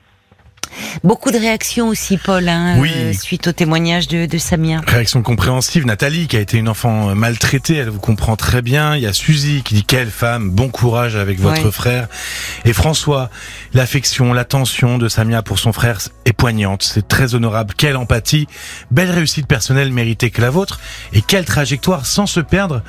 Beaucoup 1.03 1.31
de 1.31 1.39
réactions 1.39 1.89
aussi, 1.89 2.17
Paul, 2.19 2.49
hein, 2.49 2.77
Oui. 2.79 2.91
euh, 2.95 3.13
suite 3.13 3.47
au 3.49 3.53
témoignage 3.53 4.09
de, 4.09 4.27
de 4.27 4.39
Samia. 4.39 4.81
Réaction 4.87 5.23
compréhensive. 5.23 5.87
Nathalie, 5.87 6.27
qui 6.29 6.37
a 6.37 6.41
été 6.41 6.59
une 6.59 6.69
enfant 6.69 7.11
euh, 7.11 7.15
maltraitée, 7.15 7.77
elle 7.77 7.91
vous 7.91 7.99
comprend 8.01 8.37
très 8.37 8.63
bien. 8.63 8.97
Il 8.97 9.03
y 9.03 9.07
a 9.07 9.13
Suzy 9.13 9.63
qui 9.65 9.75
dit 9.75 9.85
quelle 9.85 10.11
femme, 10.11 10.51
bon 10.51 10.69
courage 10.69 11.17
avec 11.17 11.41
votre 11.41 11.65
Ouais. 11.67 11.71
frère. 11.73 12.09
Et 12.65 12.73
François, 12.73 13.31
l'affection, 13.73 14.33
l'attention 14.33 14.99
de 14.99 15.09
Samia 15.09 15.43
pour 15.43 15.59
son 15.59 15.73
frère 15.73 15.99
est 16.25 16.33
poignante. 16.33 16.83
C'est 16.83 17.07
très 17.09 17.35
honorable. 17.35 17.75
Quelle 17.77 17.97
empathie. 17.97 18.47
Belle 18.91 19.11
réussite 19.11 19.47
personnelle 19.47 19.93
méritée 19.93 20.31
que 20.31 20.41
la 20.41 20.51
vôtre. 20.51 20.81
Et 21.13 21.23
quelle 21.23 21.45
trajectoire 21.45 22.07
sans 22.07 22.27
se 22.27 22.41
perdre. 22.41 22.83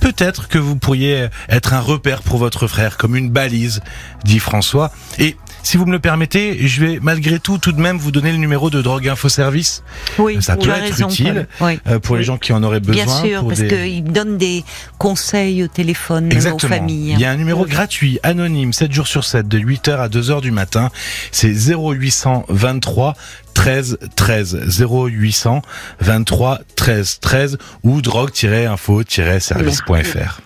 Peut-être 0.00 0.48
que 0.48 0.58
vous 0.58 0.76
pourriez 0.76 1.28
être 1.48 1.74
un 1.74 1.80
repère 1.80 2.22
pour 2.22 2.38
votre 2.38 2.66
frère, 2.66 2.96
comme 2.96 3.16
une 3.16 3.30
balise, 3.30 3.80
dit 4.24 4.38
François. 4.38 4.90
Et 5.18 5.36
si 5.62 5.76
vous 5.76 5.84
me 5.84 5.92
le 5.92 5.98
permettez, 5.98 6.66
je 6.66 6.80
vais 6.84 6.98
malgré 7.02 7.38
tout 7.38 7.58
tout 7.58 7.72
de 7.72 7.80
même 7.80 7.98
vous 7.98 8.10
donner 8.10 8.32
le 8.32 8.38
numéro 8.38 8.70
de 8.70 8.80
Drogue 8.80 9.08
Info 9.08 9.28
Service 9.28 9.82
Oui, 10.18 10.38
ça 10.40 10.56
peut 10.56 10.70
être 10.70 10.80
raison, 10.94 11.08
utile. 11.08 11.46
Oui. 11.60 11.78
euh, 11.86 11.98
pour 11.98 12.16
les 12.16 12.24
gens 12.24 12.38
qui 12.38 12.52
en 12.54 12.62
auraient 12.62 12.80
besoin. 12.80 13.04
Bien 13.04 13.22
sûr, 13.22 13.40
pour 13.40 13.48
parce 13.48 13.60
des- 13.60 13.68
qu'il 13.68 14.04
donne 14.04 14.38
des 14.38 14.64
conseils 14.98 15.62
au 15.62 15.68
téléphone 15.68 16.24
même 16.24 16.32
aux 16.32 16.36
Exactement. 16.40 16.76
familles. 16.76 17.12
Il 17.12 17.20
y 17.20 17.24
a 17.26 17.30
un 17.30 17.36
numéro 17.36 17.66
gratuit, 17.66 18.18
anonyme, 18.22 18.72
7 18.72 18.92
jours 18.92 19.06
sur 19.06 19.24
7, 19.24 19.48
de 19.48 19.58
8h 19.58 19.98
à 20.00 20.08
2h 20.08 20.40
du 20.40 20.50
matin. 20.50 20.88
C'est 21.30 21.52
0823 21.52 23.14
13 23.54 23.98
13 24.16 24.80
0800 24.80 25.62
23 26.00 26.58
13 26.76 27.18
13 27.20 27.58
ou 27.82 28.02
drogue-info-service.fr. 28.02 30.40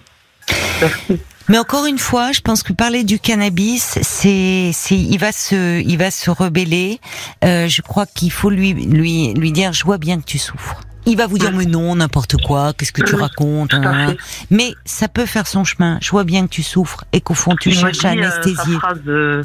Merci. 0.81 1.21
Mais 1.49 1.59
encore 1.59 1.85
une 1.85 1.99
fois, 1.99 2.33
je 2.33 2.41
pense 2.41 2.63
que 2.63 2.73
parler 2.73 3.05
du 3.05 3.19
cannabis, 3.19 3.99
c'est, 4.01 4.71
c'est, 4.73 4.97
il 4.97 5.19
va 5.19 5.31
se, 5.31 5.83
il 5.83 5.99
va 5.99 6.11
se 6.11 6.31
rebeller. 6.31 7.01
Euh, 7.45 7.69
je 7.69 7.83
crois 7.83 8.07
qu'il 8.07 8.33
faut 8.33 8.49
lui, 8.49 8.73
lui, 8.73 9.35
lui 9.35 9.53
dire, 9.53 9.75
je 9.75 9.85
vois 9.85 9.99
bien 9.99 10.19
que 10.19 10.25
tu 10.25 10.39
souffres. 10.39 10.81
Il 11.07 11.19
va 11.19 11.27
vous 11.27 11.37
dire, 11.37 11.53
mais 11.53 11.67
non, 11.67 11.97
n'importe 11.97 12.43
quoi, 12.43 12.73
qu'est-ce 12.73 12.93
que 12.93 13.03
tu 13.03 13.15
Oui, 13.15 13.21
racontes 13.21 13.75
hein. 13.75 14.17
Mais 14.51 14.73
ça 14.87 15.07
peut 15.07 15.27
faire 15.27 15.47
son 15.47 15.65
chemin. 15.65 15.99
Je 16.01 16.11
vois 16.11 16.25
bien 16.25 16.45
que 16.45 16.51
tu 16.51 16.63
souffres 16.63 17.05
et 17.13 17.21
qu'au 17.21 17.35
fond, 17.35 17.55
tu 17.61 17.69
Il 17.69 17.79
cherches 17.79 18.07
à 18.07 18.09
euh, 18.09 18.13
anesthésier. 18.13 18.75
sa 18.75 18.81
phrase, 18.81 19.01
euh, 19.07 19.43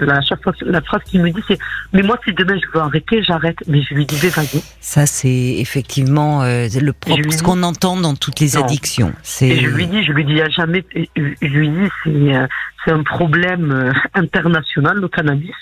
la, 0.00 0.20
chaque 0.20 0.42
fois, 0.42 0.52
la 0.62 0.80
phrase 0.80 1.02
qu'il 1.04 1.22
me 1.22 1.30
dit, 1.30 1.40
c'est 1.48 1.58
Mais 1.92 2.02
moi, 2.02 2.18
si 2.24 2.32
demain 2.32 2.56
je 2.56 2.70
veux 2.72 2.80
arrêter, 2.84 3.22
j'arrête. 3.22 3.56
Mais 3.66 3.82
je 3.82 3.94
lui 3.94 4.06
disais 4.06 4.28
Vas-y. 4.28 4.62
Ça, 4.80 5.06
c'est 5.06 5.56
effectivement 5.58 6.42
euh, 6.42 6.68
le 6.80 6.92
propre, 6.92 7.30
ce 7.30 7.42
qu'on 7.42 7.62
entend 7.62 7.96
dans 7.96 8.14
toutes 8.14 8.40
les 8.40 8.52
Non. 8.54 8.64
addictions. 8.64 9.12
Et 9.40 9.56
je 9.60 9.68
lui 9.68 9.86
dis 9.86 10.04
Je 10.04 10.12
lui 10.12 10.24
dis 10.24 10.40
à 10.40 10.48
jamais. 10.48 10.84
Je 10.94 11.46
lui 11.46 11.68
dis 11.68 11.88
C'est 12.04 12.34
euh, 12.34 12.46
un 12.88 13.02
problème 13.02 13.72
euh, 13.72 13.92
international, 14.14 14.98
le 14.98 15.08
cannabis. 15.08 15.54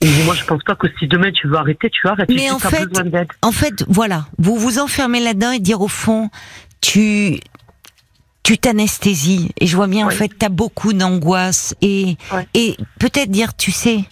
Et 0.00 0.06
Moi, 0.24 0.34
je 0.34 0.44
pense 0.44 0.62
pas 0.62 0.76
que 0.76 0.86
si 0.98 1.08
demain 1.08 1.32
tu 1.32 1.48
veux 1.48 1.56
arrêter, 1.56 1.90
tu 1.90 2.06
arrêtes. 2.06 2.28
Mais 2.28 2.50
en 2.50 2.58
fait-. 2.58 2.88
En 3.42 3.52
fait, 3.52 3.84
voilà, 3.88 4.26
vous 4.38 4.56
vous 4.56 4.78
enfermez 4.78 5.18
là-dedans 5.20 5.50
et 5.50 5.58
dire 5.58 5.80
au 5.80 5.88
fond, 5.88 6.30
tu 6.80 7.40
tu 8.48 8.56
t'anesthésies. 8.56 9.50
Et 9.60 9.66
je 9.66 9.76
vois 9.76 9.88
bien 9.88 10.06
en 10.06 10.10
fait 10.10 10.30
t'as 10.38 10.48
beaucoup 10.48 10.94
d'angoisse. 10.94 11.74
Et 11.82 12.16
Ouais. 12.32 12.48
et 12.54 12.78
peut-être 12.98 13.30
dire 13.30 13.54
tu 13.54 13.70
sais 13.72 14.04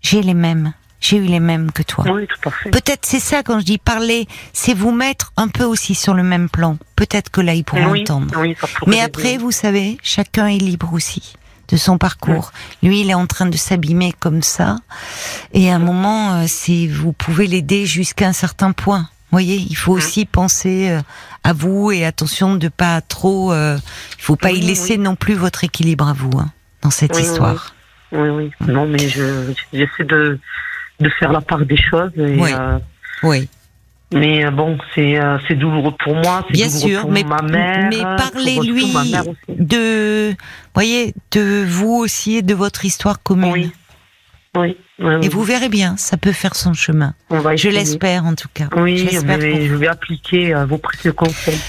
j'ai 0.00 0.20
les 0.20 0.34
mêmes. 0.34 0.72
J'ai 1.00 1.18
eu 1.18 1.26
les 1.26 1.38
mêmes 1.38 1.70
que 1.70 1.84
toi. 1.84 2.04
Oui, 2.10 2.26
tout 2.26 2.48
à 2.48 2.50
fait. 2.50 2.70
peut-être 2.70 3.06
c'est 3.06 3.20
ça 3.20 3.44
quand 3.44 3.60
je 3.60 3.64
dis 3.64 3.78
parler 3.78 4.26
c'est 4.52 4.74
vous 4.74 4.90
mettre 4.90 5.32
un 5.36 5.46
peu 5.46 5.62
aussi 5.62 5.94
sur 5.94 6.14
le 6.14 6.24
même 6.24 6.48
plan. 6.48 6.76
Peut-être 6.96 7.30
que 7.30 7.40
là 7.40 7.54
ils 7.54 7.62
pourront 7.62 7.90
oui, 7.92 8.00
entendre. 8.00 8.34
Oui, 8.40 8.56
mais 8.88 8.98
après 9.00 9.36
vous 9.38 9.52
savez 9.52 9.96
chacun 10.02 10.48
est 10.48 10.58
libre 10.58 10.92
aussi 10.92 11.34
de 11.68 11.76
son 11.76 11.98
parcours. 11.98 12.50
Lui 12.82 13.02
il 13.02 13.10
est 13.10 13.14
en 13.14 13.28
train 13.28 13.46
de 13.46 13.56
s'abîmer 13.56 14.12
comme 14.18 14.42
ça. 14.42 14.78
Et 15.52 15.70
à 15.70 15.76
un 15.76 15.78
moment 15.78 16.32
euh, 16.32 16.44
c'est 16.48 16.88
vous 16.88 17.12
pouvez 17.12 17.46
l'aider 17.46 17.86
jusqu'à 17.86 18.26
un 18.26 18.32
certain 18.32 18.72
point 18.72 19.08
voyez, 19.30 19.56
il 19.56 19.74
faut 19.76 19.92
Mhm. 19.92 19.98
aussi 19.98 20.24
penser 20.26 20.90
euh, 20.90 21.00
à 21.44 21.52
vous 21.52 21.90
et 21.90 22.04
attention 22.04 22.54
de 22.56 22.68
pas 22.68 23.00
trop. 23.00 23.52
euh, 23.52 23.76
il 24.18 24.22
faut 24.22 24.36
pas 24.36 24.50
y 24.52 24.60
laisser 24.60 24.94
oui. 24.94 24.98
non 24.98 25.16
plus 25.16 25.34
votre 25.34 25.64
équilibre 25.64 26.06
à 26.08 26.12
vous 26.12 26.30
hein, 26.38 26.50
dans 26.82 26.90
cette 26.90 27.14
Oui, 27.16 27.22
histoire. 27.22 27.74
Oui, 28.12 28.28
oui. 28.30 28.50
Non, 28.66 28.86
mais 28.86 29.06
je 29.08 29.52
j'essaie 29.72 30.04
de, 30.04 30.38
de 31.00 31.08
faire 31.18 31.30
la 31.32 31.40
part 31.42 31.64
des 31.66 31.76
choses. 31.76 32.10
Et, 32.16 32.36
Oui. 32.40 32.52
euh, 32.52 32.78
Oui, 33.22 33.48
mais 34.12 34.46
euh, 34.46 34.50
bon, 34.50 34.78
c'est 34.94 35.20
euh, 35.20 35.36
c'est 35.46 35.54
douloureux 35.56 35.92
pour 36.02 36.14
moi, 36.14 36.42
c'est 36.48 36.54
douloureux 36.56 36.70
sûr, 36.70 37.00
pour 37.02 37.10
mais 37.10 37.24
ma 37.24 37.42
mère. 37.42 37.88
mais 37.90 38.02
parlez-lui 38.16 39.12
de, 39.50 40.34
voyez, 40.74 41.14
de 41.32 41.64
vous 41.68 41.92
aussi 41.96 42.36
et 42.36 42.42
de 42.42 42.54
votre 42.54 42.86
histoire 42.86 43.22
commune. 43.22 43.52
Oui. 43.52 43.72
Oui, 44.56 44.76
oui, 44.98 45.14
oui. 45.16 45.26
Et 45.26 45.28
vous 45.28 45.42
verrez 45.42 45.68
bien, 45.68 45.96
ça 45.96 46.16
peut 46.16 46.32
faire 46.32 46.54
son 46.54 46.72
chemin. 46.72 47.14
On 47.30 47.40
va 47.40 47.56
Je 47.56 47.68
l'espère 47.68 48.24
en 48.24 48.34
tout 48.34 48.48
cas. 48.52 48.68
Oui, 48.76 49.08
mais 49.24 49.66
je 49.66 49.74
vais 49.74 49.88
appliquer 49.88 50.54
euh, 50.54 50.66
vos 50.66 50.78
précieux 50.78 51.12
conseils. 51.12 51.60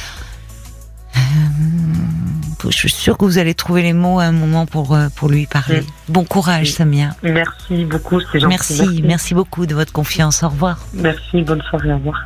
vous. 2.63 2.71
Je 2.71 2.77
suis 2.77 2.89
sûre 2.89 3.17
que 3.17 3.25
vous 3.25 3.37
allez 3.37 3.53
trouver 3.53 3.81
les 3.81 3.93
mots 3.93 4.19
à 4.19 4.25
un 4.25 4.31
moment 4.31 4.65
pour 4.65 4.93
euh, 4.93 5.07
pour 5.15 5.29
lui 5.29 5.45
parler. 5.45 5.83
Bon 6.07 6.23
courage. 6.25 6.73
Samia. 6.73 7.15
Merci 7.23 7.85
beaucoup, 7.85 8.19
c'est 8.19 8.39
gentil. 8.39 8.49
Merci, 8.49 9.01
merci 9.03 9.33
beaucoup 9.33 9.65
de 9.65 9.73
votre 9.73 9.93
confiance. 9.93 10.43
Au 10.43 10.49
revoir. 10.49 10.79
Merci, 10.93 11.41
bonne 11.43 11.61
soirée, 11.63 11.91
au 11.93 11.97
revoir. 11.97 12.25